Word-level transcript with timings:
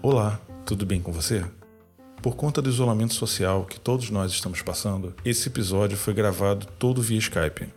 Olá, 0.00 0.40
tudo 0.64 0.86
bem 0.86 1.00
com 1.00 1.10
você? 1.10 1.44
Por 2.22 2.36
conta 2.36 2.62
do 2.62 2.70
isolamento 2.70 3.14
social 3.14 3.64
que 3.64 3.80
todos 3.80 4.08
nós 4.10 4.30
estamos 4.30 4.62
passando, 4.62 5.14
esse 5.24 5.48
episódio 5.48 5.96
foi 5.96 6.14
gravado 6.14 6.66
todo 6.78 7.02
via 7.02 7.18
Skype. 7.18 7.68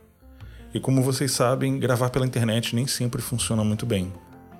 E 0.73 0.79
como 0.79 1.01
vocês 1.01 1.31
sabem, 1.31 1.79
gravar 1.79 2.11
pela 2.11 2.27
internet 2.27 2.75
nem 2.75 2.85
sempre 2.85 3.21
funciona 3.21 3.63
muito 3.63 3.85
bem. 3.85 4.13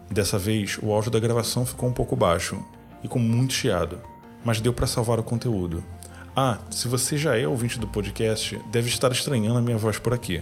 Dessa 0.09 0.39
vez, 0.39 0.79
o 0.81 0.91
áudio 0.91 1.11
da 1.11 1.19
gravação 1.19 1.63
ficou 1.63 1.89
um 1.89 1.93
pouco 1.93 2.15
baixo 2.15 2.65
e 3.03 3.07
com 3.07 3.19
muito 3.19 3.53
chiado, 3.53 4.01
mas 4.43 4.59
deu 4.59 4.73
para 4.73 4.87
salvar 4.87 5.19
o 5.19 5.23
conteúdo. 5.23 5.83
Ah, 6.35 6.57
se 6.71 6.87
você 6.87 7.17
já 7.17 7.37
é 7.37 7.47
ouvinte 7.47 7.79
do 7.79 7.87
podcast, 7.87 8.59
deve 8.71 8.89
estar 8.89 9.11
estranhando 9.11 9.59
a 9.59 9.61
minha 9.61 9.77
voz 9.77 9.99
por 9.99 10.13
aqui. 10.13 10.41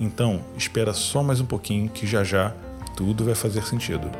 Então, 0.00 0.40
espera 0.56 0.94
só 0.94 1.22
mais 1.22 1.42
um 1.42 1.46
pouquinho 1.46 1.90
que 1.90 2.06
já 2.06 2.24
já 2.24 2.54
tudo 2.96 3.22
vai 3.22 3.34
fazer 3.34 3.62
sentido. 3.64 4.10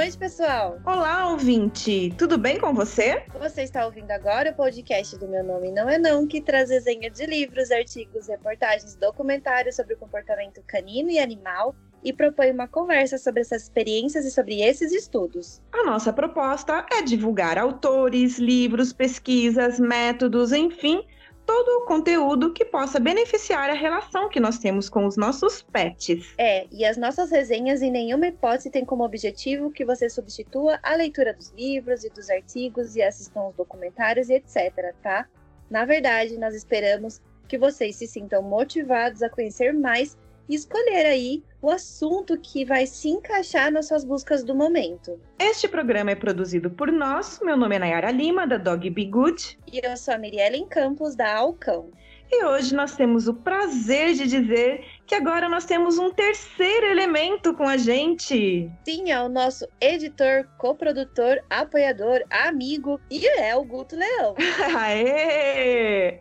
Noite, 0.00 0.16
pessoal. 0.16 0.80
Olá, 0.86 1.30
ouvinte. 1.30 2.14
Tudo 2.16 2.38
bem 2.38 2.58
com 2.58 2.72
você? 2.72 3.22
Você 3.38 3.64
está 3.64 3.84
ouvindo 3.84 4.10
agora 4.10 4.50
o 4.50 4.54
podcast 4.54 5.18
do 5.18 5.28
Meu 5.28 5.44
Nome 5.44 5.70
Não 5.70 5.90
É 5.90 5.98
Não, 5.98 6.26
que 6.26 6.40
traz 6.40 6.70
resenha 6.70 7.10
de 7.10 7.26
livros, 7.26 7.70
artigos, 7.70 8.26
reportagens, 8.26 8.96
documentários 8.96 9.76
sobre 9.76 9.92
o 9.92 9.98
comportamento 9.98 10.62
canino 10.66 11.10
e 11.10 11.18
animal 11.18 11.74
e 12.02 12.14
propõe 12.14 12.50
uma 12.50 12.66
conversa 12.66 13.18
sobre 13.18 13.42
essas 13.42 13.64
experiências 13.64 14.24
e 14.24 14.30
sobre 14.30 14.62
esses 14.62 14.90
estudos. 14.90 15.60
A 15.70 15.84
nossa 15.84 16.14
proposta 16.14 16.86
é 16.90 17.02
divulgar 17.02 17.58
autores, 17.58 18.38
livros, 18.38 18.94
pesquisas, 18.94 19.78
métodos, 19.78 20.50
enfim 20.50 21.04
todo 21.50 21.82
o 21.82 21.84
conteúdo 21.84 22.52
que 22.52 22.64
possa 22.64 23.00
beneficiar 23.00 23.68
a 23.68 23.74
relação 23.74 24.28
que 24.28 24.38
nós 24.38 24.56
temos 24.60 24.88
com 24.88 25.04
os 25.04 25.16
nossos 25.16 25.62
pets. 25.62 26.32
É, 26.38 26.64
e 26.70 26.84
as 26.84 26.96
nossas 26.96 27.28
resenhas 27.28 27.82
em 27.82 27.90
nenhuma 27.90 28.28
hipótese 28.28 28.70
têm 28.70 28.84
como 28.84 29.04
objetivo 29.04 29.68
que 29.68 29.84
você 29.84 30.08
substitua 30.08 30.78
a 30.80 30.94
leitura 30.94 31.34
dos 31.34 31.50
livros 31.50 32.04
e 32.04 32.10
dos 32.10 32.30
artigos 32.30 32.94
e 32.94 33.02
assistam 33.02 33.40
aos 33.40 33.56
documentários 33.56 34.30
e 34.30 34.34
etc, 34.34 34.94
tá? 35.02 35.26
Na 35.68 35.84
verdade, 35.84 36.38
nós 36.38 36.54
esperamos 36.54 37.20
que 37.48 37.58
vocês 37.58 37.96
se 37.96 38.06
sintam 38.06 38.44
motivados 38.44 39.20
a 39.20 39.28
conhecer 39.28 39.74
mais 39.74 40.16
e 40.50 40.54
escolher 40.56 41.06
aí 41.06 41.44
o 41.62 41.70
assunto 41.70 42.36
que 42.36 42.64
vai 42.64 42.84
se 42.84 43.08
encaixar 43.08 43.70
nas 43.70 43.86
suas 43.86 44.04
buscas 44.04 44.42
do 44.42 44.52
momento. 44.52 45.20
Este 45.38 45.68
programa 45.68 46.10
é 46.10 46.16
produzido 46.16 46.68
por 46.68 46.90
nós. 46.90 47.38
Meu 47.40 47.56
nome 47.56 47.76
é 47.76 47.78
Nayara 47.78 48.10
Lima, 48.10 48.48
da 48.48 48.56
Dog 48.56 48.90
Be 48.90 49.04
Good. 49.04 49.56
E 49.72 49.80
eu 49.80 49.96
sou 49.96 50.14
a 50.14 50.18
Miriellen 50.18 50.66
Campos, 50.66 51.14
da 51.14 51.36
Alcão. 51.36 51.92
E 52.32 52.44
hoje 52.44 52.76
nós 52.76 52.94
temos 52.94 53.26
o 53.26 53.34
prazer 53.34 54.14
de 54.14 54.24
dizer 54.24 54.84
que 55.04 55.16
agora 55.16 55.48
nós 55.48 55.64
temos 55.64 55.98
um 55.98 56.12
terceiro 56.12 56.86
elemento 56.86 57.52
com 57.54 57.64
a 57.68 57.76
gente. 57.76 58.70
Sim, 58.84 59.10
é 59.10 59.20
o 59.20 59.28
nosso 59.28 59.66
editor, 59.80 60.46
coprodutor, 60.56 61.42
apoiador, 61.50 62.22
amigo 62.30 63.00
e 63.10 63.26
é 63.26 63.56
o 63.56 63.64
Guto 63.64 63.96
Leão. 63.96 64.36
Aê! 64.78 66.20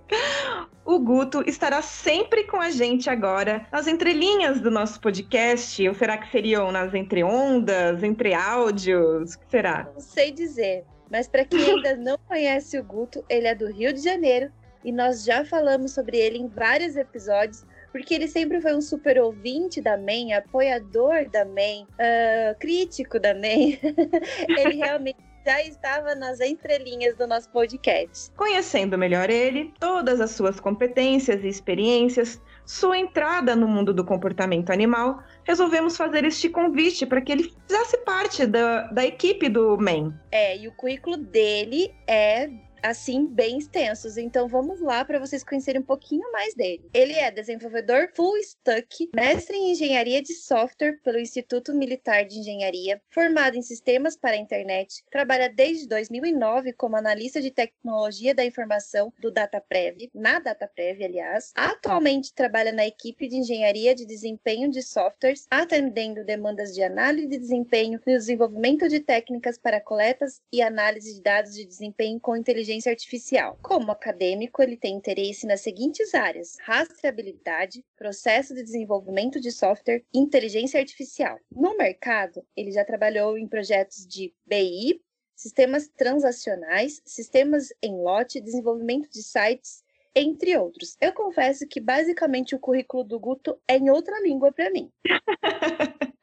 O 0.83 0.97
Guto 0.97 1.43
estará 1.47 1.83
sempre 1.83 2.45
com 2.45 2.59
a 2.59 2.71
gente 2.71 3.07
agora 3.07 3.67
nas 3.71 3.85
entrelinhas 3.85 4.59
do 4.59 4.71
nosso 4.71 4.99
podcast, 4.99 5.87
ou 5.87 5.93
será 5.93 6.17
que 6.17 6.31
seriam 6.31 6.71
nas 6.71 6.95
entreondas, 6.95 8.01
entre 8.01 8.33
áudios? 8.33 9.35
O 9.35 9.39
que 9.39 9.51
será? 9.51 9.87
Não 9.93 10.01
sei 10.01 10.31
dizer. 10.31 10.85
Mas 11.11 11.27
para 11.27 11.45
quem 11.45 11.63
ainda 11.63 11.95
não 11.95 12.17
conhece 12.27 12.79
o 12.79 12.83
Guto, 12.83 13.23
ele 13.29 13.47
é 13.47 13.53
do 13.53 13.71
Rio 13.71 13.93
de 13.93 13.99
Janeiro 13.99 14.51
e 14.83 14.91
nós 14.91 15.23
já 15.23 15.43
falamos 15.43 15.91
sobre 15.91 16.17
ele 16.17 16.37
em 16.37 16.47
vários 16.47 16.95
episódios, 16.95 17.65
porque 17.91 18.13
ele 18.13 18.27
sempre 18.27 18.61
foi 18.61 18.75
um 18.75 18.81
super 18.81 19.19
ouvinte 19.19 19.81
da 19.81 19.97
MEN, 19.97 20.33
apoiador 20.33 21.29
da 21.29 21.43
MEN, 21.43 21.83
uh, 21.83 22.57
crítico 22.59 23.19
da 23.19 23.33
MEN. 23.33 23.79
ele 24.47 24.75
realmente 24.75 25.17
já 25.45 25.61
estava 25.63 26.13
nas 26.15 26.39
entrelinhas 26.39 27.15
do 27.15 27.25
nosso 27.25 27.49
podcast. 27.49 28.31
Conhecendo 28.35 28.97
melhor 28.97 29.29
ele, 29.29 29.73
todas 29.79 30.21
as 30.21 30.31
suas 30.31 30.59
competências 30.59 31.43
e 31.43 31.47
experiências, 31.47 32.39
sua 32.65 32.97
entrada 32.97 33.55
no 33.55 33.67
mundo 33.67 33.93
do 33.93 34.05
comportamento 34.05 34.69
animal, 34.69 35.23
resolvemos 35.43 35.97
fazer 35.97 36.23
este 36.23 36.49
convite 36.49 37.05
para 37.05 37.19
que 37.19 37.31
ele 37.31 37.51
fizesse 37.67 37.97
parte 37.99 38.45
da, 38.45 38.83
da 38.91 39.05
equipe 39.05 39.49
do 39.49 39.75
MEN. 39.77 40.13
É, 40.31 40.55
e 40.55 40.67
o 40.67 40.71
currículo 40.73 41.17
dele 41.17 41.93
é 42.05 42.49
assim 42.81 43.25
bem 43.27 43.57
extensos. 43.57 44.17
Então 44.17 44.47
vamos 44.47 44.81
lá 44.81 45.03
para 45.03 45.19
vocês 45.19 45.43
conhecerem 45.43 45.81
um 45.81 45.85
pouquinho 45.85 46.31
mais 46.31 46.53
dele. 46.53 46.89
Ele 46.93 47.13
é 47.13 47.31
desenvolvedor 47.31 48.09
full 48.15 48.37
stack, 48.37 49.09
mestre 49.13 49.57
em 49.57 49.71
engenharia 49.71 50.21
de 50.21 50.33
software 50.33 50.99
pelo 51.03 51.19
Instituto 51.19 51.73
Militar 51.73 52.25
de 52.25 52.39
Engenharia, 52.39 53.01
formado 53.09 53.55
em 53.55 53.61
sistemas 53.61 54.15
para 54.15 54.35
a 54.35 54.37
internet, 54.37 55.03
trabalha 55.11 55.49
desde 55.49 55.87
2009 55.87 56.73
como 56.73 56.95
analista 56.95 57.41
de 57.41 57.51
tecnologia 57.51 58.33
da 58.33 58.45
informação 58.45 59.11
do 59.19 59.31
DataPrev, 59.31 60.09
na 60.13 60.39
DataPrev, 60.39 61.03
aliás. 61.03 61.51
Atualmente 61.55 62.33
trabalha 62.33 62.71
na 62.71 62.85
equipe 62.85 63.27
de 63.27 63.37
engenharia 63.37 63.93
de 63.93 64.05
desempenho 64.05 64.69
de 64.69 64.81
softwares, 64.81 65.45
atendendo 65.49 66.23
demandas 66.23 66.73
de 66.73 66.83
análise 66.83 67.27
de 67.27 67.37
desempenho 67.37 67.99
e 68.05 68.17
desenvolvimento 68.17 68.87
de 68.87 68.99
técnicas 68.99 69.57
para 69.57 69.81
coletas 69.81 70.41
e 70.51 70.61
análise 70.61 71.15
de 71.15 71.21
dados 71.21 71.53
de 71.53 71.65
desempenho 71.65 72.19
com 72.19 72.35
inteligência 72.35 72.68
inteligência 72.69 72.91
artificial. 72.91 73.57
Como 73.61 73.91
acadêmico, 73.91 74.61
ele 74.61 74.77
tem 74.77 74.95
interesse 74.95 75.47
nas 75.47 75.61
seguintes 75.61 76.13
áreas: 76.13 76.57
rastreabilidade, 76.61 77.83
processo 77.97 78.53
de 78.53 78.63
desenvolvimento 78.63 79.39
de 79.39 79.51
software 79.51 80.03
inteligência 80.13 80.79
artificial. 80.79 81.39
No 81.51 81.75
mercado, 81.75 82.45
ele 82.55 82.71
já 82.71 82.85
trabalhou 82.85 83.37
em 83.37 83.47
projetos 83.47 84.05
de 84.05 84.33
BI, 84.45 85.01
sistemas 85.35 85.87
transacionais, 85.87 87.01
sistemas 87.05 87.73
em 87.81 87.95
lote, 87.95 88.39
desenvolvimento 88.39 89.09
de 89.09 89.23
sites 89.23 89.83
entre 90.15 90.57
outros. 90.57 90.95
Eu 91.01 91.13
confesso 91.13 91.67
que 91.67 91.79
basicamente 91.79 92.55
o 92.55 92.59
currículo 92.59 93.03
do 93.03 93.19
Guto 93.19 93.57
é 93.67 93.77
em 93.77 93.89
outra 93.89 94.19
língua 94.21 94.51
para 94.51 94.69
mim. 94.69 94.91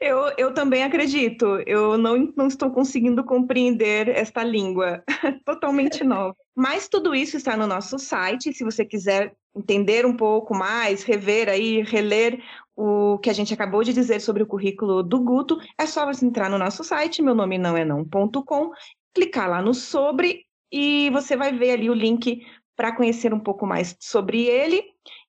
Eu, 0.00 0.32
eu 0.36 0.52
também 0.52 0.82
acredito. 0.82 1.62
Eu 1.66 1.96
não, 1.96 2.32
não 2.36 2.46
estou 2.46 2.70
conseguindo 2.70 3.24
compreender 3.24 4.08
esta 4.08 4.42
língua 4.42 5.02
totalmente 5.44 6.04
nova. 6.04 6.36
Mas 6.54 6.88
tudo 6.88 7.14
isso 7.14 7.36
está 7.36 7.56
no 7.56 7.66
nosso 7.66 7.98
site. 7.98 8.52
Se 8.52 8.64
você 8.64 8.84
quiser 8.84 9.32
entender 9.54 10.04
um 10.06 10.16
pouco 10.16 10.54
mais, 10.54 11.02
rever 11.02 11.48
aí, 11.48 11.82
reler 11.82 12.42
o 12.76 13.18
que 13.18 13.30
a 13.30 13.32
gente 13.32 13.52
acabou 13.52 13.84
de 13.84 13.92
dizer 13.92 14.20
sobre 14.20 14.42
o 14.42 14.46
currículo 14.46 15.02
do 15.02 15.20
Guto, 15.20 15.58
é 15.78 15.86
só 15.86 16.06
você 16.06 16.24
entrar 16.24 16.48
no 16.48 16.58
nosso 16.58 16.82
site, 16.82 17.22
meu 17.22 17.34
nome 17.34 17.58
não 17.58 17.76
é 17.76 17.84
não.com, 17.84 18.70
clicar 19.14 19.48
lá 19.48 19.60
no 19.60 19.74
sobre 19.74 20.46
e 20.72 21.10
você 21.10 21.36
vai 21.36 21.52
ver 21.52 21.72
ali 21.72 21.90
o 21.90 21.94
link 21.94 22.42
para 22.74 22.96
conhecer 22.96 23.34
um 23.34 23.40
pouco 23.40 23.66
mais 23.66 23.94
sobre 24.00 24.46
ele 24.46 24.82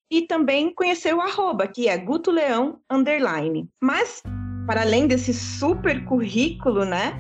e 0.10 0.22
também 0.22 0.74
conhecer 0.74 1.14
o 1.14 1.22
arroba, 1.22 1.68
que 1.68 1.90
é 1.90 1.98
gutoleão 1.98 2.80
underline. 2.90 3.68
Mas 3.82 4.24
para 4.66 4.82
além 4.82 5.08
desse 5.08 5.34
super 5.34 6.04
currículo, 6.06 6.86
né? 6.86 7.14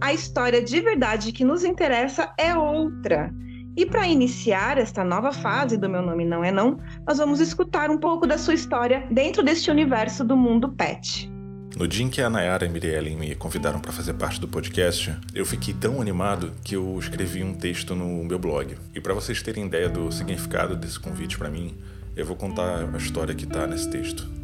A 0.00 0.12
história 0.12 0.62
de 0.62 0.80
verdade 0.80 1.32
que 1.32 1.44
nos 1.44 1.64
interessa 1.64 2.32
é 2.38 2.54
outra. 2.54 3.32
E 3.76 3.86
para 3.86 4.06
iniciar 4.06 4.78
esta 4.78 5.04
nova 5.04 5.32
fase 5.32 5.76
do 5.76 5.88
Meu 5.88 6.02
Nome 6.02 6.24
Não 6.24 6.42
É 6.42 6.50
Não, 6.50 6.78
nós 7.06 7.18
vamos 7.18 7.40
escutar 7.40 7.88
um 7.88 7.98
pouco 7.98 8.26
da 8.26 8.36
sua 8.36 8.54
história 8.54 9.06
dentro 9.10 9.42
deste 9.42 9.70
universo 9.70 10.24
do 10.24 10.36
mundo 10.36 10.68
pet. 10.70 11.30
No 11.76 11.86
dia 11.86 12.04
em 12.04 12.10
que 12.10 12.20
a 12.20 12.28
Nayara 12.28 12.66
e 12.66 12.68
a 12.68 12.70
Mirelle 12.70 13.14
me 13.14 13.34
convidaram 13.36 13.78
para 13.78 13.92
fazer 13.92 14.14
parte 14.14 14.40
do 14.40 14.48
podcast, 14.48 15.16
eu 15.32 15.46
fiquei 15.46 15.72
tão 15.72 16.00
animado 16.00 16.52
que 16.64 16.74
eu 16.74 16.98
escrevi 16.98 17.44
um 17.44 17.54
texto 17.54 17.94
no 17.94 18.24
meu 18.24 18.38
blog. 18.40 18.76
E 18.92 19.00
para 19.00 19.14
vocês 19.14 19.40
terem 19.40 19.66
ideia 19.66 19.88
do 19.88 20.10
significado 20.10 20.74
desse 20.74 20.98
convite 20.98 21.38
para 21.38 21.48
mim, 21.48 21.74
eu 22.16 22.26
vou 22.26 22.34
contar 22.34 22.88
a 22.92 22.96
história 22.98 23.34
que 23.34 23.44
está 23.44 23.68
nesse 23.68 23.88
texto. 23.88 24.39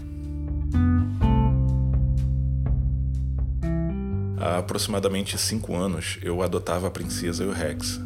Há 4.38 4.58
aproximadamente 4.58 5.38
cinco 5.38 5.74
anos, 5.74 6.18
eu 6.20 6.42
adotava 6.42 6.86
a 6.86 6.90
princesa 6.90 7.42
e 7.42 7.46
o 7.46 7.52
Rex. 7.52 7.98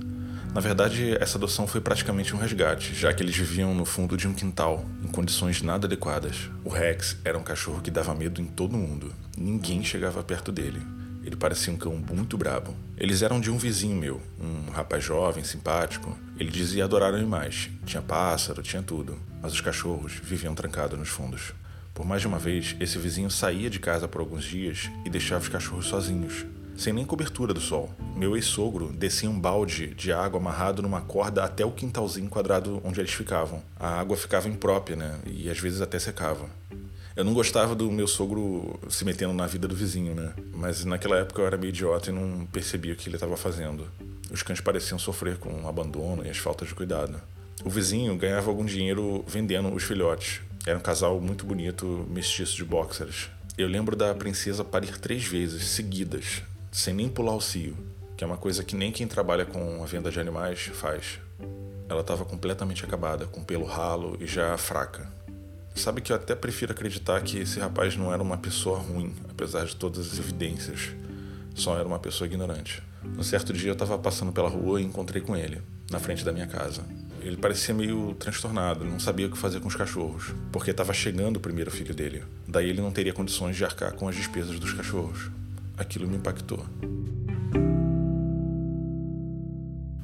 Na 0.54 0.60
verdade, 0.60 1.16
essa 1.20 1.36
adoção 1.36 1.66
foi 1.66 1.80
praticamente 1.80 2.34
um 2.34 2.38
resgate, 2.38 2.94
já 2.94 3.12
que 3.12 3.22
eles 3.22 3.36
viviam 3.36 3.74
no 3.74 3.84
fundo 3.84 4.16
de 4.16 4.28
um 4.28 4.34
quintal, 4.34 4.84
em 5.02 5.08
condições 5.08 5.60
nada 5.60 5.86
adequadas. 5.86 6.48
O 6.64 6.68
Rex 6.68 7.16
era 7.24 7.36
um 7.36 7.42
cachorro 7.42 7.80
que 7.80 7.90
dava 7.90 8.14
medo 8.14 8.40
em 8.40 8.46
todo 8.46 8.76
mundo. 8.76 9.12
Ninguém 9.36 9.82
chegava 9.82 10.22
perto 10.22 10.52
dele. 10.52 10.80
Ele 11.24 11.36
parecia 11.36 11.72
um 11.72 11.76
cão 11.76 11.96
muito 11.96 12.38
brabo. 12.38 12.74
Eles 12.96 13.22
eram 13.22 13.40
de 13.40 13.50
um 13.50 13.58
vizinho 13.58 13.96
meu, 13.96 14.20
um 14.40 14.70
rapaz 14.70 15.04
jovem, 15.04 15.44
simpático. 15.44 16.16
Ele 16.38 16.50
dizia 16.50 16.84
adorar 16.84 17.12
animais. 17.12 17.70
Tinha 17.84 18.02
pássaro, 18.02 18.62
tinha 18.62 18.82
tudo. 18.82 19.18
Mas 19.42 19.52
os 19.52 19.60
cachorros 19.60 20.14
viviam 20.22 20.54
trancados 20.54 20.98
nos 20.98 21.08
fundos. 21.08 21.52
Por 22.00 22.06
mais 22.06 22.22
de 22.22 22.28
uma 22.28 22.38
vez, 22.38 22.74
esse 22.80 22.96
vizinho 22.96 23.30
saía 23.30 23.68
de 23.68 23.78
casa 23.78 24.08
por 24.08 24.22
alguns 24.22 24.42
dias 24.42 24.90
e 25.04 25.10
deixava 25.10 25.42
os 25.42 25.50
cachorros 25.50 25.84
sozinhos, 25.84 26.46
sem 26.74 26.94
nem 26.94 27.04
cobertura 27.04 27.52
do 27.52 27.60
sol. 27.60 27.90
Meu 28.16 28.34
ex-sogro 28.36 28.90
descia 28.90 29.28
um 29.28 29.38
balde 29.38 29.88
de 29.88 30.10
água 30.10 30.40
amarrado 30.40 30.80
numa 30.80 31.02
corda 31.02 31.44
até 31.44 31.62
o 31.62 31.70
quintalzinho 31.70 32.30
quadrado 32.30 32.80
onde 32.86 33.00
eles 33.00 33.12
ficavam. 33.12 33.62
A 33.78 34.00
água 34.00 34.16
ficava 34.16 34.48
imprópria, 34.48 34.96
né? 34.96 35.20
E 35.26 35.50
às 35.50 35.58
vezes 35.58 35.82
até 35.82 35.98
secava. 35.98 36.46
Eu 37.14 37.22
não 37.22 37.34
gostava 37.34 37.74
do 37.74 37.92
meu 37.92 38.08
sogro 38.08 38.80
se 38.88 39.04
metendo 39.04 39.34
na 39.34 39.46
vida 39.46 39.68
do 39.68 39.76
vizinho, 39.76 40.14
né? 40.14 40.32
Mas 40.54 40.86
naquela 40.86 41.18
época 41.18 41.42
eu 41.42 41.46
era 41.46 41.58
meio 41.58 41.68
idiota 41.68 42.08
e 42.08 42.14
não 42.14 42.46
percebia 42.46 42.94
o 42.94 42.96
que 42.96 43.10
ele 43.10 43.16
estava 43.16 43.36
fazendo. 43.36 43.86
Os 44.32 44.42
cães 44.42 44.62
pareciam 44.62 44.98
sofrer 44.98 45.36
com 45.36 45.52
o 45.52 45.68
abandono 45.68 46.24
e 46.24 46.30
as 46.30 46.38
faltas 46.38 46.68
de 46.68 46.74
cuidado. 46.74 47.20
O 47.62 47.68
vizinho 47.68 48.16
ganhava 48.16 48.48
algum 48.48 48.64
dinheiro 48.64 49.22
vendendo 49.28 49.70
os 49.74 49.82
filhotes. 49.82 50.40
Era 50.66 50.76
um 50.76 50.82
casal 50.82 51.18
muito 51.20 51.46
bonito, 51.46 52.06
mestiço 52.10 52.54
de 52.54 52.64
boxers. 52.64 53.30
Eu 53.56 53.66
lembro 53.66 53.96
da 53.96 54.14
princesa 54.14 54.62
parir 54.62 54.98
três 54.98 55.24
vezes 55.24 55.64
seguidas, 55.64 56.42
sem 56.70 56.92
nem 56.92 57.08
pular 57.08 57.34
o 57.34 57.40
cio, 57.40 57.74
que 58.14 58.22
é 58.22 58.26
uma 58.26 58.36
coisa 58.36 58.62
que 58.62 58.76
nem 58.76 58.92
quem 58.92 59.06
trabalha 59.06 59.46
com 59.46 59.82
a 59.82 59.86
venda 59.86 60.10
de 60.10 60.20
animais 60.20 60.70
faz. 60.74 61.18
Ela 61.88 62.02
estava 62.02 62.26
completamente 62.26 62.84
acabada, 62.84 63.24
com 63.24 63.42
pelo 63.42 63.64
ralo 63.64 64.18
e 64.20 64.26
já 64.26 64.54
fraca. 64.58 65.10
Sabe 65.74 66.02
que 66.02 66.12
eu 66.12 66.16
até 66.16 66.34
prefiro 66.34 66.72
acreditar 66.72 67.22
que 67.22 67.38
esse 67.38 67.58
rapaz 67.58 67.96
não 67.96 68.12
era 68.12 68.22
uma 68.22 68.36
pessoa 68.36 68.78
ruim, 68.78 69.14
apesar 69.30 69.64
de 69.64 69.74
todas 69.74 70.12
as 70.12 70.18
evidências. 70.18 70.90
Só 71.54 71.78
era 71.78 71.88
uma 71.88 71.98
pessoa 71.98 72.26
ignorante. 72.26 72.82
Um 73.18 73.22
certo 73.22 73.54
dia 73.54 73.70
eu 73.70 73.72
estava 73.72 73.98
passando 73.98 74.30
pela 74.30 74.48
rua 74.48 74.80
e 74.80 74.84
encontrei 74.84 75.22
com 75.22 75.34
ele, 75.34 75.62
na 75.90 75.98
frente 75.98 76.22
da 76.22 76.32
minha 76.32 76.46
casa. 76.46 76.84
Ele 77.20 77.36
parecia 77.36 77.74
meio 77.74 78.14
transtornado, 78.14 78.84
não 78.84 78.98
sabia 78.98 79.26
o 79.26 79.30
que 79.30 79.38
fazer 79.38 79.60
com 79.60 79.68
os 79.68 79.76
cachorros, 79.76 80.34
porque 80.50 80.70
estava 80.70 80.92
chegando 80.92 81.36
o 81.36 81.40
primeiro 81.40 81.70
filho 81.70 81.94
dele. 81.94 82.24
Daí 82.48 82.68
ele 82.68 82.80
não 82.80 82.90
teria 82.90 83.12
condições 83.12 83.56
de 83.56 83.64
arcar 83.64 83.92
com 83.92 84.08
as 84.08 84.16
despesas 84.16 84.58
dos 84.58 84.72
cachorros. 84.72 85.30
Aquilo 85.76 86.08
me 86.08 86.16
impactou. 86.16 86.64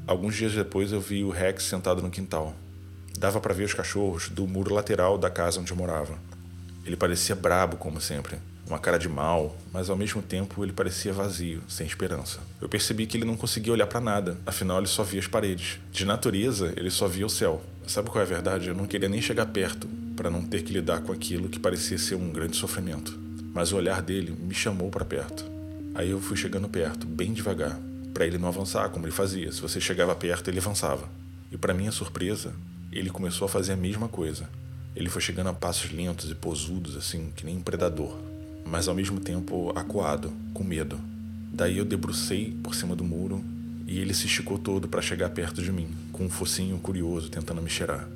Alguns 0.07 0.37
dias 0.37 0.55
depois 0.55 0.93
eu 0.93 1.01
vi 1.01 1.25
o 1.25 1.31
Rex 1.31 1.65
sentado 1.65 2.01
no 2.01 2.11
quintal, 2.11 2.55
Dava 3.19 3.41
para 3.41 3.55
ver 3.55 3.65
os 3.65 3.73
cachorros 3.73 4.29
do 4.29 4.47
muro 4.47 4.75
lateral 4.75 5.17
da 5.17 5.31
casa 5.31 5.59
onde 5.59 5.73
eu 5.73 5.77
morava. 5.77 6.19
Ele 6.85 6.97
parecia 6.97 7.35
brabo, 7.35 7.77
como 7.77 8.01
sempre, 8.01 8.37
uma 8.69 8.79
cara 8.79 8.99
de 8.99 9.09
mal, 9.09 9.57
mas 9.73 9.89
ao 9.89 9.97
mesmo 9.97 10.21
tempo 10.21 10.65
ele 10.65 10.73
parecia 10.73 11.13
vazio, 11.13 11.63
sem 11.69 11.87
esperança. 11.87 12.41
Eu 12.61 12.69
percebi 12.69 13.07
que 13.07 13.17
ele 13.17 13.25
não 13.25 13.37
conseguia 13.37 13.73
olhar 13.73 13.87
para 13.87 14.01
nada, 14.01 14.37
afinal 14.45 14.79
ele 14.79 14.89
só 14.89 15.05
via 15.05 15.21
as 15.21 15.29
paredes. 15.29 15.79
De 15.93 16.05
natureza, 16.05 16.73
ele 16.77 16.91
só 16.91 17.07
via 17.07 17.27
o 17.27 17.31
céu. 17.31 17.63
Sabe 17.87 18.11
qual 18.11 18.21
é 18.21 18.27
a 18.27 18.29
verdade? 18.29 18.69
Eu 18.69 18.75
não 18.75 18.87
queria 18.87 19.09
nem 19.09 19.23
chegar 19.23 19.47
perto 19.47 19.89
para 20.17 20.31
não 20.31 20.43
ter 20.43 20.63
que 20.63 20.73
lidar 20.73 21.01
com 21.03 21.13
aquilo 21.13 21.49
que 21.49 21.61
parecia 21.61 21.97
ser 21.99 22.17
um 22.17 22.33
grande 22.33 22.57
sofrimento. 22.57 23.17
Mas 23.55 23.73
o 23.73 23.77
olhar 23.77 24.03
dele 24.03 24.33
me 24.33 24.55
chamou 24.55 24.91
para 24.91 25.05
perto. 25.05 25.45
Aí 25.95 26.11
eu 26.11 26.21
fui 26.21 26.37
chegando 26.37 26.69
perto, 26.69 27.07
bem 27.07 27.33
devagar, 27.33 27.79
para 28.13 28.27
ele 28.27 28.39
não 28.39 28.49
avançar 28.49 28.89
como 28.91 29.07
ele 29.07 29.13
fazia. 29.13 29.51
Se 29.53 29.61
você 29.61 29.81
chegava 29.81 30.15
perto, 30.15 30.49
ele 30.49 30.59
avançava. 30.59 31.09
E 31.53 31.57
para 31.57 31.73
minha 31.73 31.93
surpresa, 31.93 32.53
ele 32.91 33.11
começou 33.11 33.47
a 33.47 33.49
fazer 33.49 33.75
a 33.75 33.77
mesma 33.77 34.09
coisa. 34.09 34.49
Ele 34.95 35.09
foi 35.09 35.23
chegando 35.23 35.49
a 35.51 35.53
passos 35.53 35.93
lentos 35.93 36.31
e 36.31 36.35
posudos, 36.35 36.97
assim, 36.97 37.31
que 37.37 37.45
nem 37.45 37.59
um 37.59 37.63
predador, 37.63 38.17
mas 38.67 38.89
ao 38.89 38.95
mesmo 38.95 39.21
tempo 39.21 39.73
acuado, 39.77 40.33
com 40.53 40.65
medo. 40.65 40.99
Daí 41.53 41.79
eu 41.79 41.85
debrucei 41.85 42.57
por 42.63 42.75
cima 42.75 42.97
do 42.97 43.05
muro 43.05 43.43
e 43.87 43.99
ele 43.99 44.13
se 44.13 44.27
esticou 44.27 44.59
todo 44.59 44.89
para 44.89 45.01
chegar 45.01 45.31
perto 45.31 45.63
de 45.63 45.71
mim, 45.71 45.89
com 46.13 46.25
um 46.25 46.29
focinho 46.29 46.77
curioso 46.79 47.31
tentando 47.31 47.63
me 47.63 47.71
cheirar. 47.71 48.09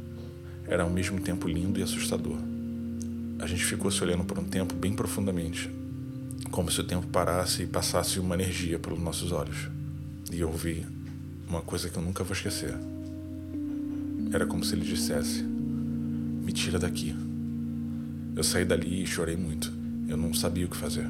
Era 0.66 0.82
ao 0.82 0.90
mesmo 0.90 1.20
tempo 1.20 1.48
lindo 1.48 1.78
e 1.78 1.82
assustador. 1.82 2.36
A 3.38 3.46
gente 3.46 3.64
ficou 3.64 3.90
se 3.90 4.02
olhando 4.02 4.24
por 4.24 4.38
um 4.38 4.44
tempo 4.44 4.74
bem 4.74 4.92
profundamente, 4.92 5.70
como 6.50 6.70
se 6.70 6.80
o 6.80 6.84
tempo 6.84 7.06
parasse 7.06 7.62
e 7.62 7.66
passasse 7.66 8.18
uma 8.18 8.34
energia 8.34 8.78
pelos 8.78 9.00
nossos 9.00 9.32
olhos. 9.32 9.68
E 10.30 10.40
eu 10.40 10.48
ouvi 10.48 10.84
uma 11.48 11.62
coisa 11.62 11.88
que 11.88 11.96
eu 11.96 12.02
nunca 12.02 12.22
vou 12.22 12.34
esquecer. 12.34 12.74
Era 14.32 14.46
como 14.46 14.64
se 14.64 14.74
ele 14.74 14.84
dissesse: 14.84 15.42
Me 15.42 16.52
tira 16.52 16.78
daqui. 16.78 17.14
Eu 18.36 18.44
saí 18.44 18.64
dali 18.64 19.02
e 19.02 19.06
chorei 19.06 19.36
muito. 19.36 19.79
Eu 20.10 20.16
não 20.16 20.34
sabia 20.34 20.66
o 20.66 20.68
que 20.68 20.76
fazer. 20.76 21.06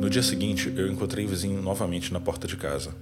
No 0.00 0.08
dia 0.08 0.22
seguinte, 0.22 0.72
eu 0.76 0.86
encontrei 0.86 1.24
o 1.24 1.28
vizinho 1.28 1.60
novamente 1.60 2.12
na 2.12 2.20
porta 2.20 2.46
de 2.46 2.56
casa. 2.56 2.94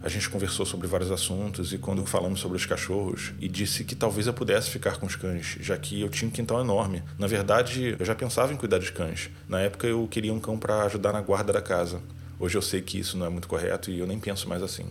A 0.00 0.08
gente 0.08 0.30
conversou 0.30 0.64
sobre 0.64 0.86
vários 0.86 1.10
assuntos 1.10 1.72
e 1.72 1.78
quando 1.78 2.06
falamos 2.06 2.38
sobre 2.38 2.56
os 2.56 2.64
cachorros, 2.64 3.32
e 3.40 3.48
disse 3.48 3.82
que 3.82 3.96
talvez 3.96 4.28
eu 4.28 4.32
pudesse 4.32 4.70
ficar 4.70 4.96
com 4.98 5.06
os 5.06 5.16
cães, 5.16 5.58
já 5.60 5.76
que 5.76 6.00
eu 6.00 6.08
tinha 6.08 6.28
um 6.28 6.32
quintal 6.32 6.60
enorme. 6.60 7.02
Na 7.18 7.26
verdade, 7.26 7.96
eu 7.98 8.06
já 8.06 8.14
pensava 8.14 8.52
em 8.52 8.56
cuidar 8.56 8.78
de 8.78 8.92
cães. 8.92 9.28
Na 9.48 9.60
época 9.60 9.88
eu 9.88 10.06
queria 10.06 10.32
um 10.32 10.38
cão 10.38 10.56
para 10.56 10.84
ajudar 10.84 11.12
na 11.12 11.20
guarda 11.20 11.52
da 11.52 11.60
casa. 11.60 12.00
Hoje 12.38 12.56
eu 12.56 12.62
sei 12.62 12.80
que 12.80 13.00
isso 13.00 13.18
não 13.18 13.26
é 13.26 13.28
muito 13.28 13.48
correto 13.48 13.90
e 13.90 13.98
eu 13.98 14.06
nem 14.06 14.20
penso 14.20 14.48
mais 14.48 14.62
assim. 14.62 14.86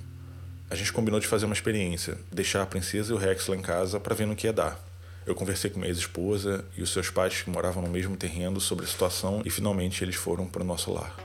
A 0.72 0.76
gente 0.76 0.94
combinou 0.94 1.20
de 1.20 1.26
fazer 1.26 1.46
uma 1.46 1.56
experiência, 1.56 2.16
deixar 2.32 2.62
a 2.62 2.66
princesa 2.66 3.12
e 3.12 3.16
o 3.16 3.18
Rex 3.18 3.48
lá 3.48 3.56
em 3.56 3.62
casa 3.62 4.00
para 4.00 4.14
ver 4.14 4.28
no 4.28 4.36
que 4.36 4.46
ia 4.46 4.54
dar. 4.54 4.80
Eu 5.26 5.34
conversei 5.34 5.72
com 5.72 5.80
minha 5.80 5.90
ex-esposa 5.90 6.64
e 6.78 6.84
os 6.84 6.92
seus 6.92 7.10
pais 7.10 7.42
que 7.42 7.50
moravam 7.50 7.82
no 7.82 7.90
mesmo 7.90 8.16
terreno 8.16 8.62
sobre 8.62 8.86
a 8.86 8.88
situação 8.88 9.42
e 9.44 9.50
finalmente 9.50 10.04
eles 10.04 10.16
foram 10.16 10.46
para 10.46 10.62
o 10.62 10.66
nosso 10.66 10.94
lar. 10.94 11.16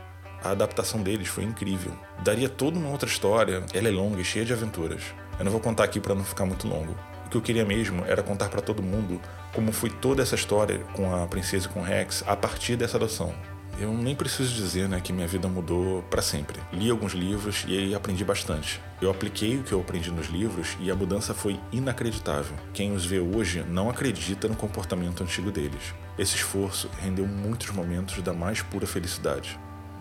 A 0.43 0.53
adaptação 0.53 1.03
deles 1.03 1.29
foi 1.29 1.45
incrível. 1.45 1.93
Daria 2.23 2.49
toda 2.49 2.79
uma 2.79 2.89
outra 2.89 3.07
história, 3.07 3.63
ela 3.75 3.89
é 3.89 3.91
longa 3.91 4.19
e 4.19 4.25
cheia 4.25 4.47
de 4.47 4.53
aventuras. 4.55 5.03
Eu 5.39 5.45
não 5.45 5.53
vou 5.53 5.61
contar 5.61 5.85
aqui 5.85 6.01
para 6.01 6.15
não 6.15 6.25
ficar 6.25 6.47
muito 6.47 6.67
longo. 6.67 6.97
O 7.27 7.29
que 7.29 7.37
eu 7.37 7.43
queria 7.43 7.67
mesmo 7.67 8.03
era 8.07 8.23
contar 8.23 8.49
para 8.49 8.63
todo 8.63 8.83
mundo 8.83 9.21
como 9.53 9.73
foi 9.73 9.91
toda 9.91 10.23
essa 10.23 10.37
história 10.37 10.79
com 10.95 11.15
a 11.15 11.27
princesa 11.27 11.67
e 11.67 11.69
com 11.69 11.81
o 11.81 11.85
Rex 11.85 12.25
a 12.27 12.35
partir 12.35 12.77
dessa 12.77 12.97
adoção. 12.97 13.35
Eu 13.77 13.93
nem 13.93 14.15
preciso 14.15 14.55
dizer 14.55 14.89
né, 14.89 15.01
que 15.01 15.13
minha 15.13 15.27
vida 15.27 15.49
mudou 15.49 16.03
para 16.03 16.23
sempre. 16.23 16.61
Li 16.73 16.91
alguns 16.91 17.13
livros 17.13 17.65
e 17.67 17.93
aprendi 17.93 18.25
bastante. 18.25 18.81
Eu 19.03 19.11
apliquei 19.11 19.59
o 19.59 19.65
que 19.65 19.73
eu 19.73 19.81
aprendi 19.81 20.13
nos 20.13 20.29
livros 20.29 20.77
e 20.79 20.93
a 20.93 20.95
mudança 20.95 21.35
foi 21.35 21.59
inacreditável. 21.73 22.57
Quem 22.73 22.93
os 22.93 23.05
vê 23.05 23.19
hoje 23.19 23.65
não 23.69 23.91
acredita 23.91 24.47
no 24.47 24.55
comportamento 24.55 25.25
antigo 25.25 25.51
deles. 25.51 25.93
Esse 26.17 26.37
esforço 26.37 26.89
rendeu 27.01 27.27
muitos 27.27 27.71
momentos 27.71 28.23
da 28.23 28.33
mais 28.33 28.63
pura 28.63 28.87
felicidade. 28.87 29.59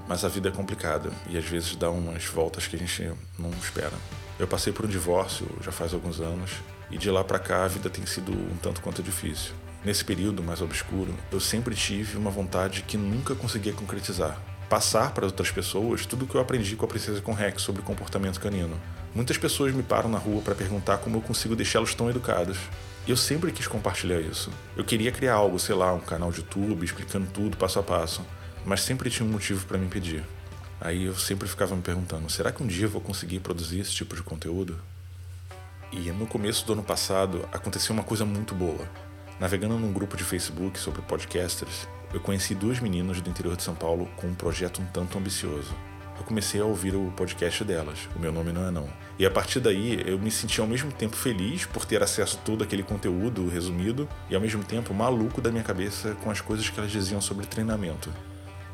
Mas 0.07 0.23
a 0.23 0.27
vida 0.27 0.49
é 0.49 0.51
complicada 0.51 1.09
e 1.27 1.35
às 1.35 1.45
vezes 1.45 1.75
dá 1.75 1.89
umas 1.89 2.25
voltas 2.25 2.67
que 2.67 2.75
a 2.75 2.79
gente 2.79 3.11
não 3.39 3.49
espera. 3.49 3.93
Eu 4.37 4.47
passei 4.47 4.71
por 4.71 4.85
um 4.85 4.89
divórcio 4.89 5.47
já 5.61 5.71
faz 5.71 5.93
alguns 5.95 6.19
anos 6.19 6.51
e 6.91 6.97
de 6.97 7.09
lá 7.09 7.23
para 7.23 7.39
cá 7.39 7.63
a 7.63 7.67
vida 7.67 7.89
tem 7.89 8.05
sido 8.05 8.31
um 8.31 8.55
tanto 8.61 8.81
quanto 8.81 9.01
difícil. 9.01 9.53
Nesse 9.85 10.05
período 10.05 10.41
mais 10.41 10.61
obscuro, 10.61 11.13
eu 11.29 11.41
sempre 11.41 11.75
tive 11.75 12.17
uma 12.17 12.31
vontade 12.31 12.83
que 12.83 12.95
nunca 12.95 13.35
conseguia 13.35 13.73
concretizar. 13.73 14.39
Passar 14.69 15.13
para 15.13 15.25
outras 15.25 15.51
pessoas 15.51 16.05
tudo 16.05 16.23
o 16.23 16.27
que 16.27 16.35
eu 16.35 16.41
aprendi 16.41 16.77
com 16.77 16.85
a 16.85 16.87
Princesa 16.87 17.21
com 17.21 17.33
Rex 17.33 17.61
sobre 17.61 17.81
comportamento 17.81 18.39
canino. 18.39 18.79
Muitas 19.13 19.37
pessoas 19.37 19.73
me 19.73 19.83
param 19.83 20.09
na 20.09 20.17
rua 20.17 20.41
para 20.41 20.55
perguntar 20.55 20.99
como 20.99 21.17
eu 21.17 21.21
consigo 21.21 21.53
deixá-los 21.53 21.93
tão 21.93 22.09
educados. 22.09 22.57
E 23.05 23.11
eu 23.11 23.17
sempre 23.17 23.51
quis 23.51 23.67
compartilhar 23.67 24.21
isso. 24.21 24.49
Eu 24.77 24.85
queria 24.85 25.11
criar 25.11 25.33
algo, 25.33 25.59
sei 25.59 25.75
lá, 25.75 25.91
um 25.91 25.99
canal 25.99 26.31
de 26.31 26.39
YouTube 26.39 26.85
explicando 26.85 27.27
tudo 27.27 27.57
passo 27.57 27.77
a 27.77 27.83
passo, 27.83 28.25
mas 28.65 28.81
sempre 28.81 29.09
tinha 29.09 29.27
um 29.27 29.31
motivo 29.31 29.65
para 29.65 29.77
me 29.77 29.85
impedir. 29.85 30.23
Aí 30.79 31.03
eu 31.03 31.15
sempre 31.17 31.45
ficava 31.45 31.75
me 31.75 31.81
perguntando: 31.81 32.29
será 32.29 32.53
que 32.53 32.63
um 32.63 32.67
dia 32.67 32.85
eu 32.85 32.89
vou 32.89 33.01
conseguir 33.01 33.41
produzir 33.41 33.81
esse 33.81 33.91
tipo 33.91 34.15
de 34.15 34.23
conteúdo? 34.23 34.79
E 35.91 36.09
no 36.11 36.25
começo 36.25 36.65
do 36.65 36.71
ano 36.71 36.83
passado 36.83 37.47
aconteceu 37.51 37.93
uma 37.93 38.03
coisa 38.03 38.23
muito 38.23 38.55
boa. 38.55 38.87
Navegando 39.39 39.77
num 39.79 39.91
grupo 39.91 40.15
de 40.15 40.23
Facebook 40.23 40.79
sobre 40.79 41.01
podcasters, 41.01 41.87
eu 42.13 42.19
conheci 42.19 42.53
duas 42.53 42.79
meninas 42.79 43.19
do 43.19 43.29
interior 43.29 43.55
de 43.55 43.63
São 43.63 43.73
Paulo 43.73 44.07
com 44.15 44.27
um 44.27 44.35
projeto 44.35 44.81
um 44.81 44.85
tanto 44.85 45.17
ambicioso. 45.17 45.73
Eu 46.15 46.23
comecei 46.23 46.61
a 46.61 46.65
ouvir 46.65 46.95
o 46.95 47.11
podcast 47.17 47.63
delas, 47.63 48.07
O 48.15 48.19
Meu 48.19 48.31
Nome 48.31 48.53
Não 48.53 48.67
É 48.67 48.71
Não. 48.71 48.87
E 49.17 49.25
a 49.25 49.31
partir 49.31 49.59
daí 49.59 50.03
eu 50.05 50.19
me 50.19 50.29
senti 50.29 50.61
ao 50.61 50.67
mesmo 50.67 50.91
tempo 50.91 51.15
feliz 51.15 51.65
por 51.65 51.83
ter 51.85 52.03
acesso 52.03 52.37
a 52.37 52.45
todo 52.45 52.63
aquele 52.63 52.83
conteúdo 52.83 53.49
resumido 53.49 54.07
e 54.29 54.35
ao 54.35 54.41
mesmo 54.41 54.63
tempo 54.63 54.93
maluco 54.93 55.41
da 55.41 55.51
minha 55.51 55.63
cabeça 55.63 56.15
com 56.23 56.29
as 56.29 56.39
coisas 56.39 56.69
que 56.69 56.79
elas 56.79 56.91
diziam 56.91 57.19
sobre 57.19 57.47
treinamento. 57.47 58.13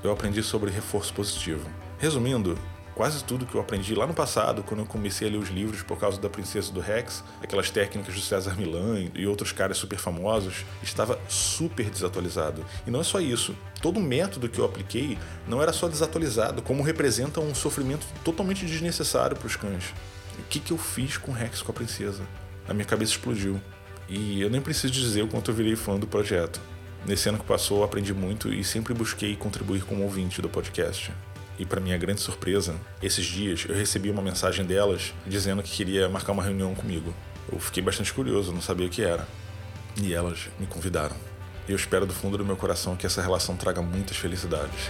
Eu 0.03 0.11
aprendi 0.11 0.43
sobre 0.43 0.69
reforço 0.69 1.13
positivo. 1.13 1.67
Resumindo, 1.97 2.57
quase 2.99 3.23
tudo 3.23 3.45
que 3.45 3.55
eu 3.55 3.61
aprendi 3.61 3.95
lá 3.95 4.05
no 4.05 4.13
passado, 4.13 4.61
quando 4.61 4.81
eu 4.81 4.85
comecei 4.85 5.25
a 5.25 5.31
ler 5.31 5.37
os 5.37 5.47
livros 5.47 5.81
por 5.81 5.97
causa 5.97 6.19
da 6.19 6.29
Princesa 6.29 6.69
do 6.69 6.81
Rex, 6.81 7.23
aquelas 7.41 7.69
técnicas 7.69 8.13
do 8.13 8.19
César 8.19 8.57
Milan 8.57 9.09
e 9.15 9.25
outros 9.25 9.53
caras 9.53 9.77
super 9.77 9.97
famosos, 9.97 10.65
estava 10.83 11.17
super 11.29 11.89
desatualizado. 11.89 12.65
E 12.85 12.91
não 12.91 12.99
é 12.99 13.03
só 13.05 13.21
isso. 13.21 13.55
Todo 13.81 14.01
o 14.01 14.03
método 14.03 14.49
que 14.49 14.59
eu 14.59 14.65
apliquei 14.65 15.17
não 15.47 15.61
era 15.61 15.71
só 15.71 15.87
desatualizado, 15.87 16.61
como 16.61 16.83
representa 16.83 17.39
um 17.39 17.55
sofrimento 17.55 18.05
totalmente 18.21 18.65
desnecessário 18.65 19.37
para 19.37 19.47
os 19.47 19.55
cães. 19.55 19.93
O 20.37 20.43
que, 20.49 20.59
que 20.59 20.73
eu 20.73 20.77
fiz 20.77 21.15
com 21.15 21.31
o 21.31 21.33
Rex 21.33 21.61
com 21.61 21.71
a 21.71 21.75
princesa? 21.75 22.23
A 22.67 22.73
minha 22.73 22.85
cabeça 22.85 23.13
explodiu. 23.13 23.61
E 24.09 24.41
eu 24.41 24.49
nem 24.49 24.59
preciso 24.59 24.91
dizer 24.91 25.21
o 25.21 25.27
quanto 25.29 25.51
eu 25.51 25.55
virei 25.55 25.77
fã 25.77 25.97
do 25.97 26.05
projeto. 26.05 26.59
Nesse 27.07 27.29
ano 27.29 27.37
que 27.37 27.45
passou, 27.45 27.81
aprendi 27.81 28.13
muito 28.13 28.53
e 28.53 28.61
sempre 28.61 28.93
busquei 28.93 29.37
contribuir 29.37 29.85
como 29.85 30.03
ouvinte 30.03 30.41
do 30.41 30.49
podcast. 30.49 31.13
E 31.59 31.65
para 31.65 31.81
minha 31.81 31.97
grande 31.97 32.21
surpresa, 32.21 32.73
esses 33.03 33.25
dias 33.25 33.65
eu 33.67 33.75
recebi 33.75 34.09
uma 34.09 34.21
mensagem 34.21 34.65
delas 34.65 35.13
dizendo 35.27 35.61
que 35.61 35.69
queria 35.69 36.07
marcar 36.07 36.31
uma 36.31 36.41
reunião 36.41 36.73
comigo. 36.73 37.13
Eu 37.51 37.59
fiquei 37.59 37.83
bastante 37.83 38.13
curioso, 38.13 38.53
não 38.53 38.61
sabia 38.61 38.87
o 38.87 38.89
que 38.89 39.01
era. 39.01 39.27
E 40.01 40.13
elas 40.13 40.47
me 40.57 40.65
convidaram. 40.65 41.17
E 41.67 41.71
eu 41.71 41.75
espero 41.75 42.05
do 42.05 42.13
fundo 42.13 42.37
do 42.37 42.45
meu 42.45 42.55
coração 42.55 42.95
que 42.95 43.05
essa 43.05 43.21
relação 43.21 43.57
traga 43.57 43.81
muitas 43.81 44.15
felicidades. 44.15 44.89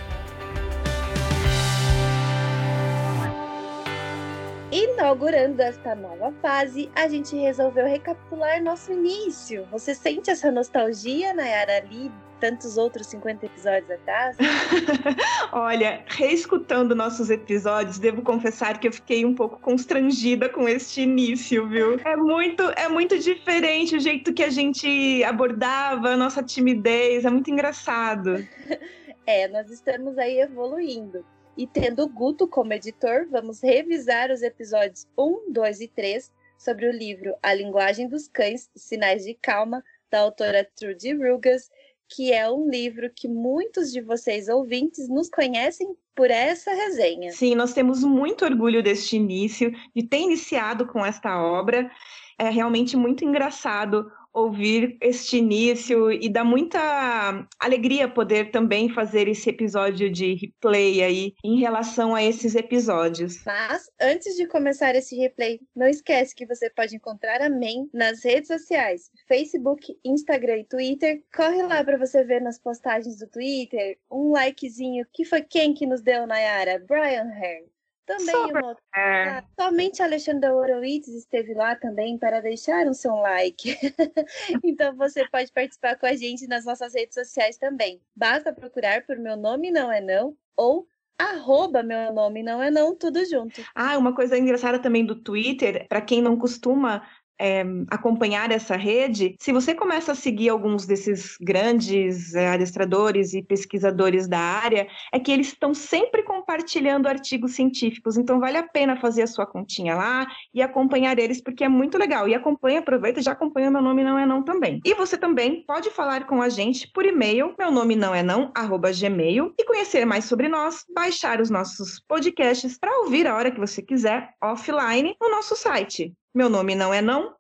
Inaugurando 4.71 5.59
esta 5.63 5.95
nova 5.95 6.31
fase, 6.39 6.91
a 6.95 7.07
gente 7.07 7.35
resolveu 7.35 7.87
recapitular 7.87 8.61
nosso 8.61 8.91
início. 8.91 9.65
Você 9.71 9.95
sente 9.95 10.29
essa 10.29 10.51
nostalgia, 10.51 11.33
Nayara, 11.33 11.77
ali 11.77 12.11
tantos 12.39 12.77
outros 12.77 13.07
50 13.07 13.45
episódios 13.45 13.89
atrás? 13.91 14.37
Olha, 15.51 16.03
reescutando 16.07 16.95
nossos 16.95 17.29
episódios, 17.29 17.99
devo 17.99 18.21
confessar 18.21 18.79
que 18.79 18.87
eu 18.87 18.93
fiquei 18.93 19.25
um 19.25 19.35
pouco 19.35 19.59
constrangida 19.59 20.49
com 20.49 20.67
este 20.67 21.01
início, 21.01 21.67
viu? 21.67 21.99
É 22.03 22.15
muito, 22.15 22.63
é 22.75 22.87
muito 22.87 23.19
diferente 23.19 23.95
o 23.95 23.99
jeito 23.99 24.33
que 24.33 24.43
a 24.43 24.49
gente 24.49 25.23
abordava 25.23 26.09
a 26.09 26.17
nossa 26.17 26.41
timidez, 26.41 27.25
é 27.25 27.29
muito 27.29 27.51
engraçado. 27.51 28.47
é, 29.25 29.47
nós 29.47 29.69
estamos 29.69 30.17
aí 30.17 30.39
evoluindo. 30.39 31.25
E 31.57 31.67
tendo 31.67 32.03
o 32.03 32.07
Guto 32.07 32.47
como 32.47 32.71
editor, 32.71 33.27
vamos 33.29 33.61
revisar 33.61 34.31
os 34.31 34.41
episódios 34.41 35.05
1, 35.17 35.51
2 35.51 35.81
e 35.81 35.87
3 35.89 36.31
sobre 36.57 36.87
o 36.87 36.91
livro 36.91 37.35
A 37.43 37.53
Linguagem 37.53 38.07
dos 38.07 38.27
Cães, 38.27 38.69
Sinais 38.75 39.25
de 39.25 39.33
Calma, 39.33 39.83
da 40.09 40.19
autora 40.19 40.67
Trudy 40.75 41.13
Rugas, 41.13 41.69
que 42.09 42.33
é 42.33 42.49
um 42.49 42.67
livro 42.67 43.11
que 43.15 43.27
muitos 43.27 43.91
de 43.91 44.01
vocês 44.01 44.49
ouvintes 44.49 45.07
nos 45.07 45.29
conhecem 45.29 45.95
por 46.15 46.31
essa 46.31 46.71
resenha. 46.73 47.31
Sim, 47.31 47.55
nós 47.55 47.73
temos 47.73 48.03
muito 48.03 48.43
orgulho 48.43 48.81
deste 48.81 49.15
início, 49.15 49.71
de 49.95 50.03
ter 50.03 50.19
iniciado 50.19 50.87
com 50.87 51.05
esta 51.05 51.41
obra. 51.41 51.89
É 52.37 52.49
realmente 52.49 52.97
muito 52.97 53.23
engraçado 53.23 54.11
ouvir 54.33 54.97
este 55.01 55.37
início 55.37 56.11
e 56.11 56.29
dá 56.29 56.43
muita 56.43 57.47
alegria 57.59 58.07
poder 58.07 58.51
também 58.51 58.89
fazer 58.89 59.27
esse 59.27 59.49
episódio 59.49 60.11
de 60.11 60.35
replay 60.35 61.03
aí 61.03 61.33
em 61.43 61.59
relação 61.59 62.15
a 62.15 62.23
esses 62.23 62.55
episódios. 62.55 63.43
Mas 63.45 63.89
antes 63.99 64.35
de 64.35 64.47
começar 64.47 64.95
esse 64.95 65.15
replay, 65.15 65.59
não 65.75 65.87
esquece 65.87 66.35
que 66.35 66.45
você 66.45 66.69
pode 66.69 66.95
encontrar 66.95 67.41
a 67.41 67.49
MEN 67.49 67.89
nas 67.93 68.23
redes 68.23 68.47
sociais, 68.47 69.11
Facebook, 69.27 69.97
Instagram 70.03 70.59
e 70.59 70.65
Twitter. 70.65 71.23
Corre 71.35 71.63
lá 71.63 71.83
para 71.83 71.97
você 71.97 72.23
ver 72.23 72.41
nas 72.41 72.59
postagens 72.59 73.19
do 73.19 73.27
Twitter 73.27 73.97
um 74.11 74.31
likezinho 74.31 75.05
que 75.11 75.25
foi 75.25 75.41
quem 75.41 75.73
que 75.73 75.85
nos 75.85 76.01
deu 76.01 76.25
Nayara, 76.27 76.83
Brian 76.87 77.29
Hare. 77.29 77.78
Também 78.09 78.35
Super. 78.35 78.57
uma 78.57 78.67
outra... 78.69 79.45
Somente 79.59 80.01
Alexandra 80.01 80.51
Horowitz 80.51 81.09
esteve 81.09 81.53
lá 81.53 81.75
também 81.75 82.17
para 82.17 82.41
deixar 82.41 82.87
o 82.87 82.93
seu 82.95 83.13
like. 83.13 83.77
então 84.65 84.95
você 84.95 85.29
pode 85.29 85.51
participar 85.51 85.95
com 85.95 86.07
a 86.07 86.15
gente 86.15 86.47
nas 86.47 86.65
nossas 86.65 86.95
redes 86.95 87.13
sociais 87.13 87.55
também. 87.57 88.01
Basta 88.15 88.51
procurar 88.51 89.05
por 89.05 89.15
Meu 89.19 89.37
Nome 89.37 89.69
Não 89.69 89.91
É 89.91 90.01
Não 90.01 90.35
ou 90.57 90.87
arroba 91.19 91.83
meu 91.83 92.13
nome 92.13 92.41
não 92.41 92.63
é 92.63 92.71
não, 92.71 92.95
tudo 92.95 93.23
junto. 93.25 93.61
Ah, 93.75 93.97
uma 93.97 94.15
coisa 94.15 94.37
engraçada 94.37 94.79
também 94.79 95.05
do 95.05 95.21
Twitter, 95.21 95.85
para 95.89 96.01
quem 96.01 96.21
não 96.21 96.37
costuma 96.37 97.05
é, 97.39 97.63
acompanhar 97.89 98.51
essa 98.51 98.75
rede, 98.75 99.35
se 99.39 99.53
você 99.53 99.73
começa 99.73 100.11
a 100.11 100.15
seguir 100.15 100.49
alguns 100.49 100.85
desses 100.85 101.37
grandes 101.39 102.35
é, 102.35 102.49
adestradores 102.49 103.33
e 103.33 103.41
pesquisadores 103.41 104.27
da 104.27 104.39
área, 104.39 104.87
é 105.11 105.19
que 105.19 105.31
eles 105.31 105.47
estão 105.47 105.73
sempre 105.73 106.23
compartilhando 106.23 107.07
artigos 107.07 107.55
científicos. 107.55 108.17
Então, 108.17 108.39
vale 108.39 108.57
a 108.57 108.67
pena 108.67 108.97
fazer 108.97 109.23
a 109.23 109.27
sua 109.27 109.45
continha 109.45 109.95
lá 109.95 110.27
e 110.53 110.61
acompanhar 110.61 111.17
eles, 111.17 111.41
porque 111.41 111.63
é 111.63 111.69
muito 111.69 111.97
legal. 111.97 112.27
E 112.27 112.35
acompanha, 112.35 112.79
aproveita 112.79 113.21
já 113.21 113.31
acompanha 113.31 113.71
Meu 113.71 113.81
Nome 113.81 114.03
Não 114.03 114.17
É 114.17 114.25
Não 114.25 114.43
também. 114.43 114.81
E 114.83 114.93
você 114.93 115.17
também 115.17 115.63
pode 115.65 115.89
falar 115.91 116.25
com 116.25 116.41
a 116.41 116.49
gente 116.49 116.91
por 116.91 117.05
e-mail, 117.05 117.53
meu 117.57 117.71
nome 117.71 117.95
não 117.95 118.13
é 118.13 118.21
não, 118.21 118.51
arroba 118.55 118.91
gmail, 118.91 119.53
e 119.57 119.63
conhecer 119.63 120.05
mais 120.05 120.25
sobre 120.25 120.47
nós, 120.47 120.85
baixar 120.93 121.39
os 121.39 121.49
nossos 121.49 121.99
podcasts 122.07 122.77
para 122.77 122.99
ouvir 122.99 123.27
a 123.27 123.35
hora 123.35 123.51
que 123.51 123.59
você 123.59 123.81
quiser, 123.81 124.33
offline, 124.41 125.15
no 125.21 125.29
nosso 125.29 125.55
site 125.55 126.13
meu 126.33 126.49
nome 126.49 126.75
não 126.75 126.93
é 126.93 127.01
não, 127.01 127.35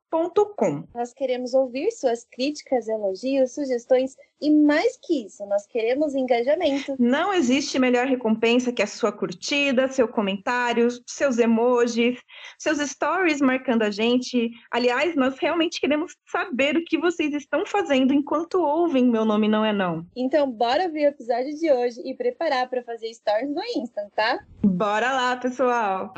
Com. 0.55 0.83
Nós 0.93 1.13
queremos 1.13 1.53
ouvir 1.53 1.91
suas 1.91 2.25
críticas, 2.25 2.87
elogios, 2.87 3.53
sugestões 3.53 4.15
e 4.41 4.49
mais 4.49 4.97
que 5.01 5.25
isso, 5.25 5.45
nós 5.45 5.65
queremos 5.67 6.15
engajamento. 6.15 6.95
Não 6.97 7.33
existe 7.33 7.77
melhor 7.77 8.07
recompensa 8.07 8.71
que 8.71 8.81
a 8.81 8.87
sua 8.87 9.11
curtida, 9.11 9.87
seu 9.87 10.07
comentário, 10.07 10.87
seus 11.05 11.37
emojis, 11.37 12.19
seus 12.57 12.77
stories 12.79 13.41
marcando 13.41 13.83
a 13.83 13.91
gente. 13.91 14.51
Aliás, 14.71 15.15
nós 15.15 15.37
realmente 15.37 15.79
queremos 15.79 16.15
saber 16.25 16.77
o 16.77 16.83
que 16.83 16.97
vocês 16.97 17.33
estão 17.33 17.65
fazendo 17.65 18.13
enquanto 18.13 18.61
ouvem 18.61 19.05
Meu 19.09 19.25
Nome 19.25 19.47
Não 19.47 19.65
É 19.65 19.73
Não. 19.73 20.05
Então, 20.15 20.49
bora 20.49 20.89
ver 20.89 21.05
o 21.05 21.09
episódio 21.09 21.57
de 21.57 21.71
hoje 21.71 22.01
e 22.05 22.13
preparar 22.15 22.69
para 22.69 22.83
fazer 22.83 23.13
stories 23.13 23.49
no 23.49 23.61
Insta, 23.75 24.09
tá? 24.15 24.39
Bora 24.63 25.11
lá, 25.11 25.35
pessoal! 25.37 26.13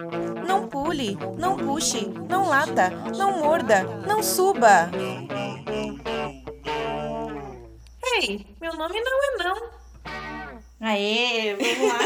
Não 0.47 0.67
pule, 0.67 1.17
não 1.37 1.57
puxe, 1.57 2.07
não 2.29 2.47
lata, 2.47 2.89
não 3.17 3.39
morda, 3.39 3.83
não 4.07 4.21
suba. 4.21 4.91
Ei, 8.21 8.45
meu 8.61 8.75
nome 8.75 9.01
não 9.01 9.23
é 9.23 9.43
não. 9.43 9.71
Aê, 10.79 11.55
vamos 11.55 11.91
lá. 11.91 11.99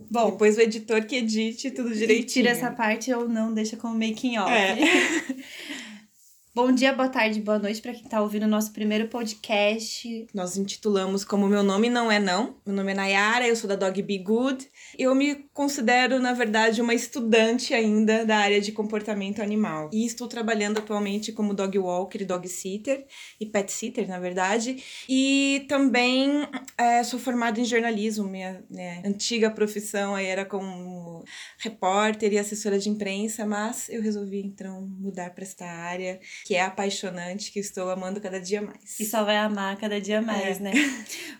Bom, 0.10 0.30
depois 0.30 0.56
o 0.56 0.62
editor 0.62 1.04
que 1.04 1.16
edite 1.16 1.70
tudo 1.70 1.92
direitinho. 1.92 2.26
Tira 2.26 2.48
essa 2.48 2.70
parte 2.70 3.12
ou 3.12 3.28
não 3.28 3.52
deixa 3.52 3.76
como 3.76 3.92
making 3.94 4.38
off. 4.38 4.50
É. 4.50 4.76
Bom 6.54 6.72
dia, 6.72 6.92
boa 6.92 7.08
tarde, 7.08 7.40
boa 7.40 7.58
noite 7.58 7.80
para 7.80 7.92
quem 7.92 8.04
está 8.04 8.20
ouvindo 8.20 8.44
o 8.44 8.48
nosso 8.48 8.72
primeiro 8.72 9.08
podcast. 9.08 10.26
Nós 10.34 10.56
intitulamos 10.56 11.24
como 11.24 11.46
Meu 11.46 11.62
Nome 11.62 11.88
Não 11.88 12.10
É 12.12 12.18
Não. 12.18 12.56
Meu 12.66 12.76
nome 12.76 12.92
é 12.92 12.94
Nayara, 12.94 13.48
eu 13.48 13.56
sou 13.56 13.68
da 13.68 13.76
Dog 13.76 14.02
Be 14.02 14.18
Good. 14.18 14.66
Eu 14.98 15.14
me 15.14 15.46
considero, 15.52 16.18
na 16.18 16.32
verdade, 16.32 16.80
uma 16.80 16.94
estudante 16.94 17.74
ainda 17.74 18.24
da 18.24 18.38
área 18.38 18.60
de 18.60 18.72
comportamento 18.72 19.42
animal. 19.42 19.90
E 19.92 20.06
estou 20.06 20.26
trabalhando 20.26 20.78
atualmente 20.78 21.30
como 21.32 21.54
dog 21.54 21.78
walker 21.78 22.24
dog 22.24 22.48
sitter, 22.48 23.06
e 23.38 23.46
pet 23.46 23.70
sitter, 23.70 24.08
na 24.08 24.18
verdade. 24.18 24.82
E 25.08 25.66
também 25.68 26.48
é, 26.78 27.02
sou 27.04 27.18
formada 27.18 27.60
em 27.60 27.64
jornalismo. 27.64 28.26
Minha 28.26 28.64
né, 28.70 29.02
antiga 29.04 29.50
profissão 29.50 30.14
aí 30.14 30.26
era 30.26 30.44
como 30.44 31.22
repórter 31.58 32.32
e 32.32 32.38
assessora 32.38 32.78
de 32.78 32.88
imprensa, 32.88 33.44
mas 33.44 33.88
eu 33.90 34.00
resolvi 34.00 34.40
então 34.40 34.88
mudar 34.98 35.30
para 35.30 35.44
esta 35.44 35.66
área 35.66 36.18
que 36.46 36.54
é 36.54 36.62
apaixonante, 36.62 37.52
que 37.52 37.60
estou 37.60 37.90
amando 37.90 38.20
cada 38.20 38.40
dia 38.40 38.62
mais. 38.62 38.98
E 38.98 39.04
só 39.04 39.22
vai 39.22 39.36
amar 39.36 39.76
cada 39.76 40.00
dia 40.00 40.22
mais, 40.22 40.58
é. 40.58 40.60
né? 40.60 40.72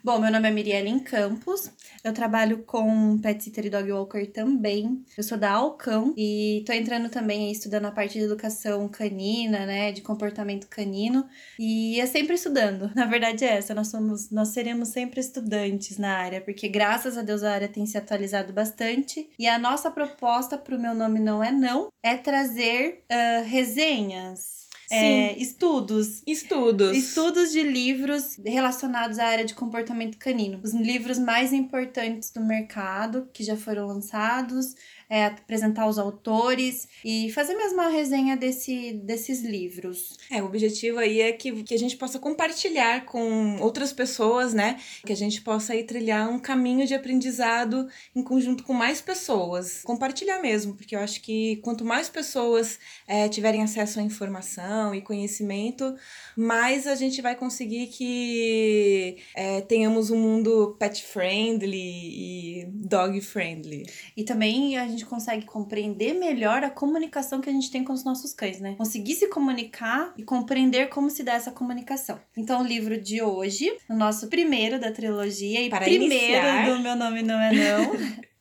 Bom, 0.05 0.19
meu 0.19 0.31
nome 0.31 0.49
é 0.49 0.51
Mirielle 0.51 0.93
Campos, 1.01 1.71
eu 2.05 2.13
trabalho 2.13 2.63
com 2.65 3.19
Pet 3.19 3.43
Sitter 3.43 3.67
e 3.67 3.71
Dog 3.71 3.91
Walker 3.91 4.02
também. 4.27 5.05
Eu 5.17 5.23
sou 5.23 5.39
da 5.39 5.53
Alcão 5.53 6.15
e 6.17 6.63
tô 6.67 6.73
entrando 6.73 7.09
também 7.09 7.51
estudando 7.51 7.87
a 7.87 7.91
parte 7.91 8.19
de 8.19 8.25
educação 8.25 8.89
canina, 8.89 9.67
né, 9.67 9.93
de 9.93 10.03
comportamento 10.03 10.69
canino, 10.69 11.27
e 11.59 12.01
é 12.01 12.07
sempre 12.07 12.35
estudando. 12.35 12.91
Na 12.97 13.07
verdade 13.07 13.45
é 13.45 13.57
essa, 13.57 13.75
nós 13.75 13.89
somos, 13.89 14.31
nós 14.31 14.49
seremos 14.49 14.89
sempre 14.89 15.21
estudantes 15.21 15.99
na 15.99 16.17
área, 16.17 16.41
porque 16.41 16.69
graças 16.69 17.17
a 17.17 17.23
Deus 17.23 17.43
a 17.43 17.53
área 17.53 17.69
tem 17.69 17.87
se 17.87 17.99
atualizado 17.99 18.53
bastante, 18.53 19.29
e 19.39 19.47
a 19.47 19.59
nossa 19.59 19.91
proposta 19.91 20.57
pro 20.59 20.79
meu 20.79 20.95
nome 20.95 21.21
não 21.21 21.43
é 21.43 21.53
não, 21.53 21.89
é 22.03 22.17
trazer 22.17 23.05
uh, 23.11 23.45
resenhas 23.45 24.63
é, 24.93 25.39
estudos. 25.39 26.23
Estudos. 26.27 26.97
Estudos 26.97 27.53
de 27.53 27.63
livros 27.63 28.37
relacionados 28.45 29.19
à 29.19 29.27
área 29.27 29.45
de 29.45 29.55
comportamento 29.55 30.19
canino. 30.19 30.61
Os 30.63 30.75
livros 30.75 31.19
mais 31.19 31.53
importantes 31.53 32.31
do 32.31 32.41
mercado 32.41 33.29
que 33.33 33.43
já 33.43 33.57
foram 33.57 33.87
lançados, 33.87 34.75
é, 35.13 35.27
apresentar 35.27 35.87
os 35.87 35.99
autores 35.99 36.89
e 37.05 37.31
fazer 37.33 37.55
mesmo 37.55 37.75
uma 37.75 37.91
resenha 37.91 38.35
desse, 38.35 38.95
desses 38.95 39.43
livros. 39.43 40.17
É, 40.31 40.43
o 40.43 40.47
objetivo 40.47 40.99
aí 40.99 41.21
é 41.21 41.33
que, 41.33 41.65
que 41.65 41.75
a 41.75 41.79
gente 41.79 41.99
possa 41.99 42.19
compartilhar 42.19 43.05
com 43.05 43.61
outras 43.61 43.93
pessoas, 43.93 44.55
né? 44.55 44.81
Que 45.05 45.13
a 45.13 45.17
gente 45.17 45.43
possa 45.43 45.75
aí 45.75 45.85
trilhar 45.85 46.31
um 46.31 46.39
caminho 46.39 46.87
de 46.87 46.95
aprendizado 46.95 47.87
em 48.17 48.23
conjunto 48.23 48.65
com 48.65 48.73
mais 48.73 49.03
pessoas. 49.03 49.83
Compartilhar 49.83 50.41
mesmo, 50.41 50.75
porque 50.75 50.97
eu 50.97 51.01
acho 51.01 51.21
que 51.21 51.57
quanto 51.57 51.85
mais 51.85 52.09
pessoas 52.09 52.79
é, 53.07 53.29
tiverem 53.29 53.63
acesso 53.63 54.01
à 54.01 54.03
informação 54.03 54.95
e 54.95 55.03
conhecimento, 55.03 55.95
mais 56.35 56.87
a 56.87 56.95
gente 56.95 57.21
vai 57.21 57.37
conseguir 57.37 57.89
que 57.89 59.19
é, 59.37 59.61
tenhamos 59.61 60.11
um 60.11 60.19
mundo 60.19 60.75
pet 60.79 61.05
friendly 61.05 62.63
e 62.63 62.67
dog 62.73 63.21
friendly. 63.21 63.85
E 64.17 64.25
também 64.25 64.79
a 64.79 64.89
gente 64.89 65.02
gente 65.03 65.07
consegue 65.07 65.45
compreender 65.45 66.15
melhor 66.15 66.63
a 66.63 66.71
comunicação 66.71 67.41
que 67.41 67.51
a 67.51 67.53
gente 67.53 67.71
tem 67.71 67.85
com 67.85 67.93
os 67.93 68.05
nossos 68.05 68.33
cães, 68.33 68.61
né? 68.61 68.75
Conseguir 68.79 69.15
se 69.15 69.29
comunicar 69.29 70.15
e 70.17 70.23
compreender 70.23 70.89
como 70.89 71.11
se 71.11 71.23
dá 71.23 71.35
essa 71.35 71.51
comunicação. 71.51 72.19
Então, 72.37 72.63
o 72.63 72.65
livro 72.65 73.01
de 73.01 73.21
hoje, 73.21 73.73
o 73.89 73.95
nosso 73.95 74.29
primeiro 74.29 74.79
da 74.79 74.93
trilogia 74.93 75.61
e 75.61 75.69
Para 75.69 75.85
primeiro 75.85 76.15
iniciar. 76.15 76.67
do 76.71 76.79
Meu 76.81 76.97
Nome 76.97 77.23
Não 77.23 77.39
É 77.41 77.53
Não. 77.53 78.23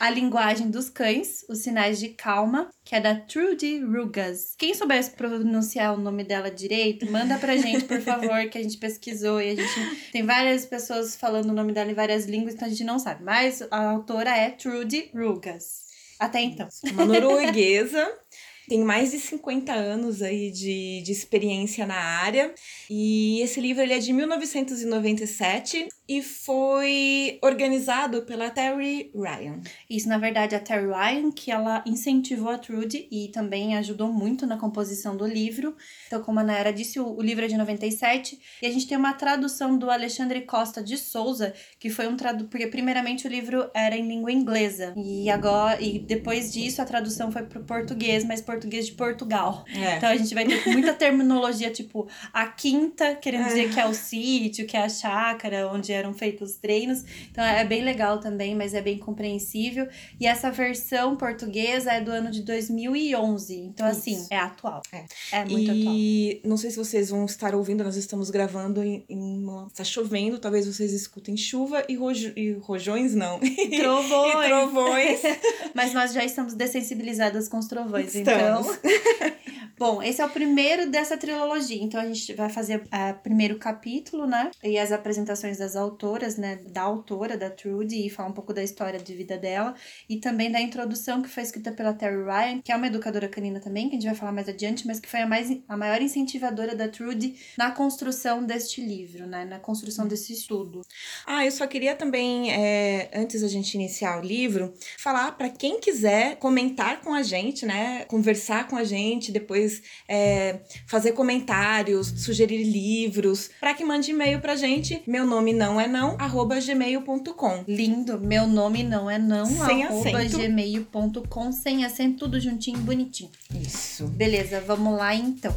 A 0.00 0.10
Linguagem 0.10 0.70
dos 0.70 0.88
Cães, 0.88 1.44
Os 1.48 1.60
Sinais 1.60 1.98
de 1.98 2.10
Calma, 2.10 2.68
que 2.84 2.94
é 2.94 3.00
da 3.00 3.14
Trudy 3.14 3.78
Rugas. 3.78 4.54
Quem 4.58 4.74
souber 4.74 5.10
pronunciar 5.12 5.94
o 5.94 6.00
nome 6.00 6.24
dela 6.24 6.50
direito, 6.50 7.10
manda 7.10 7.38
pra 7.38 7.56
gente, 7.56 7.84
por 7.84 8.00
favor, 8.00 8.48
que 8.48 8.58
a 8.58 8.62
gente 8.62 8.76
pesquisou 8.76 9.40
e 9.40 9.50
a 9.50 9.54
gente 9.54 10.10
tem 10.12 10.22
várias 10.24 10.66
pessoas 10.66 11.16
falando 11.16 11.50
o 11.50 11.54
nome 11.54 11.72
dela 11.72 11.90
em 11.90 11.94
várias 11.94 12.26
línguas, 12.26 12.54
então 12.54 12.66
a 12.66 12.70
gente 12.70 12.84
não 12.84 12.98
sabe. 12.98 13.24
Mas 13.24 13.62
a 13.70 13.90
autora 13.90 14.36
é 14.36 14.50
Trudy 14.50 15.10
Rugas. 15.14 15.84
Até 16.18 16.40
então. 16.42 16.68
Uma 16.92 17.04
norueguesa. 17.04 18.06
Tem 18.68 18.82
mais 18.82 19.10
de 19.10 19.18
50 19.18 19.72
anos 19.72 20.22
aí 20.22 20.50
de, 20.50 21.02
de 21.02 21.12
experiência 21.12 21.86
na 21.86 21.96
área. 21.96 22.54
E 22.88 23.40
esse 23.42 23.60
livro 23.60 23.82
ele 23.82 23.92
é 23.92 23.98
de 23.98 24.12
1997 24.12 25.88
e 26.08 26.22
foi 26.22 27.38
organizado 27.42 28.22
pela 28.22 28.50
Terry 28.50 29.10
Ryan. 29.14 29.60
Isso, 29.88 30.08
na 30.08 30.18
verdade, 30.18 30.54
a 30.54 30.60
Terry 30.60 30.86
Ryan, 30.86 31.32
que 31.32 31.50
ela 31.50 31.82
incentivou 31.86 32.50
a 32.50 32.58
Trudy 32.58 33.08
e 33.10 33.28
também 33.28 33.76
ajudou 33.76 34.12
muito 34.12 34.46
na 34.46 34.58
composição 34.58 35.16
do 35.16 35.26
livro. 35.26 35.74
Então, 36.06 36.22
como 36.22 36.40
a 36.40 36.44
Nayara 36.44 36.72
disse, 36.72 37.00
o, 37.00 37.16
o 37.16 37.22
livro 37.22 37.44
é 37.44 37.48
de 37.48 37.56
97 37.56 38.38
e 38.62 38.66
a 38.66 38.70
gente 38.70 38.86
tem 38.86 38.98
uma 38.98 39.14
tradução 39.14 39.78
do 39.78 39.90
Alexandre 39.90 40.42
Costa 40.42 40.82
de 40.82 40.98
Souza, 40.98 41.54
que 41.78 41.88
foi 41.88 42.06
um 42.06 42.16
tradutor, 42.16 42.48
porque 42.48 42.66
primeiramente 42.66 43.26
o 43.26 43.30
livro 43.30 43.70
era 43.74 43.96
em 43.96 44.06
língua 44.06 44.30
inglesa 44.30 44.92
e 44.96 45.30
agora 45.30 45.80
e 45.80 45.98
depois 45.98 46.52
disso 46.52 46.82
a 46.82 46.84
tradução 46.84 47.32
foi 47.32 47.44
para 47.44 47.60
o 47.60 47.64
português, 47.64 48.24
mas 48.24 48.40
português 48.42 48.86
de 48.86 48.92
Portugal. 48.92 49.64
É. 49.74 49.96
Então 49.96 50.10
a 50.10 50.16
gente 50.16 50.34
vai 50.34 50.44
ter 50.44 50.66
muita 50.68 50.92
terminologia, 50.92 51.70
tipo 51.70 52.06
a 52.32 52.46
quinta, 52.46 53.14
querendo 53.14 53.46
dizer 53.46 53.72
que 53.72 53.80
é 53.80 53.86
o 53.86 53.94
sítio, 53.94 54.66
que 54.66 54.76
é 54.76 54.84
a 54.84 54.88
chácara, 54.88 55.68
onde 55.68 55.93
eram 55.94 56.12
feitos 56.12 56.44
os 56.44 56.56
treinos. 56.56 57.04
Então 57.30 57.44
é 57.44 57.64
bem 57.64 57.82
legal 57.82 58.18
também, 58.18 58.54
mas 58.54 58.74
é 58.74 58.80
bem 58.80 58.98
compreensível. 58.98 59.88
E 60.20 60.26
essa 60.26 60.50
versão 60.50 61.16
portuguesa 61.16 61.92
é 61.92 62.00
do 62.00 62.10
ano 62.10 62.30
de 62.30 62.42
2011. 62.42 63.56
Então, 63.56 63.86
assim, 63.86 64.14
Isso. 64.14 64.28
é 64.30 64.36
atual. 64.36 64.82
É. 64.92 65.04
É 65.32 65.44
muito 65.44 65.70
atual. 65.70 65.94
e 65.94 66.40
não 66.44 66.56
sei 66.56 66.70
se 66.70 66.76
vocês 66.76 67.10
vão 67.10 67.24
estar 67.24 67.54
ouvindo, 67.54 67.82
nós 67.82 67.96
estamos 67.96 68.30
gravando 68.30 68.82
em, 68.82 69.04
em 69.08 69.18
uma... 69.18 69.66
Está 69.66 69.84
chovendo, 69.84 70.38
talvez 70.38 70.66
vocês 70.66 70.92
escutem 70.92 71.36
chuva 71.36 71.84
e, 71.88 71.96
rojo... 71.96 72.32
e 72.36 72.52
rojões, 72.52 73.14
não. 73.14 73.38
Trovões. 73.38 74.34
e 74.44 74.48
trovões. 74.48 75.20
Mas 75.74 75.92
nós 75.92 76.12
já 76.12 76.24
estamos 76.24 76.54
dessensibilizadas 76.54 77.48
com 77.48 77.58
os 77.58 77.66
trovões, 77.66 78.14
Estamos. 78.14 78.78
então. 78.78 79.34
Bom, 79.76 80.00
esse 80.00 80.20
é 80.20 80.24
o 80.24 80.30
primeiro 80.30 80.88
dessa 80.88 81.16
trilogia. 81.16 81.82
Então 81.82 82.00
a 82.00 82.06
gente 82.06 82.32
vai 82.34 82.48
fazer 82.48 82.76
o 82.80 83.14
primeiro 83.22 83.58
capítulo, 83.58 84.24
né? 84.24 84.50
E 84.62 84.78
as 84.78 84.92
apresentações 84.92 85.58
das 85.58 85.74
autoras, 85.74 86.36
né? 86.36 86.60
Da 86.68 86.82
autora, 86.82 87.36
da 87.36 87.50
Trudy, 87.50 88.06
e 88.06 88.10
falar 88.10 88.28
um 88.28 88.32
pouco 88.32 88.54
da 88.54 88.62
história 88.62 89.00
de 89.00 89.14
vida 89.14 89.36
dela. 89.36 89.74
E 90.08 90.18
também 90.18 90.50
da 90.50 90.60
introdução 90.60 91.22
que 91.22 91.28
foi 91.28 91.42
escrita 91.42 91.72
pela 91.72 91.92
Terry 91.92 92.22
Ryan, 92.22 92.60
que 92.62 92.70
é 92.70 92.76
uma 92.76 92.86
educadora 92.86 93.28
canina 93.28 93.58
também, 93.58 93.88
que 93.88 93.96
a 93.96 93.98
gente 93.98 94.08
vai 94.08 94.14
falar 94.14 94.30
mais 94.30 94.48
adiante, 94.48 94.86
mas 94.86 95.00
que 95.00 95.08
foi 95.08 95.22
a, 95.22 95.26
mais, 95.26 95.50
a 95.68 95.76
maior 95.76 96.00
incentivadora 96.00 96.76
da 96.76 96.86
Trudy 96.88 97.34
na 97.58 97.72
construção 97.72 98.44
deste 98.44 98.80
livro, 98.80 99.26
né? 99.26 99.44
Na 99.44 99.58
construção 99.58 100.06
desse 100.06 100.32
estudo. 100.32 100.82
Ah, 101.26 101.44
eu 101.44 101.50
só 101.50 101.66
queria 101.66 101.96
também, 101.96 102.52
é, 102.52 103.10
antes 103.12 103.40
da 103.40 103.48
gente 103.48 103.74
iniciar 103.74 104.20
o 104.20 104.22
livro, 104.24 104.72
falar 104.98 105.32
para 105.32 105.48
quem 105.48 105.80
quiser 105.80 106.36
comentar 106.36 107.00
com 107.00 107.12
a 107.12 107.24
gente, 107.24 107.66
né? 107.66 108.04
Conversar 108.04 108.68
com 108.68 108.76
a 108.76 108.84
gente, 108.84 109.32
depois 109.32 109.63
é, 110.08 110.60
fazer 110.86 111.12
comentários, 111.12 112.06
sugerir 112.16 112.64
livros, 112.64 113.50
para 113.60 113.74
que 113.74 113.84
mande 113.84 114.10
e-mail 114.10 114.40
pra 114.40 114.56
gente. 114.56 115.02
Meu 115.06 115.26
nome 115.26 115.52
não 115.52 115.80
é 115.80 115.86
não, 115.86 116.16
arroba 116.18 116.58
gmail.com. 116.60 117.64
Lindo, 117.68 118.18
meu 118.20 118.46
nome 118.46 118.82
não 118.82 119.10
é 119.10 119.18
não, 119.18 119.46
Sem 119.46 119.84
arroba 119.84 120.18
acento. 120.18 120.38
gmail.com, 120.38 121.52
sem 121.52 121.84
acento, 121.84 122.18
tudo 122.18 122.40
juntinho, 122.40 122.78
bonitinho. 122.78 123.30
Isso. 123.54 124.06
Beleza, 124.08 124.60
vamos 124.60 124.96
lá 124.96 125.14
então. 125.14 125.54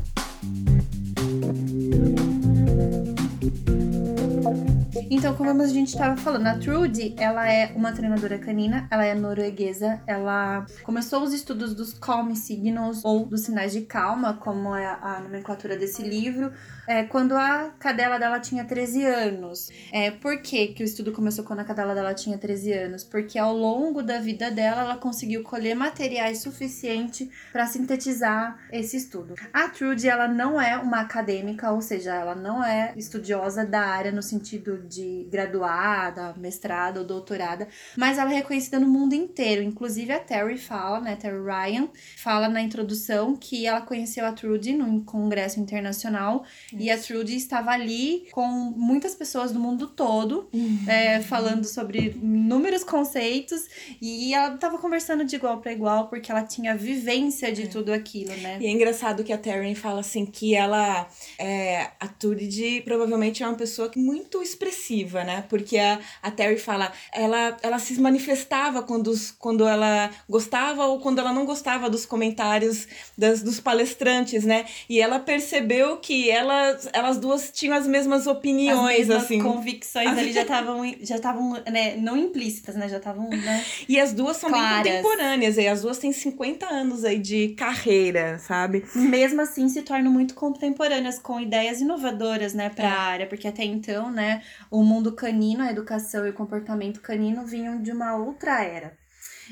Então, 5.10 5.34
como 5.36 5.62
a 5.62 5.68
gente 5.68 5.90
estava 5.90 6.18
falando, 6.18 6.48
a 6.48 6.58
Trudy, 6.58 7.16
ela 7.18 7.50
é 7.50 7.72
uma 7.76 7.94
treinadora 7.94 8.38
canina, 8.38 8.88
ela 8.92 9.06
é 9.06 9.16
norueguesa, 9.16 10.02
ela 10.06 10.66
começou 10.84 11.24
os 11.24 11.34
estudos 11.34 11.74
dos 11.74 11.94
calm 11.94 12.34
signals, 12.36 13.04
ou 13.06 13.26
dos 13.26 13.42
sinais 13.42 13.72
de 13.72 13.82
calma, 13.82 14.34
como 14.34 14.76
é 14.76 14.86
a 14.86 15.22
nomenclatura 15.24 15.78
desse 15.78 16.02
livro, 16.02 16.52
é, 16.88 17.04
quando 17.04 17.34
a 17.34 17.74
cadela 17.78 18.18
dela 18.18 18.40
tinha 18.40 18.64
13 18.64 19.04
anos. 19.04 19.70
É, 19.92 20.10
por 20.10 20.42
que, 20.42 20.68
que 20.68 20.84
o 20.84 20.86
estudo 20.86 21.12
começou 21.12 21.44
quando 21.44 21.60
a 21.60 21.66
cadela 21.66 21.94
dela 21.94 22.14
tinha 22.14 22.38
13 22.38 22.72
anos? 22.74 23.04
Porque 23.04 23.38
ao 23.38 23.56
longo 23.56 24.02
da 24.02 24.20
vida 24.20 24.50
dela, 24.50 24.82
ela 24.82 24.98
conseguiu 24.98 25.44
colher 25.44 25.76
materiais 25.76 26.40
suficiente 26.40 27.30
para 27.52 27.68
sintetizar 27.68 28.58
esse 28.72 28.96
estudo. 28.96 29.36
A 29.52 29.68
Trudy, 29.68 30.08
ela 30.08 30.28
não 30.28 30.60
é 30.60 30.78
uma 30.78 31.02
acadêmica, 31.02 31.72
ou 31.72 31.82
seja, 31.82 32.16
ela 32.16 32.36
não 32.36 32.64
é 32.64 32.94
estudiosa 32.96 33.66
da 33.66 33.82
área 33.82 34.12
no 34.12 34.24
sentido 34.24 34.78
de 34.88 35.28
graduada, 35.30 36.34
mestrada 36.38 37.02
ou 37.02 37.06
doutorada, 37.06 37.68
mas 37.98 38.18
ela 38.18 38.32
é 38.32 38.36
reconhecida 38.36 38.80
no 38.80 38.88
mundo 38.88 39.14
inteiro. 39.14 39.62
Inclusive 39.62 40.14
a 40.14 40.20
Terry 40.20 40.58
fala, 40.58 41.02
né, 41.02 41.16
Terry 41.18 41.42
Ryan, 41.44 41.90
fala 42.16 42.48
na 42.48 42.62
introdução 42.62 43.36
que 43.36 43.66
ela 43.66 43.82
conheceu 43.82 44.26
a 44.26 44.32
Trudy 44.32 44.74
num 44.74 45.04
congresso 45.04 45.60
internacional 45.60 46.46
e 46.80 46.90
a 46.90 46.98
Trudy 46.98 47.36
estava 47.36 47.72
ali 47.72 48.28
com 48.32 48.48
muitas 48.48 49.16
pessoas 49.16 49.52
do 49.52 49.60
mundo 49.60 49.88
todo, 49.88 50.50
é, 50.88 51.22
falando 51.22 51.66
sobre 51.66 52.18
inúmeros 52.22 52.84
conceitos 52.84 53.62
e 54.02 54.34
ela 54.34 54.56
estava 54.56 54.78
conversando 54.78 55.26
de 55.26 55.36
igual 55.36 55.60
para 55.60 55.72
igual 55.72 56.08
porque 56.08 56.32
ela 56.32 56.44
tinha 56.44 56.76
vivência 56.76 57.52
de 57.52 57.68
tudo 57.68 57.92
aquilo, 57.94 58.36
né? 58.38 58.58
E 58.60 58.68
é 58.68 58.72
engraçado 58.72 59.24
que 59.24 59.34
a 59.34 59.38
Taryn 59.38 59.76
fala 59.76 60.02
assim 60.02 60.26
que 60.26 60.56
ela, 60.56 61.08
é, 61.40 61.92
a 62.00 62.08
Turid 62.08 62.82
provavelmente 62.84 63.44
é 63.44 63.48
uma 63.48 63.56
pessoa 63.56 63.92
muito 63.96 64.42
expressiva, 64.42 65.24
né? 65.24 65.46
Porque 65.50 65.78
a, 65.78 66.00
a 66.22 66.32
Terry 66.32 66.58
fala, 66.58 66.92
ela, 67.14 67.58
ela 67.62 67.80
se 67.80 68.00
manifestava 68.00 68.84
quando, 68.84 69.08
os, 69.08 69.32
quando 69.32 69.68
ela 69.68 70.10
gostava 70.30 70.86
ou 70.86 71.00
quando 71.00 71.20
ela 71.20 71.34
não 71.34 71.46
gostava 71.46 71.90
dos 71.90 72.06
comentários 72.06 72.88
das, 73.18 73.42
dos 73.42 73.60
palestrantes, 73.60 74.44
né? 74.44 74.66
E 74.90 75.00
ela 75.00 75.20
percebeu 75.20 75.98
que 75.98 76.30
elas, 76.68 76.90
elas 76.94 77.18
duas 77.18 77.52
tinham 77.52 77.76
as 77.76 77.88
mesmas 77.88 78.28
opiniões, 78.28 78.78
As 78.80 78.98
mesmas 79.08 79.24
assim. 79.24 79.42
convicções 79.42 80.08
ali 80.18 80.32
já 80.32 80.42
estavam, 80.42 80.84
já 81.02 81.16
estavam, 81.16 81.54
né, 81.72 81.96
não 81.98 82.18
implícitas, 82.18 82.76
né? 82.76 82.88
Já 82.90 82.98
estavam, 82.98 83.30
né? 83.30 83.64
E 83.88 84.00
as 84.00 84.14
duas 84.14 84.38
são 84.38 84.50
Claras. 84.50 84.84
bem 84.84 84.94
contemporâneas, 85.02 85.58
e 85.58 85.68
as 85.68 85.82
duas 85.82 85.98
têm 85.98 86.12
50 86.12 86.66
anos 86.68 87.04
aí 87.06 87.20
de 87.20 87.50
carreira, 87.50 88.38
sabe? 88.40 88.84
Mesmo 88.96 89.42
assim 89.42 89.68
se 89.70 89.82
tornam 89.82 90.12
muito 90.12 90.34
contemporâneas 90.36 91.20
com 91.20 91.40
ideias 91.40 91.82
inovadoras, 91.82 92.54
né, 92.54 92.70
para 92.70 92.88
a 92.88 92.92
É. 92.92 92.98
área, 93.12 93.28
porque 93.28 93.48
até 93.48 93.64
então, 93.64 94.12
né, 94.12 94.42
o 94.70 94.84
mundo 94.84 95.12
canino, 95.14 95.64
a 95.64 95.72
educação 95.72 96.26
e 96.26 96.30
o 96.30 96.34
comportamento 96.34 97.00
canino 97.02 97.46
vinham 97.46 97.82
de 97.82 97.92
uma 97.92 98.16
outra 98.16 98.64
era. 98.64 98.94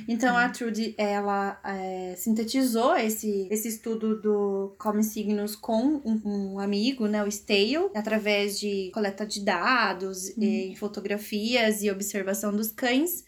Então 0.08 0.38
a 0.38 0.50
Trudy, 0.50 0.94
ela 0.98 1.60
é, 1.64 2.16
sintetizou 2.18 2.96
esse, 2.96 3.48
esse 3.50 3.68
estudo 3.68 4.20
do 4.22 4.76
Come 4.78 5.04
Signos 5.04 5.56
com 5.56 6.02
um, 6.06 6.22
um 6.26 6.60
amigo, 6.60 7.08
né, 7.08 7.24
o 7.24 7.28
Stale, 7.28 7.90
através 7.96 8.60
de 8.60 8.92
coleta 8.94 9.26
de 9.26 9.44
dados, 9.44 10.30
e 10.38 10.76
fotografias 10.78 11.82
e 11.82 11.90
observação 11.90 12.56
dos 12.56 12.72
cães. 12.72 13.24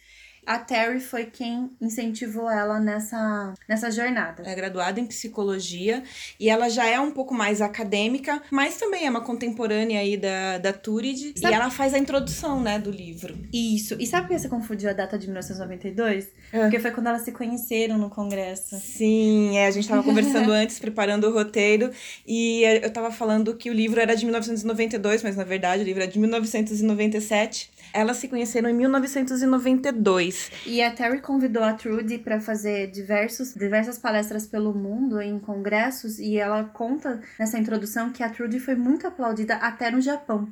A 0.48 0.58
Terry 0.60 1.02
foi 1.02 1.26
quem 1.26 1.70
incentivou 1.82 2.50
ela 2.50 2.80
nessa, 2.80 3.54
nessa 3.68 3.92
jornada. 3.92 4.44
é 4.46 4.56
graduada 4.56 4.98
em 5.00 5.06
psicologia 5.06 6.02
e 6.40 6.50
ela 6.50 6.70
já 6.70 6.86
é 6.88 6.98
um 7.00 7.12
pouco 7.12 7.34
mais 7.34 7.62
acadêmica, 7.62 8.42
mas 8.50 8.78
também 8.78 9.06
é 9.06 9.10
uma 9.10 9.20
contemporânea 9.20 10.00
aí 10.00 10.16
da, 10.16 10.58
da 10.58 10.72
Turid. 10.72 11.34
Sabe- 11.38 11.54
E 11.54 11.56
ela 11.56 11.70
faz 11.70 11.94
a 11.94 11.98
introdução, 12.00 12.62
né, 12.62 12.80
do 12.80 12.90
livro. 12.90 13.38
Isso. 13.52 13.98
E 14.00 14.08
sabe 14.08 14.28
por 14.28 14.34
que 14.36 14.40
você 14.42 14.48
confundiu 14.48 14.90
a 14.90 14.94
data 14.94 15.18
de 15.20 15.28
1992? 15.28 16.30
É. 16.54 16.62
Porque 16.62 16.80
foi 16.80 16.92
quando 16.92 17.08
elas 17.08 17.24
se 17.24 17.34
conheceram 17.34 17.98
no 17.98 18.10
congresso. 18.10 18.80
Sim, 18.80 19.58
é, 19.58 19.68
a 19.68 19.72
gente 19.72 19.88
tava 19.90 20.02
conversando 20.02 20.50
antes, 20.54 20.80
preparando 20.80 21.28
o 21.28 21.34
roteiro, 21.34 21.92
e 22.26 22.64
eu 22.82 22.90
tava 22.90 23.12
falando 23.12 23.54
que 23.58 23.70
o 23.70 23.74
livro 23.74 24.00
era 24.00 24.16
de 24.16 24.24
1992, 24.26 25.24
mas 25.24 25.36
na 25.36 25.44
verdade 25.44 25.84
o 25.84 25.86
livro 25.86 26.02
é 26.02 26.08
de 26.08 26.18
1997. 26.18 27.70
Elas 27.94 28.18
se 28.18 28.28
conheceram 28.28 28.70
em 28.70 28.74
1992. 28.74 30.52
E 30.66 30.82
a 30.82 30.92
Terry 30.92 31.22
convidou 31.22 31.64
a 31.64 31.74
Trudy 31.74 32.18
para 32.18 32.40
fazer 32.40 32.92
diversos, 32.92 33.54
diversas 33.54 33.98
palestras 33.98 34.46
pelo 34.46 34.74
mundo 34.74 35.22
em 35.22 35.40
congressos 35.40 36.20
e 36.20 36.38
ela 36.38 36.64
conta 36.64 37.22
nessa 37.40 37.58
introdução 37.58 38.12
que 38.12 38.24
a 38.24 38.30
Trudy 38.30 38.60
foi 38.60 38.76
muito 38.76 39.08
aplaudida 39.08 39.56
até 39.56 39.90
no 39.92 40.02
Japão. 40.02 40.48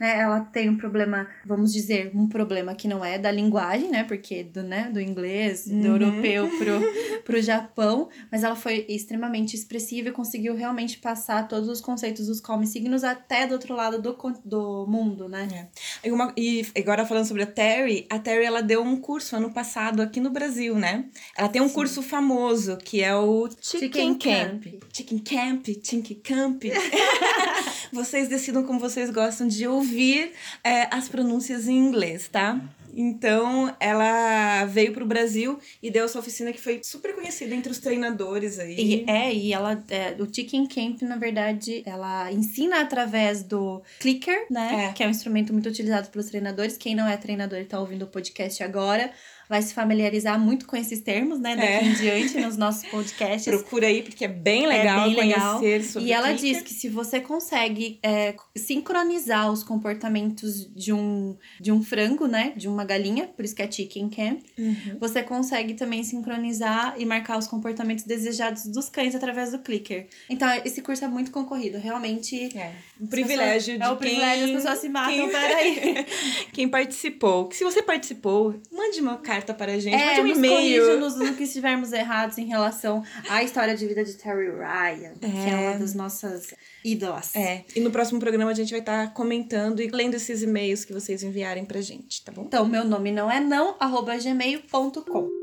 Né, 0.00 0.18
ela 0.18 0.40
tem 0.40 0.68
um 0.70 0.76
problema, 0.78 1.28
vamos 1.44 1.72
dizer, 1.72 2.10
um 2.14 2.26
problema 2.26 2.74
que 2.74 2.88
não 2.88 3.04
é 3.04 3.18
da 3.18 3.30
linguagem, 3.30 3.90
né, 3.90 4.02
porque 4.04 4.42
do, 4.42 4.62
né, 4.62 4.90
do 4.92 5.00
inglês, 5.00 5.66
do 5.68 5.74
Uhum. 5.74 5.84
europeu 5.84 6.48
pro, 6.58 6.80
pro 7.24 7.42
Japão, 7.42 8.08
mas 8.32 8.42
ela 8.42 8.56
foi 8.56 8.86
extremamente 8.88 9.54
expressiva 9.54 10.08
e 10.08 10.12
conseguiu 10.12 10.54
realmente 10.56 10.98
passar 10.98 11.46
todos 11.46 11.68
os 11.68 11.80
conceitos 11.80 12.26
dos 12.26 12.40
come 12.40 12.66
signos 12.66 13.04
até 13.04 13.46
do 13.46 13.52
outro 13.52 13.74
lado 13.74 14.00
do, 14.00 14.16
do 14.44 14.86
mundo, 14.88 15.28
né? 15.28 15.68
E, 16.02 16.10
uma- 16.10 16.32
e 16.36 16.66
agora 16.76 17.04
falando 17.04 17.26
sobre 17.26 17.42
a 17.42 17.46
Terry, 17.46 18.06
a 18.08 18.18
Terry 18.18 18.44
ela 18.46 18.62
deu 18.62 18.82
um 18.82 18.96
curso 18.96 19.36
ano 19.36 19.52
passado 19.52 20.00
aqui 20.00 20.18
no 20.20 20.30
Brasil, 20.30 20.74
né? 20.76 21.04
Ela 21.36 21.48
tem 21.48 21.60
um 21.60 21.68
curso 21.68 22.00
famoso 22.02 22.78
que 22.78 23.02
é 23.02 23.14
o 23.14 23.48
Chicken, 23.60 23.80
Chicken 23.90 24.14
Camp. 24.18 24.64
Camp. 24.64 24.82
Chicken 24.92 25.18
Camp, 25.18 25.66
Chicken 25.84 26.20
Camp. 26.22 26.62
vocês 27.92 28.28
decidam 28.28 28.64
como 28.64 28.78
vocês 28.78 29.10
gostam 29.10 29.46
de 29.46 29.66
ouvir 29.66 30.32
é, 30.62 30.94
as 30.94 31.08
pronúncias 31.08 31.68
em 31.68 31.76
inglês, 31.76 32.28
tá? 32.28 32.60
Então, 32.94 33.74
ela 33.78 34.64
veio 34.66 34.92
pro 34.92 35.06
Brasil 35.06 35.58
e 35.82 35.90
deu 35.90 36.04
essa 36.04 36.18
oficina 36.18 36.52
que 36.52 36.60
foi 36.60 36.80
super 36.82 37.14
conhecida 37.14 37.54
entre 37.54 37.70
os 37.70 37.78
treinadores 37.78 38.58
aí. 38.58 38.76
E, 38.78 39.10
é, 39.10 39.32
e 39.32 39.52
ela, 39.52 39.82
é, 39.88 40.16
o 40.20 40.32
Chicken 40.32 40.66
Camp, 40.66 41.02
na 41.02 41.16
verdade, 41.16 41.82
ela 41.86 42.32
ensina 42.32 42.80
através 42.80 43.42
do 43.42 43.82
clicker, 43.98 44.46
né? 44.50 44.88
É. 44.90 44.92
Que 44.92 45.02
é 45.02 45.06
um 45.06 45.10
instrumento 45.10 45.52
muito 45.52 45.68
utilizado 45.68 46.08
pelos 46.10 46.26
treinadores. 46.26 46.76
Quem 46.76 46.94
não 46.94 47.06
é 47.06 47.16
treinador 47.16 47.58
e 47.58 47.64
tá 47.64 47.78
ouvindo 47.78 48.02
o 48.02 48.08
podcast 48.08 48.62
agora, 48.62 49.10
vai 49.50 49.60
se 49.60 49.74
familiarizar 49.74 50.38
muito 50.38 50.64
com 50.64 50.76
esses 50.76 51.00
termos, 51.00 51.40
né? 51.40 51.56
Daqui 51.56 51.68
É. 51.68 51.84
em 51.84 51.92
diante, 51.92 52.38
nos 52.40 52.56
nossos 52.56 52.88
podcasts. 52.88 53.44
Procura 53.52 53.88
aí, 53.88 54.00
porque 54.02 54.24
é 54.24 54.28
bem 54.28 54.64
legal 54.66 55.06
bem 55.10 55.16
legal. 55.16 55.58
conhecer 55.58 55.84
sobre 55.84 56.08
E 56.08 56.12
ela 56.12 56.28
clicker. 56.28 56.54
diz 56.54 56.62
que 56.62 56.72
se 56.72 56.88
você 56.88 57.18
consegue 57.20 57.98
é, 58.02 58.34
sincronizar 58.56 59.50
os 59.50 59.64
comportamentos 59.64 60.72
de 60.74 60.92
um, 60.92 61.36
de 61.60 61.72
um 61.72 61.82
frango, 61.82 62.26
né? 62.28 62.52
De 62.56 62.68
uma 62.68 62.84
galinha, 62.84 63.26
por 63.26 63.44
isso 63.44 63.54
que 63.54 63.62
é 63.62 63.70
chicken 63.70 64.08
camp, 64.08 64.40
Uhum. 64.56 64.96
você 65.00 65.22
consegue 65.22 65.74
também 65.74 66.04
sincronizar 66.04 66.94
e 66.96 67.04
marcar 67.04 67.36
os 67.36 67.46
comportamentos 67.48 68.04
desejados 68.04 68.66
dos 68.66 68.88
cães 68.88 69.14
através 69.16 69.50
do 69.50 69.58
clicker. 69.58 70.06
Então, 70.28 70.48
esse 70.64 70.80
curso 70.80 71.04
é 71.04 71.08
muito 71.08 71.32
concorrido, 71.32 71.76
realmente. 71.78 72.56
É, 72.56 72.72
um 73.00 73.06
privilégio 73.08 73.76
de 73.76 73.82
É 73.82 73.88
o 73.88 73.96
privilégio, 73.96 74.46
quem, 74.46 74.54
as 74.56 74.62
pessoas 74.62 74.78
se 74.78 74.88
matam, 74.88 75.14
quem- 75.14 75.28
peraí. 75.30 76.06
quem 76.52 76.68
participou. 76.68 77.50
Se 77.52 77.64
você 77.64 77.82
participou, 77.82 78.54
mande 78.70 79.00
uma 79.00 79.16
carta 79.16 79.39
para 79.54 79.72
a 79.72 79.78
gente, 79.78 79.94
É, 79.94 80.16
mande 80.18 80.32
um 80.32 80.36
e-mail. 80.36 81.00
nos- 81.00 81.16
no 81.16 81.34
que 81.34 81.44
estivermos 81.44 81.92
errados 81.92 82.38
em 82.38 82.46
relação 82.46 83.02
à 83.28 83.42
história 83.42 83.74
de 83.76 83.86
vida 83.86 84.04
de 84.04 84.14
Terry 84.14 84.50
Ryan, 84.50 85.14
que 85.20 85.26
é 85.26 85.50
É. 85.64 85.68
uma 85.70 85.78
das 85.78 85.94
nossas 85.94 86.54
ídolas. 86.84 87.34
É, 87.34 87.64
e 87.74 87.80
no 87.80 87.90
próximo 87.90 88.20
programa 88.20 88.50
a 88.50 88.54
gente 88.54 88.70
vai 88.70 88.80
estar 88.80 89.12
comentando 89.14 89.80
e 89.80 89.88
lendo 89.88 90.14
esses 90.14 90.42
e-mails 90.42 90.84
que 90.84 90.92
vocês 90.92 91.22
enviarem 91.22 91.64
pra 91.64 91.80
gente, 91.80 92.24
tá 92.24 92.30
bom? 92.32 92.42
Então, 92.46 92.66
meu 92.66 92.84
nome 92.84 93.10
não 93.12 93.30
é 93.30 93.40
não, 93.40 93.76
arroba 93.80 94.16
gmail.com. 94.16 95.39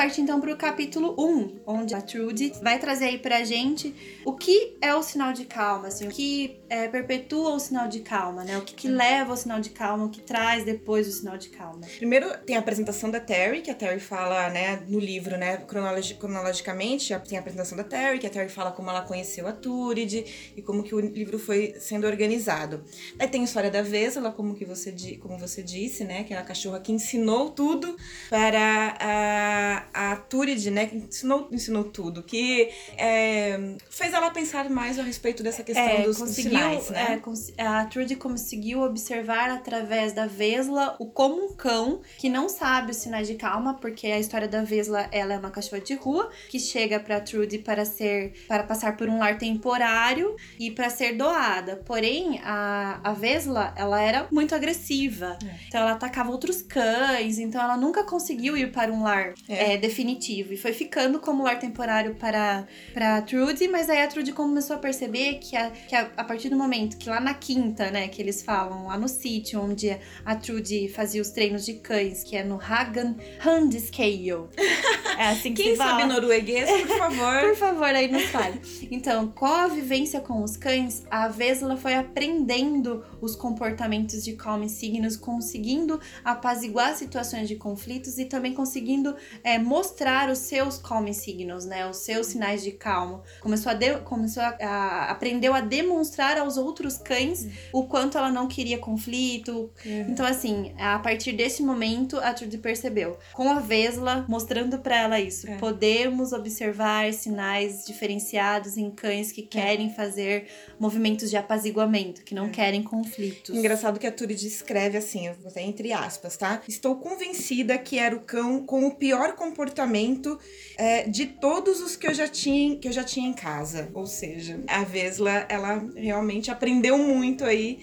Partir 0.00 0.22
então 0.22 0.40
para 0.40 0.50
o 0.50 0.56
capítulo 0.56 1.14
1, 1.18 1.60
onde 1.66 1.94
a 1.94 2.00
Trudy 2.00 2.54
vai 2.62 2.78
trazer 2.78 3.04
aí 3.04 3.18
pra 3.18 3.44
gente 3.44 3.94
o 4.24 4.32
que 4.32 4.78
é 4.80 4.94
o 4.94 5.02
sinal 5.02 5.34
de 5.34 5.44
calma, 5.44 5.88
assim, 5.88 6.08
o 6.08 6.10
que 6.10 6.58
é, 6.70 6.88
perpetua 6.88 7.50
o 7.50 7.58
sinal 7.60 7.86
de 7.86 8.00
calma, 8.00 8.42
né? 8.42 8.56
O 8.56 8.62
que, 8.62 8.72
que 8.74 8.88
leva 8.88 9.32
ao 9.32 9.36
sinal 9.36 9.60
de 9.60 9.68
calma, 9.68 10.06
o 10.06 10.08
que 10.08 10.22
traz 10.22 10.64
depois 10.64 11.06
o 11.06 11.12
sinal 11.12 11.36
de 11.36 11.50
calma. 11.50 11.82
Primeiro 11.98 12.34
tem 12.46 12.56
a 12.56 12.60
apresentação 12.60 13.10
da 13.10 13.20
Terry, 13.20 13.60
que 13.60 13.70
a 13.70 13.74
Terry 13.74 14.00
fala, 14.00 14.48
né, 14.48 14.82
no 14.88 14.98
livro, 14.98 15.36
né, 15.36 15.58
cronologi- 15.58 16.14
cronologicamente, 16.14 17.14
tem 17.28 17.36
a 17.36 17.40
apresentação 17.42 17.76
da 17.76 17.84
Terry, 17.84 18.20
que 18.20 18.26
a 18.26 18.30
Terry 18.30 18.48
fala 18.48 18.72
como 18.72 18.88
ela 18.88 19.02
conheceu 19.02 19.46
a 19.46 19.52
Turid 19.52 20.24
e 20.56 20.62
como 20.62 20.82
que 20.82 20.94
o 20.94 21.00
livro 21.00 21.38
foi 21.38 21.74
sendo 21.78 22.06
organizado. 22.06 22.84
Aí 23.18 23.28
tem 23.28 23.42
a 23.42 23.44
história 23.44 23.70
da 23.70 23.82
Vesela, 23.82 24.32
como 24.32 24.54
que 24.54 24.64
você, 24.64 24.94
como 25.20 25.36
você 25.36 25.62
disse, 25.62 26.04
né, 26.04 26.24
que 26.24 26.32
é 26.32 26.38
a 26.38 26.42
cachorra 26.42 26.80
que 26.80 26.90
ensinou 26.90 27.50
tudo 27.50 27.94
para 28.30 28.96
a, 28.98 29.89
a 29.92 30.16
Turid, 30.16 30.70
né, 30.70 30.86
que 30.86 30.96
ensinou, 30.96 31.48
ensinou 31.52 31.84
tudo, 31.84 32.22
que 32.22 32.68
é, 32.96 33.76
fez 33.88 34.12
ela 34.12 34.30
pensar 34.30 34.68
mais 34.70 34.98
a 34.98 35.02
respeito 35.02 35.42
dessa 35.42 35.62
questão 35.62 35.82
É, 35.84 36.02
dos, 36.02 36.18
dos 36.18 36.28
conseguiu, 36.28 36.50
sinais, 36.58 36.90
né? 36.90 37.22
é, 37.56 37.66
a 37.66 37.84
Trudy 37.86 38.16
conseguiu 38.16 38.82
observar 38.82 39.50
através 39.50 40.12
da 40.12 40.26
Vesla 40.26 40.96
o 40.98 41.06
como 41.06 41.44
um 41.44 41.54
cão 41.54 42.00
que 42.18 42.28
não 42.28 42.48
sabe 42.48 42.90
os 42.92 42.98
sinais 42.98 43.26
de 43.26 43.34
calma, 43.34 43.74
porque 43.74 44.06
a 44.08 44.18
história 44.18 44.48
da 44.48 44.62
Vesla, 44.62 45.08
ela 45.12 45.34
é 45.34 45.38
uma 45.38 45.50
cachorra 45.50 45.80
de 45.80 45.94
rua 45.94 46.30
que 46.48 46.58
chega 46.58 47.00
pra 47.00 47.20
Trudy 47.20 47.58
para 47.58 47.84
ser 47.84 48.32
para 48.46 48.62
passar 48.64 48.96
por 48.96 49.08
um 49.08 49.18
lar 49.18 49.38
temporário 49.38 50.36
e 50.58 50.70
para 50.70 50.90
ser 50.90 51.16
doada. 51.16 51.76
Porém, 51.86 52.40
a, 52.44 53.00
a 53.02 53.12
Vesla, 53.12 53.72
ela 53.76 54.00
era 54.00 54.26
muito 54.30 54.54
agressiva. 54.54 55.38
Então 55.68 55.80
ela 55.80 55.92
atacava 55.92 56.30
outros 56.30 56.62
cães, 56.62 57.38
então 57.38 57.60
ela 57.62 57.76
nunca 57.76 58.04
conseguiu 58.04 58.56
ir 58.56 58.72
para 58.72 58.92
um 58.92 59.02
lar 59.02 59.34
É. 59.48 59.76
definitivo 59.80 60.52
e 60.52 60.56
foi 60.56 60.72
ficando 60.72 61.18
como 61.18 61.42
lar 61.42 61.58
temporário 61.58 62.14
para 62.14 62.66
para 62.92 63.22
Trudy, 63.22 63.68
mas 63.68 63.88
aí 63.88 64.02
a 64.02 64.06
Trudy 64.06 64.32
começou 64.32 64.76
a 64.76 64.78
perceber 64.78 65.34
que, 65.34 65.56
a, 65.56 65.70
que 65.70 65.94
a, 65.94 66.10
a 66.16 66.24
partir 66.24 66.48
do 66.48 66.56
momento 66.56 66.96
que 66.96 67.08
lá 67.08 67.20
na 67.20 67.34
quinta, 67.34 67.90
né, 67.90 68.08
que 68.08 68.20
eles 68.20 68.42
falam, 68.42 68.86
lá 68.86 68.98
no 68.98 69.08
sítio 69.08 69.60
onde 69.60 69.96
a 70.24 70.36
Trudy 70.36 70.88
fazia 70.88 71.22
os 71.22 71.30
treinos 71.30 71.64
de 71.64 71.74
cães, 71.74 72.22
que 72.22 72.36
é 72.36 72.44
no 72.44 72.60
Hagan 72.60 73.16
Handskale. 73.40 74.48
É 75.20 75.28
assim 75.28 75.52
que 75.54 75.62
Quem 75.62 75.76
sabe 75.76 76.04
norueguês, 76.06 76.68
por 76.86 76.88
favor. 76.98 77.40
Por 77.40 77.56
favor, 77.56 77.84
aí 77.88 78.10
nos 78.10 78.24
fale. 78.24 78.60
Então, 78.90 79.28
com 79.28 79.46
a 79.46 79.66
vivência 79.68 80.20
com 80.20 80.42
os 80.42 80.56
cães, 80.56 81.04
a 81.10 81.28
Vesla 81.28 81.76
foi 81.76 81.94
aprendendo 81.94 83.04
os 83.20 83.36
comportamentos 83.36 84.24
de 84.24 84.32
calm 84.34 84.66
signos, 84.68 85.16
conseguindo 85.16 86.00
apaziguar 86.24 86.96
situações 86.96 87.48
de 87.48 87.56
conflitos 87.56 88.18
e 88.18 88.24
também 88.24 88.54
conseguindo 88.54 89.14
é, 89.44 89.58
mostrar 89.58 90.30
os 90.30 90.38
seus 90.38 90.78
calm 90.78 91.12
signos, 91.12 91.64
né? 91.64 91.86
Os 91.88 91.98
seus 91.98 92.28
sinais 92.28 92.62
de 92.62 92.72
calma. 92.72 93.22
Começou 93.40 93.72
a, 93.72 93.74
de- 93.74 93.98
começou 94.00 94.42
a, 94.42 94.56
a- 94.60 95.10
aprendeu 95.10 95.52
a 95.54 95.60
demonstrar 95.60 96.38
aos 96.38 96.56
outros 96.56 96.96
cães 96.98 97.46
o 97.72 97.84
quanto 97.84 98.16
ela 98.16 98.30
não 98.30 98.46
queria 98.48 98.78
conflito, 98.78 99.70
então, 99.84 100.24
assim, 100.24 100.72
a 100.78 100.98
partir 100.98 101.32
desse 101.32 101.62
momento, 101.62 102.16
a 102.18 102.32
Trudy 102.32 102.58
percebeu. 102.58 103.18
Com 103.34 103.50
a 103.50 103.58
Vesla, 103.60 104.24
mostrando 104.28 104.78
pra 104.78 104.96
ela 104.96 105.09
isso. 105.18 105.48
É. 105.50 105.56
Podemos 105.56 106.32
observar 106.32 107.12
sinais 107.14 107.84
diferenciados 107.86 108.76
em 108.76 108.90
cães 108.90 109.32
que 109.32 109.42
querem 109.42 109.92
fazer 109.94 110.46
movimentos 110.78 111.30
de 111.30 111.36
apaziguamento, 111.36 112.22
que 112.22 112.34
não 112.34 112.46
É. 112.46 112.50
querem 112.50 112.82
conflitos. 112.82 113.56
Engraçado 113.56 113.98
que 113.98 114.06
a 114.06 114.12
Turi 114.12 114.34
descreve 114.34 114.98
assim, 114.98 115.28
entre 115.56 115.92
aspas, 115.92 116.36
tá? 116.36 116.62
Estou 116.68 116.96
convencida 116.96 117.78
que 117.78 117.98
era 117.98 118.14
o 118.14 118.20
cão 118.20 118.64
com 118.66 118.86
o 118.86 118.94
pior 118.94 119.34
comportamento 119.34 120.38
é, 120.76 121.08
de 121.08 121.26
todos 121.26 121.80
os 121.80 121.96
que 121.96 122.06
eu 122.06 122.14
já 122.14 122.28
tinha 122.28 122.76
que 122.76 122.86
eu 122.88 122.92
já 122.92 123.02
tinha 123.02 123.26
em 123.28 123.32
casa. 123.32 123.88
Ou 123.94 124.06
seja, 124.06 124.60
a 124.66 124.84
Vesla, 124.84 125.46
ela 125.48 125.82
realmente 125.96 126.50
aprendeu 126.50 126.98
muito 126.98 127.44
aí. 127.44 127.78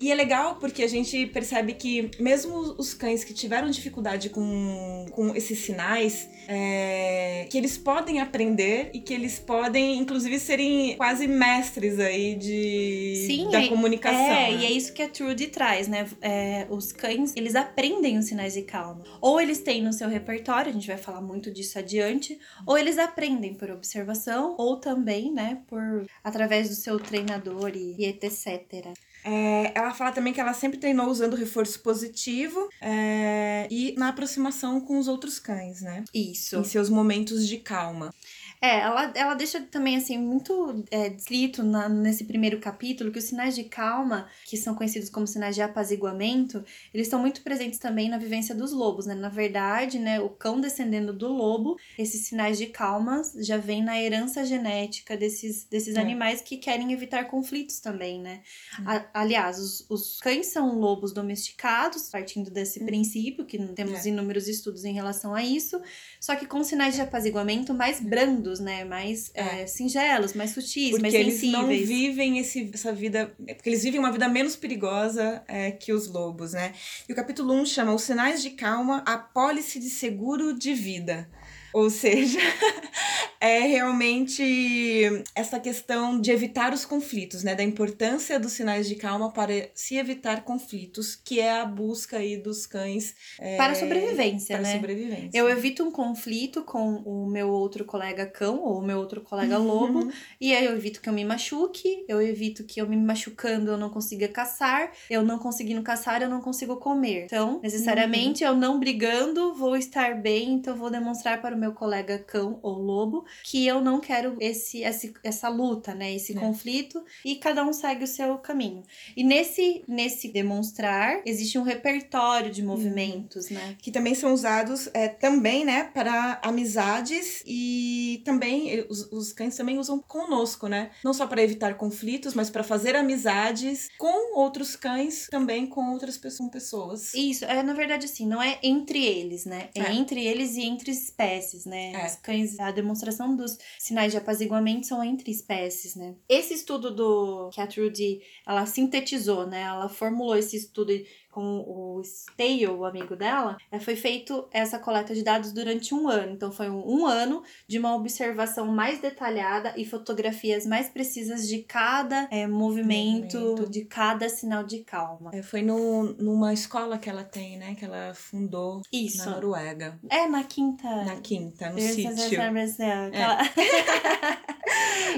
E 0.00 0.10
é 0.10 0.14
legal 0.14 0.56
porque 0.56 0.82
a 0.82 0.88
gente 0.88 1.26
percebe 1.26 1.74
que 1.74 2.10
mesmo 2.18 2.74
os 2.78 2.94
cães 2.94 3.22
que 3.22 3.34
tiveram 3.34 3.68
dificuldade 3.68 4.30
com, 4.30 5.04
com 5.10 5.36
esses 5.36 5.58
sinais, 5.58 6.26
é, 6.48 7.46
que 7.50 7.58
eles 7.58 7.76
podem 7.76 8.18
aprender 8.18 8.90
e 8.94 9.00
que 9.00 9.12
eles 9.12 9.38
podem, 9.38 9.98
inclusive, 9.98 10.38
serem 10.38 10.96
quase 10.96 11.28
mestres 11.28 11.98
aí 11.98 12.34
de, 12.34 13.24
Sim, 13.26 13.50
da 13.50 13.62
é- 13.62 13.68
comunicação. 13.68 14.18
É, 14.18 14.50
né? 14.50 14.62
e 14.62 14.64
é 14.64 14.70
isso 14.70 14.94
que 14.94 15.02
a 15.02 15.08
Trudy 15.08 15.48
traz, 15.48 15.86
né? 15.86 16.08
É, 16.22 16.66
os 16.70 16.92
cães, 16.92 17.34
eles 17.36 17.54
aprendem 17.54 18.16
os 18.16 18.24
sinais 18.24 18.54
de 18.54 18.62
calma. 18.62 19.04
Ou 19.20 19.38
eles 19.38 19.58
têm 19.58 19.82
no 19.82 19.92
seu 19.92 20.08
repertório, 20.08 20.70
a 20.70 20.72
gente 20.72 20.86
vai 20.86 20.96
falar 20.96 21.20
muito 21.20 21.50
disso 21.50 21.78
adiante, 21.78 22.38
ou 22.66 22.78
eles 22.78 22.96
aprendem 22.96 23.52
por 23.52 23.70
observação, 23.70 24.54
ou 24.56 24.76
também, 24.76 25.30
né, 25.30 25.58
por 25.66 26.06
através 26.24 26.70
do 26.70 26.74
seu 26.74 26.98
treinador 26.98 27.72
e, 27.74 27.96
e 27.98 28.06
etc. 28.06 28.94
É, 29.24 29.72
ela 29.74 29.92
fala 29.92 30.12
também 30.12 30.32
que 30.32 30.40
ela 30.40 30.54
sempre 30.54 30.78
treinou 30.78 31.08
usando 31.08 31.36
reforço 31.36 31.80
positivo 31.80 32.68
é, 32.80 33.66
e 33.70 33.94
na 33.96 34.08
aproximação 34.08 34.80
com 34.80 34.98
os 34.98 35.08
outros 35.08 35.38
cães, 35.38 35.82
né? 35.82 36.04
Isso. 36.14 36.56
Em 36.56 36.64
seus 36.64 36.88
momentos 36.88 37.46
de 37.46 37.58
calma. 37.58 38.14
É, 38.62 38.80
ela, 38.80 39.10
ela 39.14 39.34
deixa 39.34 39.58
também, 39.62 39.96
assim, 39.96 40.18
muito 40.18 40.84
é, 40.90 41.08
descrito 41.08 41.62
na- 41.62 41.88
nesse 41.88 42.24
primeiro 42.24 42.60
capítulo 42.60 43.10
que 43.10 43.18
os 43.18 43.24
sinais 43.24 43.54
de 43.54 43.64
calma, 43.64 44.28
que 44.44 44.54
são 44.56 44.74
conhecidos 44.74 45.08
como 45.08 45.26
sinais 45.26 45.54
de 45.54 45.62
apaziguamento, 45.62 46.62
eles 46.92 47.06
estão 47.06 47.18
muito 47.18 47.40
presentes 47.42 47.78
também 47.78 48.10
na 48.10 48.18
vivência 48.18 48.54
dos 48.54 48.70
lobos, 48.72 49.06
né? 49.06 49.14
Na 49.14 49.30
verdade, 49.30 49.98
né, 49.98 50.20
o 50.20 50.28
cão 50.28 50.60
descendendo 50.60 51.10
do 51.14 51.28
lobo, 51.28 51.76
esses 51.98 52.26
sinais 52.26 52.58
de 52.58 52.66
calma 52.66 53.22
já 53.38 53.56
vêm 53.56 53.82
na 53.82 53.98
herança 53.98 54.44
genética 54.44 55.16
desses, 55.16 55.64
desses 55.64 55.96
É. 55.96 56.00
animais 56.00 56.42
que 56.42 56.58
querem 56.58 56.92
evitar 56.92 57.24
conflitos 57.28 57.80
também, 57.80 58.20
né? 58.20 58.42
A- 58.84 59.06
aliás, 59.14 59.58
os, 59.58 59.86
os 59.88 60.18
cães 60.20 60.48
são 60.48 60.78
lobos 60.78 61.12
domesticados, 61.14 62.10
partindo 62.10 62.50
desse 62.50 62.84
princípio, 62.84 63.46
que 63.46 63.56
temos 63.74 64.04
É. 64.04 64.10
inúmeros 64.10 64.48
estudos 64.48 64.84
em 64.84 64.92
relação 64.92 65.34
a 65.34 65.42
isso, 65.42 65.80
só 66.20 66.36
que 66.36 66.44
com 66.44 66.62
sinais 66.62 66.94
de 66.94 67.00
apaziguamento 67.00 67.72
mais 67.72 68.00
brandos, 68.00 68.49
brandos, 68.50 68.60
né? 68.60 68.84
Mais 68.84 69.30
é. 69.34 69.62
É, 69.62 69.66
singelos, 69.66 70.34
mais 70.34 70.50
sutis, 70.50 70.90
porque 70.90 71.02
mais 71.02 71.14
eles 71.14 71.34
sensíveis. 71.34 71.52
não 71.62 71.68
vivem 71.68 72.38
esse, 72.38 72.70
essa 72.72 72.92
vida. 72.92 73.32
Porque 73.38 73.68
eles 73.68 73.82
vivem 73.82 74.00
uma 74.00 74.10
vida 74.10 74.28
menos 74.28 74.56
perigosa 74.56 75.42
é, 75.46 75.70
que 75.70 75.92
os 75.92 76.08
lobos, 76.08 76.52
né? 76.52 76.72
E 77.08 77.12
o 77.12 77.16
capítulo 77.16 77.54
1 77.54 77.66
chama 77.66 77.94
Os 77.94 78.02
Sinais 78.02 78.42
de 78.42 78.50
Calma, 78.50 79.02
a 79.06 79.16
Pólice 79.16 79.78
de 79.78 79.88
Seguro 79.88 80.58
de 80.58 80.74
Vida. 80.74 81.28
Ou 81.72 81.88
seja, 81.90 82.38
é 83.40 83.60
realmente 83.60 85.24
essa 85.34 85.58
questão 85.58 86.20
de 86.20 86.30
evitar 86.30 86.72
os 86.72 86.84
conflitos, 86.84 87.42
né? 87.42 87.54
Da 87.54 87.62
importância 87.62 88.38
dos 88.38 88.52
sinais 88.52 88.88
de 88.88 88.94
calma 88.96 89.30
para 89.32 89.68
se 89.74 89.96
evitar 89.96 90.42
conflitos, 90.44 91.14
que 91.16 91.40
é 91.40 91.60
a 91.60 91.64
busca 91.64 92.18
aí 92.18 92.36
dos 92.36 92.66
cães. 92.66 93.14
É, 93.38 93.56
para 93.56 93.72
a 93.72 93.76
sobrevivência, 93.76 94.56
para 94.56 94.66
né? 94.66 94.74
sobrevivência. 94.74 95.30
Eu 95.32 95.48
evito 95.48 95.84
um 95.84 95.90
conflito 95.90 96.62
com 96.62 96.96
o 96.96 97.26
meu 97.26 97.48
outro 97.50 97.84
colega 97.84 98.26
cão 98.26 98.60
ou 98.62 98.78
o 98.78 98.82
meu 98.82 98.98
outro 98.98 99.20
colega 99.20 99.56
lobo, 99.58 100.00
Uhum. 100.00 100.10
e 100.40 100.54
aí 100.54 100.64
eu 100.64 100.72
evito 100.72 101.00
que 101.00 101.08
eu 101.08 101.12
me 101.12 101.24
machuque, 101.24 102.04
eu 102.08 102.20
evito 102.20 102.64
que 102.64 102.80
eu 102.80 102.88
me 102.88 102.96
machucando 102.96 103.70
eu 103.70 103.76
não 103.76 103.90
consiga 103.90 104.28
caçar, 104.28 104.92
eu 105.08 105.22
não 105.22 105.38
conseguindo 105.38 105.82
caçar 105.82 106.22
eu 106.22 106.28
não 106.28 106.40
consigo 106.40 106.76
comer. 106.76 107.24
Então, 107.24 107.60
necessariamente 107.62 108.44
eu 108.44 108.54
não 108.54 108.78
brigando 108.78 109.54
vou 109.54 109.76
estar 109.76 110.14
bem, 110.20 110.54
então 110.54 110.76
vou 110.76 110.90
demonstrar 110.90 111.40
para 111.40 111.54
o 111.54 111.58
meu 111.60 111.72
colega 111.72 112.18
cão 112.18 112.58
ou 112.62 112.78
lobo 112.78 113.24
que 113.44 113.66
eu 113.66 113.80
não 113.80 114.00
quero 114.00 114.36
esse, 114.40 114.82
esse 114.82 115.12
essa 115.22 115.48
luta, 115.48 115.94
né, 115.94 116.12
esse 116.14 116.32
É. 116.36 116.40
conflito 116.40 117.02
e 117.24 117.36
cada 117.36 117.64
um 117.64 117.72
segue 117.72 118.04
o 118.04 118.06
seu 118.06 118.38
caminho. 118.38 118.82
E 119.16 119.22
nesse 119.22 119.84
nesse 119.86 120.28
demonstrar 120.28 121.20
existe 121.26 121.58
um 121.58 121.62
repertório 121.62 122.50
de 122.50 122.62
movimentos, 122.62 123.50
né? 123.50 123.76
que 123.82 123.90
também 123.90 124.14
são 124.14 124.32
usados 124.32 124.88
é, 124.94 125.08
também, 125.08 125.64
né, 125.64 125.84
para 125.92 126.40
amizades 126.42 127.42
e 127.46 128.22
também 128.24 128.84
os, 128.88 129.10
os 129.12 129.32
cães 129.32 129.56
também 129.56 129.78
usam 129.78 129.98
conosco, 129.98 130.66
né? 130.68 130.90
Não 131.04 131.12
só 131.12 131.26
para 131.26 131.42
evitar 131.42 131.74
conflitos, 131.76 132.34
mas 132.34 132.48
para 132.50 132.62
fazer 132.62 132.94
amizades 132.96 133.88
com 133.98 134.38
outros 134.38 134.76
cães, 134.76 135.26
também 135.30 135.66
com 135.66 135.92
outras 135.92 136.16
pessoas. 136.16 137.12
Isso, 137.14 137.44
é 137.44 137.62
na 137.62 137.74
verdade 137.74 138.06
assim, 138.06 138.26
não 138.26 138.40
é 138.42 138.58
entre 138.62 139.04
eles, 139.04 139.44
né? 139.44 139.68
É, 139.74 139.80
É. 139.80 139.92
entre 139.92 140.24
eles 140.24 140.56
e 140.56 140.62
entre 140.62 140.90
espécies, 140.90 141.49
né? 141.66 141.92
É. 141.92 142.06
Os 142.06 142.16
cães, 142.16 142.58
a 142.58 142.70
demonstração 142.70 143.36
dos 143.36 143.58
sinais 143.78 144.12
de 144.12 144.18
apaziguamento 144.18 144.86
são 144.86 145.02
entre 145.02 145.30
espécies, 145.30 145.94
né? 145.94 146.14
Esse 146.28 146.54
estudo 146.54 146.94
do 146.94 147.50
que 147.50 147.60
a 147.60 147.66
Trudy, 147.66 148.20
ela 148.46 148.66
sintetizou, 148.66 149.46
né? 149.46 149.62
Ela 149.62 149.88
formulou 149.88 150.36
esse 150.36 150.56
estudo 150.56 150.92
com 151.30 151.64
o 151.66 152.00
Stale, 152.02 152.66
o 152.66 152.84
amigo 152.84 153.14
dela, 153.16 153.56
é, 153.70 153.78
foi 153.78 153.96
feito 153.96 154.48
essa 154.52 154.78
coleta 154.78 155.14
de 155.14 155.22
dados 155.22 155.52
durante 155.52 155.94
um 155.94 156.08
ano. 156.08 156.32
Então, 156.32 156.50
foi 156.50 156.68
um, 156.68 156.82
um 156.86 157.06
ano 157.06 157.42
de 157.68 157.78
uma 157.78 157.94
observação 157.94 158.66
mais 158.66 159.00
detalhada 159.00 159.72
e 159.76 159.84
fotografias 159.84 160.66
mais 160.66 160.88
precisas 160.88 161.46
de 161.48 161.62
cada 161.62 162.28
é, 162.30 162.46
movimento, 162.46 163.38
Movimento. 163.38 163.70
de 163.70 163.84
cada 163.84 164.28
sinal 164.28 164.64
de 164.64 164.80
calma. 164.80 165.30
É, 165.32 165.42
foi 165.42 165.62
no, 165.62 166.14
numa 166.14 166.52
escola 166.52 166.98
que 166.98 167.08
ela 167.08 167.24
tem, 167.24 167.56
né? 167.56 167.74
Que 167.74 167.84
ela 167.84 168.12
fundou 168.14 168.82
Isso. 168.92 169.24
na 169.24 169.32
Noruega. 169.32 169.98
É, 170.08 170.26
na 170.26 170.42
quinta. 170.44 170.88
Na 171.04 171.16
quinta, 171.16 171.70
no 171.70 171.78
sítio. 171.80 172.10
Aquela- 172.10 173.38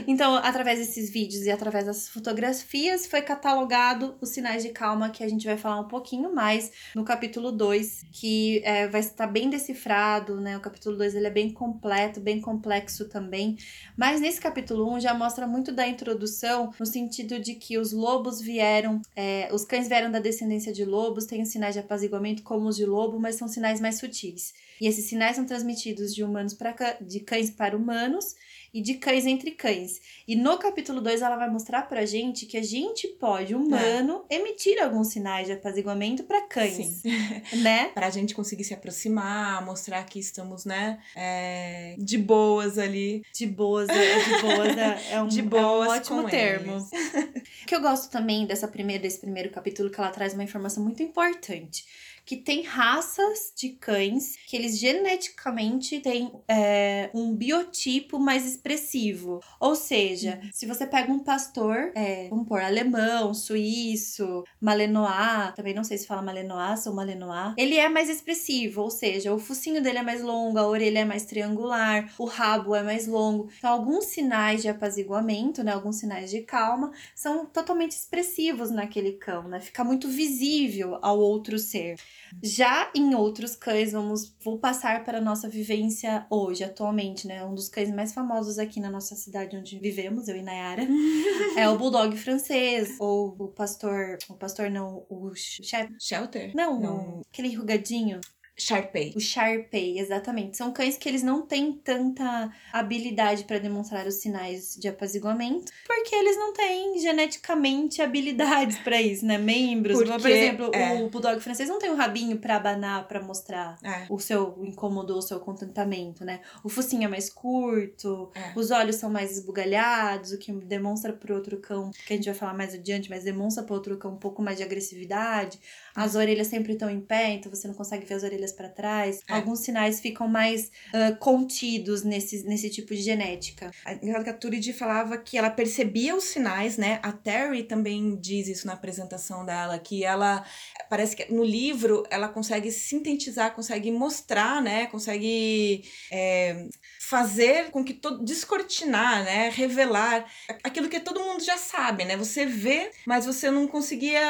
então, 0.06 0.34
através 0.36 0.78
desses 0.78 1.10
vídeos 1.10 1.44
e 1.44 1.50
através 1.50 1.86
das 1.86 2.08
fotografias, 2.08 3.06
foi 3.06 3.22
catalogado 3.22 4.16
os 4.20 4.30
sinais 4.30 4.62
de 4.62 4.70
calma 4.70 5.10
que 5.10 5.22
a 5.22 5.28
gente 5.28 5.46
vai 5.46 5.56
falar 5.56 5.80
um 5.80 5.88
pouquinho 5.88 6.34
mais 6.34 6.72
no 6.94 7.04
capítulo 7.04 7.52
2, 7.52 8.04
que 8.12 8.62
é, 8.64 8.88
vai 8.88 9.00
estar 9.00 9.26
bem 9.26 9.50
decifrado, 9.50 10.40
né? 10.40 10.56
O 10.56 10.60
capítulo 10.60 10.96
2 10.96 11.14
ele 11.14 11.26
é 11.26 11.30
bem 11.30 11.52
completo, 11.52 12.20
bem 12.20 12.40
complexo 12.40 13.08
também. 13.08 13.56
Mas 13.96 14.20
nesse 14.20 14.40
capítulo 14.40 14.88
1 14.90 14.94
um, 14.94 15.00
já 15.00 15.14
mostra 15.14 15.46
muito 15.46 15.72
da 15.72 15.86
introdução, 15.86 16.72
no 16.78 16.86
sentido 16.86 17.38
de 17.38 17.54
que 17.54 17.78
os 17.78 17.92
lobos 17.92 18.40
vieram, 18.40 19.00
é, 19.14 19.48
os 19.52 19.64
cães 19.64 19.88
vieram 19.88 20.10
da 20.10 20.18
descendência 20.18 20.72
de 20.72 20.84
lobos, 20.84 21.26
têm 21.26 21.42
os 21.42 21.48
sinais 21.48 21.74
de 21.74 21.80
apaziguamento 21.80 22.42
como 22.42 22.68
os 22.68 22.76
de 22.76 22.86
lobo, 22.86 23.18
mas 23.18 23.36
são 23.36 23.48
sinais 23.48 23.80
mais 23.80 23.98
sutis. 23.98 24.52
E 24.80 24.86
esses 24.86 25.04
sinais 25.04 25.36
são 25.36 25.46
transmitidos 25.46 26.14
de 26.14 26.24
humanos 26.24 26.54
para 26.54 26.74
de 27.00 27.20
cães 27.20 27.50
para 27.50 27.76
humanos 27.76 28.34
e 28.72 28.80
de 28.80 28.94
cães 28.94 29.26
entre 29.26 29.50
cães. 29.50 30.00
E 30.26 30.34
no 30.34 30.56
capítulo 30.58 31.00
2 31.00 31.20
ela 31.22 31.36
vai 31.36 31.50
mostrar 31.50 31.82
pra 31.82 32.06
gente 32.06 32.46
que 32.46 32.56
a 32.56 32.62
gente 32.62 33.06
pode, 33.08 33.54
humano, 33.54 34.24
emitir 34.30 34.82
alguns 34.82 35.08
sinais 35.08 35.46
de 35.46 35.52
apaziguamento 35.52 36.24
para 36.24 36.42
cães, 36.42 36.86
Sim. 37.02 37.12
né? 37.62 37.88
Pra 37.94 38.08
gente 38.10 38.34
conseguir 38.34 38.64
se 38.64 38.72
aproximar, 38.74 39.64
mostrar 39.64 40.02
que 40.04 40.18
estamos, 40.18 40.64
né? 40.64 40.98
é, 41.14 41.94
de 41.98 42.16
boas 42.18 42.78
ali. 42.78 43.22
De 43.34 43.46
boas, 43.46 43.88
é- 43.88 44.18
de 44.24 44.40
boas 44.42 44.76
é, 44.78 45.12
é 45.14 45.22
um, 45.22 45.28
De 45.28 45.40
é 45.40 45.42
um 45.42 45.46
boas 45.48 45.88
ótimo 45.88 46.28
termo. 46.28 46.72
eles. 46.92 47.42
O 47.62 47.66
que 47.66 47.74
eu 47.76 47.80
gosto 47.80 48.10
também 48.10 48.44
dessa 48.46 48.66
primeira, 48.68 49.02
desse 49.02 49.18
primeiro 49.20 49.50
capítulo 49.50 49.88
que 49.90 49.98
ela 49.98 50.10
traz 50.10 50.34
uma 50.34 50.42
informação 50.42 50.82
muito 50.82 51.02
importante. 51.02 51.84
Que 52.24 52.36
tem 52.36 52.62
raças 52.62 53.52
de 53.56 53.70
cães 53.70 54.36
que 54.46 54.56
eles 54.56 54.78
geneticamente 54.78 56.00
têm 56.00 56.32
é, 56.48 57.10
um 57.12 57.34
biotipo 57.34 58.18
mais 58.18 58.46
expressivo. 58.46 59.40
Ou 59.60 59.74
seja, 59.74 60.40
se 60.52 60.66
você 60.66 60.86
pega 60.86 61.12
um 61.12 61.18
pastor, 61.18 61.92
é, 61.94 62.28
vamos 62.28 62.46
pôr 62.46 62.60
alemão, 62.60 63.34
suíço, 63.34 64.44
malenois, 64.60 65.52
também 65.54 65.74
não 65.74 65.84
sei 65.84 65.98
se 65.98 66.06
fala 66.06 66.22
malenois 66.22 66.86
ou 66.86 66.94
malenois, 66.94 67.54
ele 67.56 67.76
é 67.76 67.88
mais 67.88 68.08
expressivo, 68.08 68.82
ou 68.82 68.90
seja, 68.90 69.32
o 69.34 69.38
focinho 69.38 69.82
dele 69.82 69.98
é 69.98 70.02
mais 70.02 70.22
longo, 70.22 70.58
a 70.58 70.66
orelha 70.66 71.00
é 71.00 71.04
mais 71.04 71.24
triangular, 71.24 72.12
o 72.18 72.24
rabo 72.24 72.74
é 72.74 72.82
mais 72.82 73.06
longo. 73.06 73.48
Então, 73.58 73.70
alguns 73.70 74.06
sinais 74.06 74.62
de 74.62 74.68
apaziguamento, 74.68 75.62
né, 75.62 75.72
alguns 75.72 75.96
sinais 75.96 76.30
de 76.30 76.42
calma, 76.42 76.92
são 77.14 77.46
totalmente 77.46 77.92
expressivos 77.92 78.70
naquele 78.70 79.12
cão, 79.12 79.48
né? 79.48 79.60
Fica 79.60 79.84
muito 79.84 80.08
visível 80.08 80.98
ao 81.02 81.18
outro 81.18 81.58
ser. 81.58 81.96
Já 82.42 82.90
em 82.94 83.14
outros 83.14 83.54
cães, 83.54 83.92
vamos 83.92 84.34
vou 84.42 84.58
passar 84.58 85.04
para 85.04 85.18
a 85.18 85.20
nossa 85.20 85.48
vivência 85.48 86.26
hoje, 86.30 86.64
atualmente, 86.64 87.26
né? 87.26 87.44
Um 87.44 87.54
dos 87.54 87.68
cães 87.68 87.90
mais 87.90 88.12
famosos 88.12 88.58
aqui 88.58 88.80
na 88.80 88.90
nossa 88.90 89.14
cidade 89.14 89.56
onde 89.56 89.78
vivemos, 89.78 90.28
eu 90.28 90.36
e 90.36 90.42
Nayara, 90.42 90.82
é 91.56 91.68
o 91.68 91.76
bulldog 91.76 92.16
francês 92.16 92.96
ou 92.98 93.36
o 93.38 93.48
pastor, 93.48 94.16
o 94.28 94.34
pastor 94.34 94.70
não, 94.70 95.04
o 95.08 95.32
Shep, 95.34 95.94
Shelter? 96.00 96.52
não, 96.54 96.80
Não. 96.80 97.22
aquele 97.30 97.54
rugadinho. 97.54 98.20
Sharpei. 98.56 99.12
O 99.16 99.20
Sharpei, 99.20 99.98
exatamente. 99.98 100.56
São 100.56 100.72
cães 100.72 100.96
que 100.96 101.08
eles 101.08 101.22
não 101.22 101.42
têm 101.42 101.72
tanta 101.72 102.52
habilidade 102.72 103.44
para 103.44 103.58
demonstrar 103.58 104.06
os 104.06 104.14
sinais 104.16 104.76
de 104.78 104.88
apaziguamento, 104.88 105.72
porque 105.86 106.14
eles 106.14 106.36
não 106.36 106.52
têm 106.52 106.98
geneticamente 107.00 108.02
habilidades 108.02 108.78
para 108.78 109.00
isso, 109.00 109.24
né? 109.24 109.38
Membros. 109.38 109.96
Porque, 109.98 110.12
Por 110.18 110.30
exemplo, 110.30 110.70
é. 110.74 111.02
o 111.02 111.08
Bulldog 111.08 111.40
francês 111.40 111.68
não 111.68 111.78
tem 111.78 111.90
um 111.90 111.96
rabinho 111.96 112.38
para 112.38 112.56
abanar, 112.56 113.08
para 113.08 113.22
mostrar 113.22 113.78
É. 113.82 114.06
o 114.10 114.18
seu 114.18 114.58
incômodo, 114.62 115.16
o 115.16 115.22
seu 115.22 115.40
contentamento, 115.40 116.24
né? 116.24 116.40
O 116.62 116.68
focinho 116.68 117.04
é 117.04 117.08
mais 117.08 117.30
curto, 117.30 118.30
É. 118.34 118.52
os 118.54 118.70
olhos 118.70 118.96
são 118.96 119.10
mais 119.10 119.32
esbugalhados, 119.32 120.32
o 120.32 120.38
que 120.38 120.52
demonstra 120.52 121.12
pro 121.12 121.34
outro 121.34 121.56
cão, 121.58 121.90
que 122.06 122.12
a 122.12 122.16
gente 122.16 122.26
vai 122.26 122.34
falar 122.34 122.54
mais 122.54 122.74
adiante, 122.74 123.08
mas 123.08 123.24
demonstra 123.24 123.62
pro 123.64 123.74
outro 123.74 123.96
cão 123.96 124.12
um 124.12 124.18
pouco 124.18 124.42
mais 124.42 124.58
de 124.58 124.62
agressividade. 124.62 125.58
As 125.94 126.14
orelhas 126.14 126.46
sempre 126.46 126.72
estão 126.72 126.88
em 126.88 127.00
pé, 127.00 127.32
então 127.32 127.50
você 127.50 127.68
não 127.68 127.74
consegue 127.74 128.06
ver 128.06 128.14
as 128.14 128.22
orelhas 128.22 128.52
para 128.52 128.68
trás. 128.68 129.20
É. 129.28 129.34
Alguns 129.34 129.60
sinais 129.60 130.00
ficam 130.00 130.26
mais 130.26 130.70
ah, 130.92 131.12
contidos 131.12 132.02
nesse, 132.02 132.44
nesse 132.44 132.70
tipo 132.70 132.94
de 132.94 133.02
genética. 133.02 133.70
A 133.84 134.32
Turid 134.32 134.72
falava 134.72 135.18
que 135.18 135.36
ela 135.36 135.50
percebia 135.50 136.16
os 136.16 136.24
sinais, 136.24 136.76
né? 136.76 136.98
A 137.02 137.12
Terry 137.12 137.64
também 137.64 138.16
diz 138.16 138.48
isso 138.48 138.66
na 138.66 138.72
apresentação 138.72 139.44
dela, 139.44 139.78
que 139.78 140.04
ela 140.04 140.44
parece 140.88 141.16
que 141.16 141.32
no 141.32 141.44
livro 141.44 142.04
ela 142.10 142.28
consegue 142.28 142.70
sintetizar, 142.70 143.54
consegue 143.54 143.90
mostrar, 143.90 144.62
né? 144.62 144.86
Consegue 144.86 145.84
é, 146.10 146.68
fazer 147.00 147.70
com 147.70 147.84
que 147.84 147.94
todo 147.94 148.24
descortinar, 148.24 149.24
né? 149.24 149.50
Revelar 149.50 150.24
aquilo 150.62 150.88
que 150.88 151.00
todo 151.00 151.20
mundo 151.20 151.42
já 151.42 151.56
sabe, 151.56 152.04
né? 152.04 152.16
Você 152.16 152.46
vê, 152.46 152.90
mas 153.06 153.26
você 153.26 153.50
não 153.50 153.66
conseguia 153.66 154.20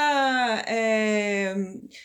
é, 0.67 1.52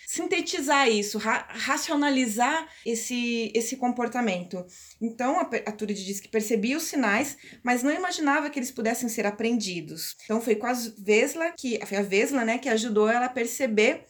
sintetizar 0.07 0.89
isso, 0.89 1.17
ra- 1.17 1.47
racionalizar 1.49 2.67
esse, 2.85 3.51
esse 3.55 3.75
comportamento. 3.77 4.65
Então, 5.01 5.39
a, 5.39 5.43
a 5.65 5.71
Turid 5.71 6.03
diz 6.05 6.19
que 6.19 6.27
percebia 6.29 6.77
os 6.77 6.83
sinais, 6.83 7.37
mas 7.63 7.83
não 7.83 7.91
imaginava 7.91 8.49
que 8.49 8.59
eles 8.59 8.71
pudessem 8.71 9.09
ser 9.09 9.25
aprendidos. 9.25 10.15
Então, 10.23 10.41
foi 10.41 10.55
com 10.55 10.67
a 10.67 10.73
Vesla, 10.97 11.53
que, 11.57 11.79
foi 11.85 11.97
a 11.97 12.01
Vesla, 12.01 12.43
né, 12.45 12.57
que 12.57 12.69
ajudou 12.69 13.09
ela 13.09 13.25
a 13.25 13.29
perceber 13.29 14.05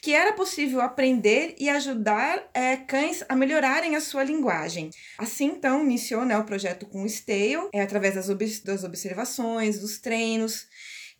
que 0.00 0.14
era 0.14 0.32
possível 0.32 0.80
aprender 0.80 1.56
e 1.58 1.68
ajudar 1.68 2.48
é, 2.54 2.76
cães 2.76 3.24
a 3.28 3.34
melhorarem 3.34 3.96
a 3.96 4.00
sua 4.00 4.22
linguagem. 4.22 4.90
Assim, 5.18 5.46
então, 5.46 5.82
iniciou 5.82 6.24
né, 6.24 6.38
o 6.38 6.44
projeto 6.44 6.86
com 6.86 7.02
o 7.02 7.06
Stale, 7.06 7.68
é, 7.74 7.82
através 7.82 8.14
das, 8.14 8.28
ob- 8.28 8.62
das 8.64 8.84
observações, 8.84 9.80
dos 9.80 9.98
treinos. 9.98 10.68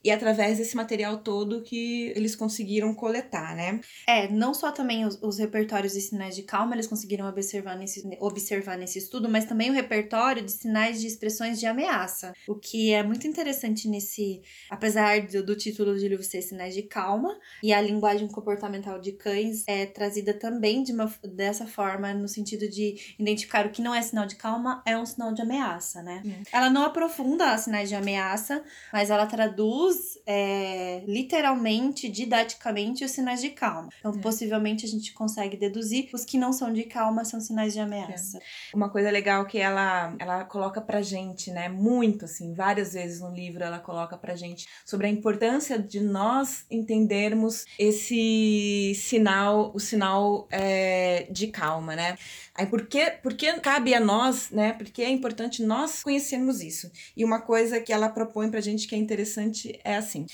E 0.09 0.11
através 0.11 0.57
desse 0.57 0.75
material 0.75 1.19
todo 1.19 1.61
que 1.61 2.15
eles 2.17 2.35
conseguiram 2.35 2.95
coletar, 2.95 3.55
né? 3.55 3.79
É, 4.07 4.27
não 4.27 4.55
só 4.55 4.73
também 4.73 5.05
os, 5.05 5.19
os 5.23 5.39
repertórios 5.39 5.93
de 5.93 6.01
sinais 6.01 6.35
de 6.35 6.45
calma 6.45 6.75
eles 6.75 6.87
conseguiram 6.87 7.29
observar 7.29 7.77
nesse, 7.77 8.03
observar 8.19 8.79
nesse 8.79 8.99
estudo, 9.01 9.29
mas 9.29 9.45
também 9.45 9.69
o 9.69 9.75
repertório 9.75 10.43
de 10.43 10.51
sinais 10.51 10.99
de 10.99 11.07
expressões 11.07 11.61
de 11.61 11.67
ameaça. 11.67 12.33
O 12.49 12.55
que 12.55 12.91
é 12.91 13.03
muito 13.03 13.27
interessante 13.27 13.87
nesse, 13.87 14.41
apesar 14.71 15.27
do, 15.27 15.45
do 15.45 15.55
título 15.55 15.93
do 15.93 15.99
livro 15.99 16.25
ser 16.25 16.41
Sinais 16.41 16.73
de 16.73 16.85
Calma, 16.85 17.39
e 17.63 17.71
a 17.71 17.79
linguagem 17.79 18.29
comportamental 18.29 18.99
de 18.99 19.13
cães 19.13 19.65
é 19.67 19.85
trazida 19.85 20.33
também 20.33 20.83
de 20.83 20.91
uma, 20.91 21.13
dessa 21.23 21.67
forma, 21.67 22.15
no 22.15 22.29
sentido 22.29 22.67
de 22.67 23.15
identificar 23.19 23.67
o 23.67 23.71
que 23.71 23.83
não 23.83 23.95
é 23.95 24.01
sinal 24.01 24.25
de 24.25 24.37
calma 24.37 24.83
é 24.87 24.97
um 24.97 25.05
sinal 25.05 25.35
de 25.35 25.43
ameaça, 25.43 26.03
né? 26.03 26.23
É. 26.25 26.57
Ela 26.57 26.71
não 26.71 26.85
aprofunda 26.85 27.59
sinais 27.59 27.91
de 27.91 27.95
ameaça, 27.95 28.65
mas 28.91 29.11
ela 29.11 29.27
traduz 29.27 29.98
é, 30.27 31.03
literalmente, 31.07 32.09
didaticamente, 32.09 33.05
os 33.05 33.11
sinais 33.11 33.41
de 33.41 33.51
calma. 33.51 33.89
Então, 33.99 34.13
É. 34.15 34.19
possivelmente, 34.19 34.85
a 34.85 34.89
gente 34.89 35.13
consegue 35.13 35.57
deduzir 35.57 36.09
os 36.13 36.25
que 36.25 36.39
não 36.39 36.53
são 36.53 36.73
de 36.73 36.85
calma 36.85 37.25
são 37.25 37.41
sinais 37.41 37.73
de 37.73 37.81
ameaça. 37.81 38.39
Uma 38.75 38.89
coisa 38.91 39.11
legal 39.11 39.47
que 39.47 39.59
ela, 39.59 40.15
ela 40.19 40.45
coloca 40.45 40.81
pra 40.81 41.01
gente, 41.03 41.51
né? 41.51 41.69
Muito, 41.69 42.25
assim, 42.25 42.53
várias 42.55 42.93
vezes 42.93 43.21
no 43.21 43.33
livro 43.35 43.63
ela 43.63 43.79
coloca 43.79 44.17
pra 44.17 44.35
gente 44.37 44.67
sobre 44.85 45.07
a 45.07 45.11
importância 45.11 45.79
de 45.79 46.01
nós 46.01 46.65
entendermos 46.71 47.65
esse 47.79 48.93
sinal, 48.97 49.73
o 49.75 49.79
sinal 49.81 50.47
é, 50.51 51.27
de 51.31 51.49
calma, 51.49 51.95
né? 51.95 52.17
Aí 52.55 52.67
por 52.67 52.87
que, 52.87 53.11
por 53.23 53.35
que 53.35 53.53
cabe 53.61 53.95
a 53.95 54.01
nós, 54.01 54.51
né? 54.51 54.73
Porque 54.73 55.03
é 55.03 55.11
importante 55.11 55.63
nós 55.63 56.03
conhecermos 56.03 56.61
isso. 56.61 56.91
E 57.17 57.25
uma 57.25 57.41
coisa 57.41 57.81
que 57.81 57.93
ela 57.93 58.09
propõe 58.09 58.51
pra 58.51 58.61
gente 58.61 58.87
que 58.89 58.95
é 58.95 58.99
interessante 58.99 59.78
é 59.85 59.97
assim. 59.97 60.27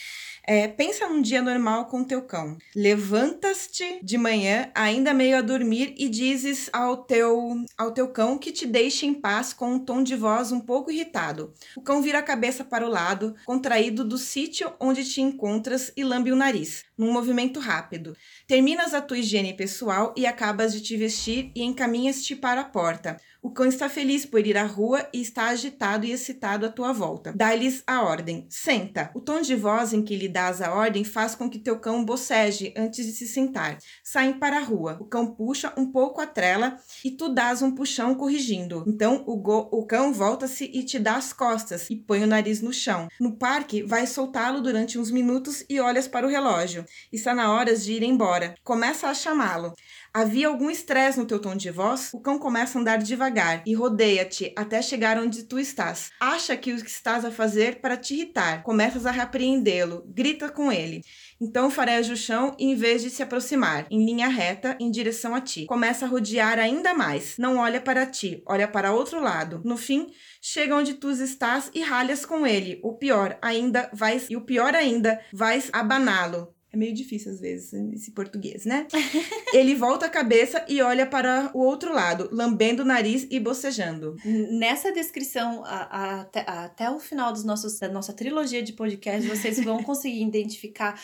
É, 0.46 0.68
pensa 0.68 1.08
num 1.08 1.22
dia 1.22 1.40
normal 1.40 1.86
com 1.86 2.04
teu 2.04 2.20
cão. 2.20 2.58
Levantas-te 2.76 3.98
de 4.02 4.18
manhã, 4.18 4.70
ainda 4.74 5.14
meio 5.14 5.38
a 5.38 5.40
dormir, 5.40 5.94
e 5.96 6.06
dizes 6.08 6.68
ao 6.70 6.98
teu, 6.98 7.56
ao 7.78 7.92
teu 7.92 8.08
cão 8.08 8.36
que 8.36 8.52
te 8.52 8.66
deixe 8.66 9.06
em 9.06 9.14
paz 9.14 9.54
com 9.54 9.72
um 9.72 9.78
tom 9.78 10.02
de 10.02 10.14
voz 10.14 10.52
um 10.52 10.60
pouco 10.60 10.90
irritado. 10.90 11.54
O 11.74 11.80
cão 11.80 12.02
vira 12.02 12.18
a 12.18 12.22
cabeça 12.22 12.62
para 12.62 12.86
o 12.86 12.90
lado, 12.90 13.34
contraído 13.46 14.04
do 14.04 14.18
sítio 14.18 14.72
onde 14.78 15.02
te 15.04 15.22
encontras 15.22 15.90
e 15.96 16.04
lambe 16.04 16.30
o 16.30 16.36
nariz, 16.36 16.84
num 16.96 17.12
movimento 17.12 17.60
rápido. 17.60 18.16
Terminas 18.46 18.94
a 18.94 19.00
tua 19.00 19.18
higiene 19.18 19.54
pessoal 19.54 20.14
e 20.16 20.26
acabas 20.26 20.72
de 20.72 20.80
te 20.80 20.96
vestir 20.96 21.50
e 21.54 21.62
encaminhas-te 21.62 22.36
para 22.36 22.60
a 22.60 22.64
porta. 22.64 23.16
O 23.42 23.50
cão 23.50 23.66
está 23.66 23.90
feliz 23.90 24.24
por 24.24 24.46
ir 24.46 24.56
à 24.56 24.64
rua 24.64 25.06
e 25.12 25.20
está 25.20 25.48
agitado 25.48 26.06
e 26.06 26.12
excitado 26.12 26.64
à 26.64 26.70
tua 26.70 26.94
volta. 26.94 27.30
Dá-lhes 27.36 27.82
a 27.86 28.02
ordem: 28.02 28.46
senta. 28.48 29.10
O 29.14 29.20
tom 29.20 29.42
de 29.42 29.54
voz 29.54 29.92
em 29.92 30.02
que 30.02 30.16
lhe 30.16 30.28
dás 30.28 30.62
a 30.62 30.72
ordem 30.72 31.04
faz 31.04 31.34
com 31.34 31.50
que 31.50 31.58
teu 31.58 31.78
cão 31.78 32.02
boceje 32.02 32.72
antes 32.74 33.04
de 33.04 33.12
se 33.12 33.26
sentar. 33.26 33.76
Saem 34.02 34.32
para 34.38 34.56
a 34.56 34.62
rua. 34.62 34.96
O 34.98 35.04
cão 35.04 35.34
puxa 35.34 35.74
um 35.76 35.92
pouco 35.92 36.22
a 36.22 36.26
trela 36.26 36.78
e 37.04 37.10
tu 37.10 37.28
dás 37.28 37.60
um 37.60 37.74
puxão 37.74 38.14
corrigindo. 38.14 38.82
Então 38.86 39.22
o, 39.26 39.36
go- 39.36 39.68
o 39.70 39.84
cão 39.84 40.10
volta-se 40.10 40.64
e 40.72 40.82
te 40.82 40.98
dá 40.98 41.16
as 41.16 41.32
costas 41.34 41.90
e 41.90 41.96
põe 41.96 42.24
o 42.24 42.26
nariz 42.26 42.62
no 42.62 42.72
chão. 42.72 43.08
No 43.20 43.36
parque, 43.36 43.82
vais 43.82 44.08
soltá-lo 44.08 44.62
durante 44.62 44.98
uns 44.98 45.10
minutos 45.10 45.62
e 45.68 45.78
olhas 45.80 46.08
para 46.08 46.26
o 46.26 46.30
relógio. 46.30 46.83
Está 47.12 47.34
na 47.34 47.52
hora 47.52 47.74
de 47.74 47.92
ir 47.92 48.02
embora. 48.02 48.54
Começa 48.62 49.08
a 49.08 49.14
chamá-lo. 49.14 49.74
Havia 50.12 50.46
algum 50.46 50.70
estresse 50.70 51.18
no 51.18 51.26
teu 51.26 51.40
tom 51.40 51.56
de 51.56 51.70
voz? 51.70 52.10
O 52.14 52.20
cão 52.20 52.38
começa 52.38 52.78
a 52.78 52.80
andar 52.80 52.98
devagar 52.98 53.64
e 53.66 53.74
rodeia-te 53.74 54.52
até 54.56 54.80
chegar 54.80 55.18
onde 55.18 55.42
tu 55.42 55.58
estás. 55.58 56.10
Acha 56.20 56.56
que 56.56 56.72
o 56.72 56.76
que 56.76 56.88
estás 56.88 57.24
a 57.24 57.32
fazer 57.32 57.80
para 57.80 57.96
te 57.96 58.14
irritar. 58.14 58.62
Começas 58.62 59.06
a 59.06 59.10
repreendê-lo. 59.10 60.04
Grita 60.06 60.48
com 60.48 60.70
ele. 60.70 61.02
Então 61.40 61.68
fareja 61.68 62.12
o 62.12 62.16
chão 62.16 62.54
e, 62.58 62.70
em 62.70 62.76
vez 62.76 63.02
de 63.02 63.10
se 63.10 63.22
aproximar, 63.22 63.86
em 63.90 64.06
linha 64.06 64.28
reta, 64.28 64.76
em 64.78 64.90
direção 64.90 65.34
a 65.34 65.40
ti. 65.40 65.66
Começa 65.66 66.06
a 66.06 66.08
rodear 66.08 66.58
ainda 66.60 66.94
mais. 66.94 67.36
Não 67.36 67.58
olha 67.58 67.80
para 67.80 68.06
ti, 68.06 68.40
olha 68.46 68.68
para 68.68 68.92
outro 68.92 69.20
lado. 69.20 69.60
No 69.64 69.76
fim, 69.76 70.12
chega 70.40 70.76
onde 70.76 70.94
tu 70.94 71.10
estás 71.10 71.70
e 71.74 71.82
ralhas 71.82 72.24
com 72.24 72.46
ele. 72.46 72.78
O 72.84 72.94
pior 72.94 73.36
ainda, 73.42 73.90
vais, 73.92 74.30
e 74.30 74.36
o 74.36 74.42
pior 74.42 74.74
ainda, 74.76 75.20
vais 75.32 75.70
abaná-lo. 75.72 76.53
É 76.74 76.76
meio 76.76 76.92
difícil 76.92 77.30
às 77.30 77.40
vezes 77.40 77.72
esse 77.94 78.10
português, 78.10 78.64
né? 78.64 78.86
Ele 79.54 79.74
volta 79.76 80.06
a 80.06 80.08
cabeça 80.08 80.64
e 80.68 80.82
olha 80.82 81.06
para 81.06 81.50
o 81.54 81.60
outro 81.60 81.92
lado, 81.94 82.28
lambendo 82.32 82.82
o 82.82 82.84
nariz 82.84 83.26
e 83.30 83.38
bocejando. 83.38 84.16
Nessa 84.24 84.90
descrição, 84.92 85.62
a- 85.64 85.88
a- 85.90 86.20
até, 86.22 86.40
até 86.46 86.90
o 86.90 86.98
final 86.98 87.32
dos 87.32 87.44
nossos, 87.44 87.78
da 87.78 87.88
nossa 87.88 88.12
trilogia 88.12 88.60
de 88.62 88.72
podcast, 88.72 89.28
vocês 89.28 89.62
vão 89.62 89.82
conseguir 89.84 90.22
identificar 90.22 91.00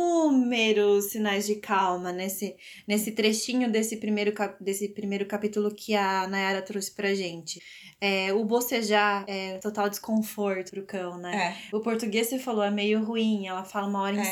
inúmeros 0.00 1.06
sinais 1.06 1.46
de 1.46 1.56
calma 1.56 2.10
nesse, 2.12 2.56
nesse 2.86 3.12
trechinho 3.12 3.70
desse 3.70 3.96
primeiro, 3.98 4.32
cap- 4.32 4.62
desse 4.62 4.88
primeiro 4.88 5.26
capítulo 5.26 5.72
que 5.72 5.94
a 5.94 6.26
Nayara 6.26 6.62
trouxe 6.62 6.90
pra 6.92 7.14
gente. 7.14 7.60
É, 8.00 8.32
o 8.34 8.44
bocejar 8.44 9.24
é 9.26 9.58
total 9.58 9.88
desconforto 9.88 10.70
pro 10.72 10.84
cão, 10.84 11.16
né? 11.16 11.56
É. 11.72 11.76
O 11.76 11.80
português 11.80 12.26
você 12.26 12.38
falou 12.38 12.62
é 12.64 12.70
meio 12.70 13.02
ruim. 13.02 13.46
Ela 13.46 13.64
fala 13.64 13.86
uma 13.86 14.02
hora 14.02 14.16
em 14.16 14.20
É. 14.20 14.24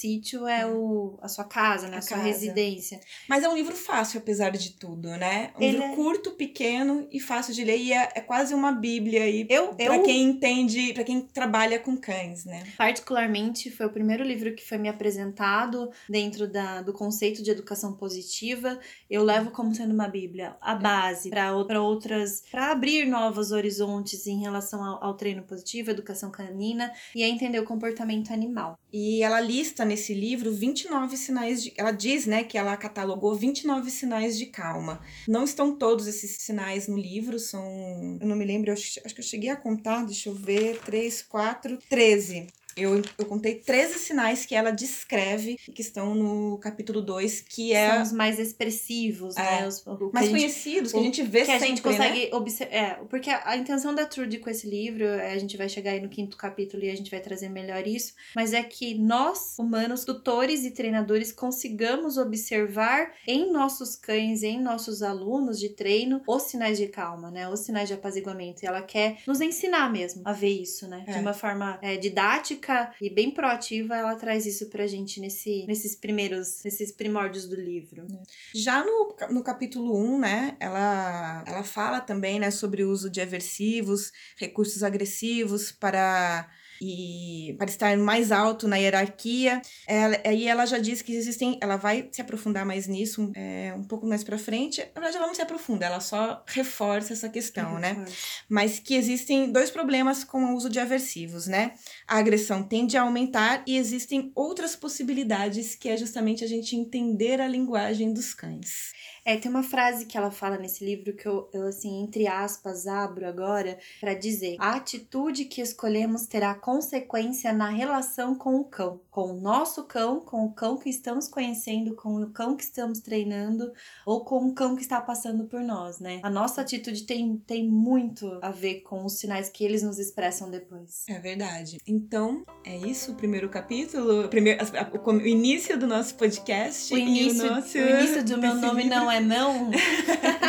sítio. 0.00 0.46
É, 0.46 0.60
É. 0.60 0.66
o, 0.66 1.18
a 1.22 1.28
sua 1.28 1.44
casa, 1.44 1.88
né? 1.88 1.96
A, 1.96 1.98
A 1.98 2.02
sua 2.02 2.16
casa. 2.16 2.28
residência. 2.28 3.00
Mas 3.28 3.42
é 3.44 3.48
um 3.48 3.54
livro 3.54 3.74
fácil, 3.74 4.18
apesar 4.20 4.50
de 4.50 4.72
tudo, 4.72 5.08
né? 5.16 5.52
Um 5.56 5.62
Ele 5.62 5.72
livro 5.72 5.84
é- 5.86 5.94
curto, 5.94 6.30
pequeno 6.32 7.06
e 7.10 7.20
fácil 7.20 7.54
de 7.54 7.64
ler. 7.64 7.78
E 7.78 7.92
é, 7.92 8.08
é 8.14 8.20
quase 8.20 8.54
uma 8.54 8.72
bíblia 8.72 9.22
aí 9.24 9.46
Eu, 9.48 9.74
pra 9.74 9.96
eu 9.96 10.02
quem 10.02 10.22
entende, 10.24 10.92
pra 10.92 11.04
quem 11.04 11.20
trabalha 11.20 11.78
com 11.78 11.96
cães, 11.96 12.44
né? 12.44 12.62
Particularmente, 12.76 13.70
foi 13.70 13.86
o 13.86 13.90
primeiro 13.90 14.24
livro 14.24 14.54
que 14.54 14.66
foi 14.66 14.76
me 14.78 14.88
apresentado 14.88 15.90
dentro 16.08 16.50
da, 16.50 16.82
do 16.82 16.92
conceito 16.92 17.42
de 17.42 17.50
educação 17.50 17.92
positiva. 17.94 18.78
Eu 19.08 19.22
levo 19.22 19.50
como 19.50 19.74
sendo 19.74 19.94
uma 19.94 20.08
Bíblia 20.08 20.56
a 20.60 20.74
base 20.74 21.30
para 21.30 21.52
outras, 21.80 22.42
para 22.50 22.70
abrir 22.72 23.06
novos 23.06 23.52
horizontes 23.52 24.26
em 24.26 24.40
relação 24.40 24.82
ao, 24.84 25.02
ao 25.04 25.14
treino 25.16 25.42
positivo, 25.42 25.90
educação 25.90 26.30
canina 26.30 26.92
e 27.14 27.22
a 27.22 27.28
entender 27.28 27.58
o 27.60 27.64
comportamento 27.64 28.32
animal. 28.32 28.78
E 28.92 29.22
ela 29.22 29.40
lista 29.40 29.84
nesse 29.88 30.14
livro 30.14 30.52
29 30.52 31.16
sinais 31.16 31.62
de. 31.62 31.72
Ela 31.76 31.90
diz, 31.90 32.26
né, 32.26 32.44
que 32.44 32.56
ela 32.56 32.76
catalogou 32.76 33.34
29 33.34 33.90
sinais 33.90 34.38
de 34.38 34.46
calma. 34.46 35.00
Não 35.26 35.44
estão 35.44 35.74
todos 35.74 36.06
esses 36.06 36.36
sinais 36.40 36.86
no 36.86 36.96
livro, 36.96 37.38
são. 37.38 38.18
Eu 38.20 38.26
não 38.26 38.36
me 38.36 38.44
lembro, 38.44 38.72
acho, 38.72 39.00
acho 39.04 39.14
que 39.14 39.20
eu 39.20 39.24
cheguei 39.24 39.50
a 39.50 39.56
contar, 39.56 40.04
deixa 40.04 40.28
eu 40.28 40.34
ver, 40.34 40.78
3, 40.82 41.22
4, 41.22 41.78
13. 41.88 42.46
Eu, 42.78 43.02
eu 43.18 43.26
contei 43.26 43.56
13 43.56 43.98
sinais 43.98 44.44
que 44.46 44.54
ela 44.54 44.70
descreve 44.70 45.58
e 45.68 45.72
que 45.72 45.82
estão 45.82 46.14
no 46.14 46.58
capítulo 46.58 47.00
2, 47.02 47.40
que 47.40 47.72
é 47.72 47.90
São 47.92 48.02
os 48.02 48.12
mais 48.12 48.38
expressivos, 48.38 49.36
É. 49.36 49.42
né? 49.62 49.66
Os, 49.68 49.80
que 49.80 49.88
mais 50.12 50.16
a 50.16 50.20
gente- 50.22 50.30
conhecidos, 50.30 50.92
que 50.92 50.98
a 50.98 51.02
gente 51.02 51.22
vê 51.22 51.44
que 51.44 51.50
a 51.50 51.58
sempre, 51.58 51.66
gente 51.68 51.76
né? 51.86 51.92
consegue 51.92 52.30
observar. 52.34 52.74
É, 52.74 52.90
porque 53.08 53.30
a, 53.30 53.42
a 53.50 53.56
intenção 53.56 53.94
da 53.94 54.06
Trude 54.06 54.38
com 54.38 54.50
esse 54.50 54.68
livro, 54.68 55.04
é, 55.04 55.32
a 55.32 55.38
gente 55.38 55.56
vai 55.56 55.68
chegar 55.68 55.92
aí 55.92 56.00
no 56.00 56.08
quinto 56.08 56.36
capítulo 56.36 56.82
e 56.84 56.90
a 56.90 56.94
gente 56.96 57.10
vai 57.10 57.20
trazer 57.20 57.48
melhor 57.48 57.86
isso, 57.86 58.14
mas 58.34 58.52
é 58.52 58.62
que 58.62 58.94
nós, 58.94 59.56
humanos, 59.58 60.04
tutores 60.04 60.64
e 60.64 60.70
treinadores, 60.70 61.32
consigamos 61.32 62.16
observar 62.16 63.12
em 63.26 63.50
nossos 63.52 63.96
cães, 63.96 64.42
em 64.42 64.60
nossos 64.60 65.02
alunos 65.02 65.58
de 65.58 65.70
treino, 65.70 66.22
os 66.26 66.42
sinais 66.44 66.78
de 66.78 66.86
calma, 66.88 67.30
né? 67.30 67.48
Os 67.48 67.60
sinais 67.60 67.88
de 67.88 67.94
apaziguamento. 67.94 68.64
E 68.64 68.66
ela 68.66 68.82
quer 68.82 69.18
nos 69.26 69.40
ensinar 69.40 69.90
mesmo 69.90 70.22
a 70.24 70.32
ver 70.32 70.48
isso, 70.60 70.86
né? 70.88 71.04
De 71.06 71.12
É. 71.14 71.16
uma 71.20 71.32
forma 71.34 71.78
é, 71.82 71.96
didática 71.96 72.67
e 73.00 73.08
bem 73.08 73.30
proativa, 73.30 73.96
ela 73.96 74.14
traz 74.16 74.46
isso 74.46 74.68
pra 74.68 74.86
gente 74.86 75.20
nesse, 75.20 75.64
nesses 75.66 75.94
primeiros, 75.94 76.62
nesses 76.64 76.92
primórdios 76.92 77.46
do 77.46 77.56
livro. 77.56 78.06
Já 78.54 78.84
no, 78.84 79.16
no 79.30 79.42
capítulo 79.42 79.96
1, 79.96 80.18
né, 80.18 80.56
ela, 80.60 81.44
ela 81.46 81.62
fala 81.62 82.00
também, 82.00 82.38
né, 82.38 82.50
sobre 82.50 82.84
o 82.84 82.90
uso 82.90 83.10
de 83.10 83.20
aversivos, 83.20 84.12
recursos 84.36 84.82
agressivos 84.82 85.72
para 85.72 86.48
e 86.80 87.54
para 87.58 87.68
estar 87.68 87.96
mais 87.96 88.32
alto 88.32 88.68
na 88.68 88.76
hierarquia. 88.76 89.60
Ela, 89.86 90.20
aí 90.24 90.46
ela 90.46 90.66
já 90.66 90.78
diz 90.78 91.02
que 91.02 91.14
existem, 91.14 91.58
ela 91.60 91.76
vai 91.76 92.08
se 92.12 92.20
aprofundar 92.20 92.64
mais 92.64 92.86
nisso 92.86 93.30
é, 93.34 93.72
um 93.76 93.84
pouco 93.84 94.06
mais 94.06 94.22
para 94.24 94.38
frente. 94.38 94.80
Na 94.94 95.00
verdade, 95.00 95.16
ela 95.16 95.26
não 95.26 95.34
se 95.34 95.42
aprofunda, 95.42 95.86
ela 95.86 96.00
só 96.00 96.42
reforça 96.46 97.12
essa 97.12 97.28
questão, 97.28 97.78
né? 97.78 98.04
Mas 98.48 98.78
que 98.78 98.94
existem 98.94 99.50
dois 99.52 99.70
problemas 99.70 100.24
com 100.24 100.44
o 100.44 100.56
uso 100.56 100.68
de 100.68 100.78
aversivos, 100.78 101.46
né? 101.46 101.72
A 102.06 102.18
agressão 102.18 102.62
tende 102.62 102.96
a 102.96 103.02
aumentar 103.02 103.62
e 103.66 103.76
existem 103.76 104.32
outras 104.34 104.76
possibilidades 104.76 105.74
que 105.74 105.88
é 105.88 105.96
justamente 105.96 106.44
a 106.44 106.48
gente 106.48 106.76
entender 106.76 107.40
a 107.40 107.48
linguagem 107.48 108.12
dos 108.12 108.34
cães. 108.34 108.92
É, 109.28 109.36
tem 109.36 109.50
uma 109.50 109.62
frase 109.62 110.06
que 110.06 110.16
ela 110.16 110.30
fala 110.30 110.56
nesse 110.56 110.82
livro 110.82 111.12
que 111.12 111.26
eu, 111.26 111.50
eu 111.52 111.66
assim, 111.66 112.02
entre 112.02 112.26
aspas, 112.26 112.86
abro 112.86 113.28
agora 113.28 113.78
para 114.00 114.14
dizer: 114.14 114.56
a 114.58 114.76
atitude 114.76 115.44
que 115.44 115.60
escolhemos 115.60 116.26
terá 116.26 116.54
consequência 116.54 117.52
na 117.52 117.68
relação 117.68 118.34
com 118.34 118.56
o 118.56 118.64
cão, 118.64 118.98
com 119.10 119.32
o 119.32 119.38
nosso 119.38 119.84
cão, 119.84 120.18
com 120.20 120.46
o 120.46 120.52
cão 120.54 120.78
que 120.78 120.88
estamos 120.88 121.28
conhecendo, 121.28 121.94
com 121.94 122.22
o 122.22 122.30
cão 122.30 122.56
que 122.56 122.64
estamos 122.64 123.00
treinando 123.00 123.70
ou 124.06 124.24
com 124.24 124.46
o 124.46 124.54
cão 124.54 124.74
que 124.74 124.80
está 124.80 124.98
passando 124.98 125.44
por 125.44 125.60
nós, 125.60 126.00
né? 126.00 126.20
A 126.22 126.30
nossa 126.30 126.62
atitude 126.62 127.02
tem, 127.02 127.36
tem 127.46 127.68
muito 127.68 128.38
a 128.40 128.50
ver 128.50 128.80
com 128.80 129.04
os 129.04 129.18
sinais 129.18 129.50
que 129.50 129.62
eles 129.62 129.82
nos 129.82 129.98
expressam 129.98 130.50
depois. 130.50 131.04
É 131.06 131.18
verdade. 131.18 131.76
Então, 131.86 132.46
é 132.64 132.74
isso 132.78 133.12
o 133.12 133.14
primeiro 133.14 133.50
capítulo, 133.50 134.24
o, 134.24 134.28
primeiro, 134.30 134.64
o, 134.64 135.10
o 135.10 135.26
início 135.26 135.78
do 135.78 135.86
nosso 135.86 136.14
podcast. 136.14 136.94
O 136.94 136.96
início, 136.96 137.44
o, 137.44 137.54
nosso, 137.54 137.76
o 137.76 137.80
início 137.90 138.24
do 138.24 138.38
meu 138.40 138.54
nome 138.54 138.84
livro. 138.84 138.96
não 138.96 139.12
é 139.12 139.17
não. 139.20 139.70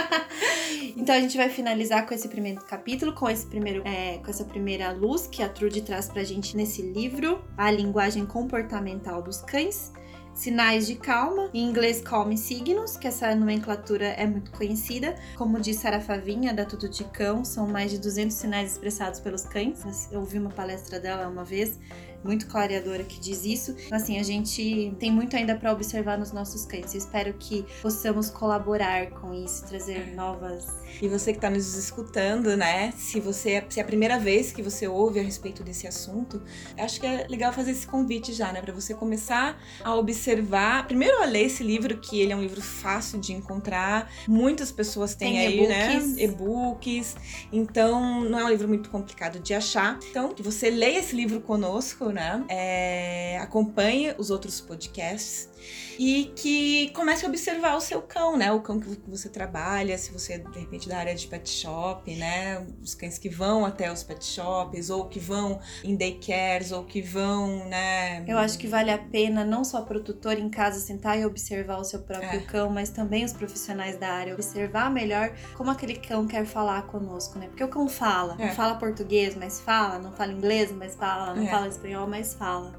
então 0.95 1.15
a 1.15 1.19
gente 1.19 1.37
vai 1.37 1.49
finalizar 1.49 2.05
com 2.05 2.13
esse 2.13 2.27
primeiro 2.27 2.61
capítulo, 2.61 3.13
com 3.13 3.29
esse 3.29 3.45
primeiro, 3.45 3.81
é, 3.85 4.17
com 4.17 4.29
essa 4.29 4.43
primeira 4.43 4.91
luz 4.91 5.27
que 5.27 5.41
a 5.41 5.49
Trude 5.49 5.81
traz 5.81 6.07
pra 6.07 6.23
gente 6.23 6.55
nesse 6.55 6.81
livro, 6.81 7.43
a 7.57 7.71
linguagem 7.71 8.25
comportamental 8.25 9.21
dos 9.21 9.41
cães 9.41 9.91
sinais 10.39 10.87
de 10.87 10.95
calma, 10.95 11.49
em 11.53 11.67
inglês 11.67 11.99
Calm 11.99 12.33
Signos, 12.37 12.95
que 12.95 13.07
essa 13.07 13.35
nomenclatura 13.35 14.05
é 14.05 14.25
muito 14.25 14.51
conhecida. 14.51 15.15
Como 15.35 15.59
disse 15.59 15.81
Sara 15.81 15.99
Favinha, 15.99 16.53
da 16.53 16.63
Tudo 16.63 16.87
de 16.87 17.03
Cão, 17.03 17.43
são 17.43 17.67
mais 17.67 17.91
de 17.91 17.97
200 17.97 18.35
sinais 18.35 18.71
expressados 18.71 19.19
pelos 19.19 19.41
cães. 19.43 19.83
Eu 20.09 20.21
ouvi 20.21 20.39
uma 20.39 20.49
palestra 20.49 20.97
dela 20.97 21.27
uma 21.27 21.43
vez 21.43 21.77
muito 22.23 22.47
clareadora 22.47 23.03
que 23.03 23.19
diz 23.19 23.45
isso. 23.45 23.75
Então, 23.85 23.97
assim, 23.97 24.19
a 24.19 24.23
gente 24.23 24.95
tem 24.99 25.11
muito 25.11 25.35
ainda 25.35 25.55
para 25.55 25.71
observar 25.71 26.17
nos 26.17 26.31
nossos 26.31 26.65
cães. 26.65 26.93
Eu 26.93 26.99
espero 26.99 27.33
que 27.33 27.65
possamos 27.81 28.29
colaborar 28.29 29.09
com 29.11 29.33
isso, 29.33 29.65
trazer 29.65 30.13
novas. 30.15 30.67
E 31.01 31.07
você 31.07 31.31
que 31.31 31.37
está 31.37 31.49
nos 31.49 31.75
escutando, 31.75 32.57
né? 32.57 32.91
Se 32.97 33.19
você 33.19 33.63
se 33.69 33.79
é 33.79 33.83
a 33.83 33.85
primeira 33.85 34.19
vez 34.19 34.51
que 34.51 34.61
você 34.61 34.87
ouve 34.87 35.19
a 35.19 35.23
respeito 35.23 35.63
desse 35.63 35.87
assunto, 35.87 36.41
acho 36.77 36.99
que 36.99 37.05
é 37.05 37.25
legal 37.27 37.53
fazer 37.53 37.71
esse 37.71 37.87
convite 37.87 38.33
já, 38.33 38.51
né? 38.51 38.61
Para 38.61 38.73
você 38.73 38.93
começar 38.93 39.61
a 39.83 39.95
observar, 39.95 40.85
primeiro 40.87 41.21
a 41.21 41.25
ler 41.25 41.45
esse 41.45 41.63
livro, 41.63 41.97
que 41.97 42.19
ele 42.19 42.33
é 42.33 42.35
um 42.35 42.41
livro 42.41 42.61
fácil 42.61 43.19
de 43.19 43.33
encontrar. 43.33 44.11
Muitas 44.27 44.71
pessoas 44.71 45.15
têm 45.15 45.33
tem 45.33 45.39
aí, 45.39 45.63
e 45.63 45.67
né? 45.67 46.01
E-books. 46.17 47.15
Então, 47.51 48.21
não 48.21 48.39
é 48.39 48.45
um 48.45 48.49
livro 48.49 48.67
muito 48.67 48.89
complicado 48.89 49.39
de 49.39 49.53
achar. 49.53 49.99
Então, 50.09 50.33
que 50.33 50.43
você 50.43 50.69
leia 50.69 50.99
esse 50.99 51.15
livro 51.15 51.39
conosco, 51.41 52.08
né? 52.11 52.43
É, 52.49 53.37
acompanhe 53.39 54.13
os 54.17 54.29
outros 54.29 54.59
podcasts 54.61 55.49
e 55.97 56.31
que 56.35 56.89
comece 56.91 57.25
a 57.25 57.29
observar 57.29 57.75
o 57.75 57.81
seu 57.81 58.01
cão, 58.01 58.37
né? 58.37 58.51
O 58.51 58.61
cão 58.61 58.79
que 58.79 58.87
você 59.07 59.27
trabalha, 59.27 59.97
se 59.97 60.11
você 60.11 60.33
é, 60.33 60.37
de 60.37 60.59
repente 60.59 60.87
da 60.87 60.97
área 60.97 61.13
de 61.13 61.27
pet 61.27 61.49
shop, 61.49 62.15
né? 62.15 62.65
Os 62.81 62.95
cães 62.95 63.17
que 63.17 63.27
vão 63.27 63.65
até 63.65 63.91
os 63.91 64.01
pet 64.01 64.23
shops 64.23 64.89
ou 64.89 65.07
que 65.07 65.19
vão 65.19 65.59
em 65.83 65.95
daycares 65.95 66.71
ou 66.71 66.83
que 66.83 67.01
vão, 67.01 67.65
né? 67.67 68.23
Eu 68.27 68.37
acho 68.37 68.57
que 68.57 68.67
vale 68.67 68.91
a 68.91 68.97
pena 68.97 69.43
não 69.43 69.63
só 69.63 69.81
para 69.81 69.97
o 69.97 70.03
tutor 70.03 70.37
em 70.37 70.49
casa 70.49 70.79
sentar 70.79 71.19
e 71.19 71.25
observar 71.25 71.77
o 71.77 71.83
seu 71.83 71.99
próprio 71.99 72.39
é. 72.39 72.43
cão, 72.43 72.69
mas 72.69 72.89
também 72.89 73.25
os 73.25 73.33
profissionais 73.33 73.97
da 73.97 74.09
área 74.09 74.33
observar 74.33 74.89
melhor 74.89 75.33
como 75.55 75.69
aquele 75.69 75.95
cão 75.95 76.25
quer 76.25 76.45
falar 76.45 76.83
conosco, 76.83 77.37
né? 77.37 77.47
Porque 77.47 77.63
o 77.63 77.67
cão 77.67 77.89
fala, 77.89 78.35
é. 78.39 78.47
não 78.47 78.53
fala 78.55 78.75
português, 78.75 79.35
mas 79.35 79.59
fala, 79.59 79.99
não 79.99 80.13
fala 80.13 80.31
inglês, 80.31 80.71
mas 80.71 80.95
fala, 80.95 81.33
não 81.33 81.43
é. 81.43 81.47
fala 81.47 81.67
espanhol, 81.67 82.07
mas 82.07 82.33
fala. 82.33 82.73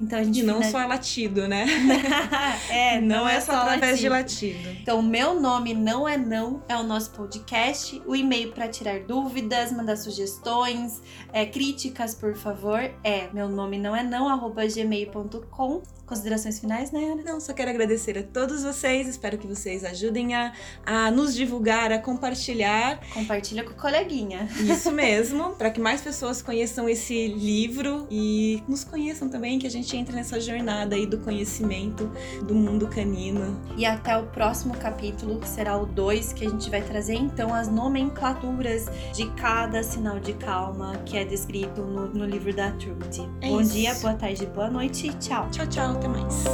Então 0.00 0.18
a 0.18 0.24
gente 0.24 0.40
e 0.40 0.42
não 0.42 0.62
só 0.62 0.86
latido, 0.86 1.48
né? 1.48 1.64
É, 2.68 3.00
não, 3.00 3.18
não 3.18 3.28
é, 3.28 3.36
é 3.36 3.40
só 3.40 3.52
através 3.52 3.82
latido. 3.82 3.98
de 4.00 4.08
latido. 4.08 4.68
Então, 4.80 5.02
meu 5.02 5.40
nome 5.40 5.74
não 5.74 6.08
é 6.08 6.16
não, 6.16 6.62
é 6.68 6.76
o 6.76 6.82
nosso 6.82 7.10
podcast. 7.12 8.02
O 8.06 8.14
e-mail 8.14 8.52
para 8.52 8.68
tirar 8.68 9.00
dúvidas, 9.00 9.72
mandar 9.72 9.96
sugestões, 9.96 11.00
é, 11.32 11.46
críticas, 11.46 12.14
por 12.14 12.34
favor, 12.34 12.80
é 13.04 13.28
meu 13.32 13.48
nome 13.48 13.78
não 13.78 13.94
é 13.94 14.02
não, 14.02 14.28
arroba 14.28 14.66
gmail.com. 14.66 15.82
Considerações 16.06 16.60
finais, 16.60 16.92
Nayara? 16.92 17.20
Não, 17.24 17.40
só 17.40 17.52
quero 17.52 17.68
agradecer 17.68 18.16
a 18.16 18.22
todos 18.22 18.62
vocês. 18.62 19.08
Espero 19.08 19.36
que 19.36 19.46
vocês 19.46 19.84
ajudem 19.84 20.34
a, 20.36 20.52
a 20.84 21.10
nos 21.10 21.34
divulgar, 21.34 21.90
a 21.90 21.98
compartilhar. 21.98 23.00
Compartilha 23.12 23.64
com 23.64 23.72
o 23.72 23.74
coleguinha. 23.74 24.48
Isso 24.60 24.92
mesmo, 24.92 25.50
para 25.56 25.68
que 25.68 25.80
mais 25.80 26.00
pessoas 26.00 26.40
conheçam 26.40 26.88
esse 26.88 27.26
livro 27.26 28.06
e 28.08 28.62
nos 28.68 28.84
conheçam 28.84 29.28
também, 29.28 29.58
que 29.58 29.66
a 29.66 29.70
gente 29.70 29.96
entre 29.96 30.14
nessa 30.14 30.40
jornada 30.40 30.94
aí 30.94 31.06
do 31.06 31.18
conhecimento 31.18 32.08
do 32.42 32.54
mundo 32.54 32.86
canino. 32.86 33.60
E 33.76 33.84
até 33.84 34.16
o 34.16 34.26
próximo 34.26 34.76
capítulo, 34.76 35.40
que 35.40 35.48
será 35.48 35.76
o 35.76 35.86
2, 35.86 36.32
que 36.34 36.46
a 36.46 36.50
gente 36.50 36.70
vai 36.70 36.82
trazer 36.82 37.14
então 37.14 37.52
as 37.52 37.68
nomenclaturas 37.68 38.86
de 39.12 39.28
cada 39.32 39.82
sinal 39.82 40.20
de 40.20 40.34
calma 40.34 40.96
que 41.04 41.16
é 41.16 41.24
descrito 41.24 41.82
no, 41.82 42.06
no 42.06 42.24
livro 42.24 42.54
da 42.54 42.70
Truth. 42.72 43.18
É 43.40 43.48
Bom 43.48 43.60
isso. 43.60 43.72
dia, 43.72 43.94
boa 43.96 44.14
tarde, 44.14 44.46
boa 44.46 44.70
noite 44.70 45.08
e 45.08 45.12
tchau. 45.14 45.48
Tchau, 45.50 45.66
tchau, 45.66 45.95
até 45.96 46.08
mais. 46.08 46.44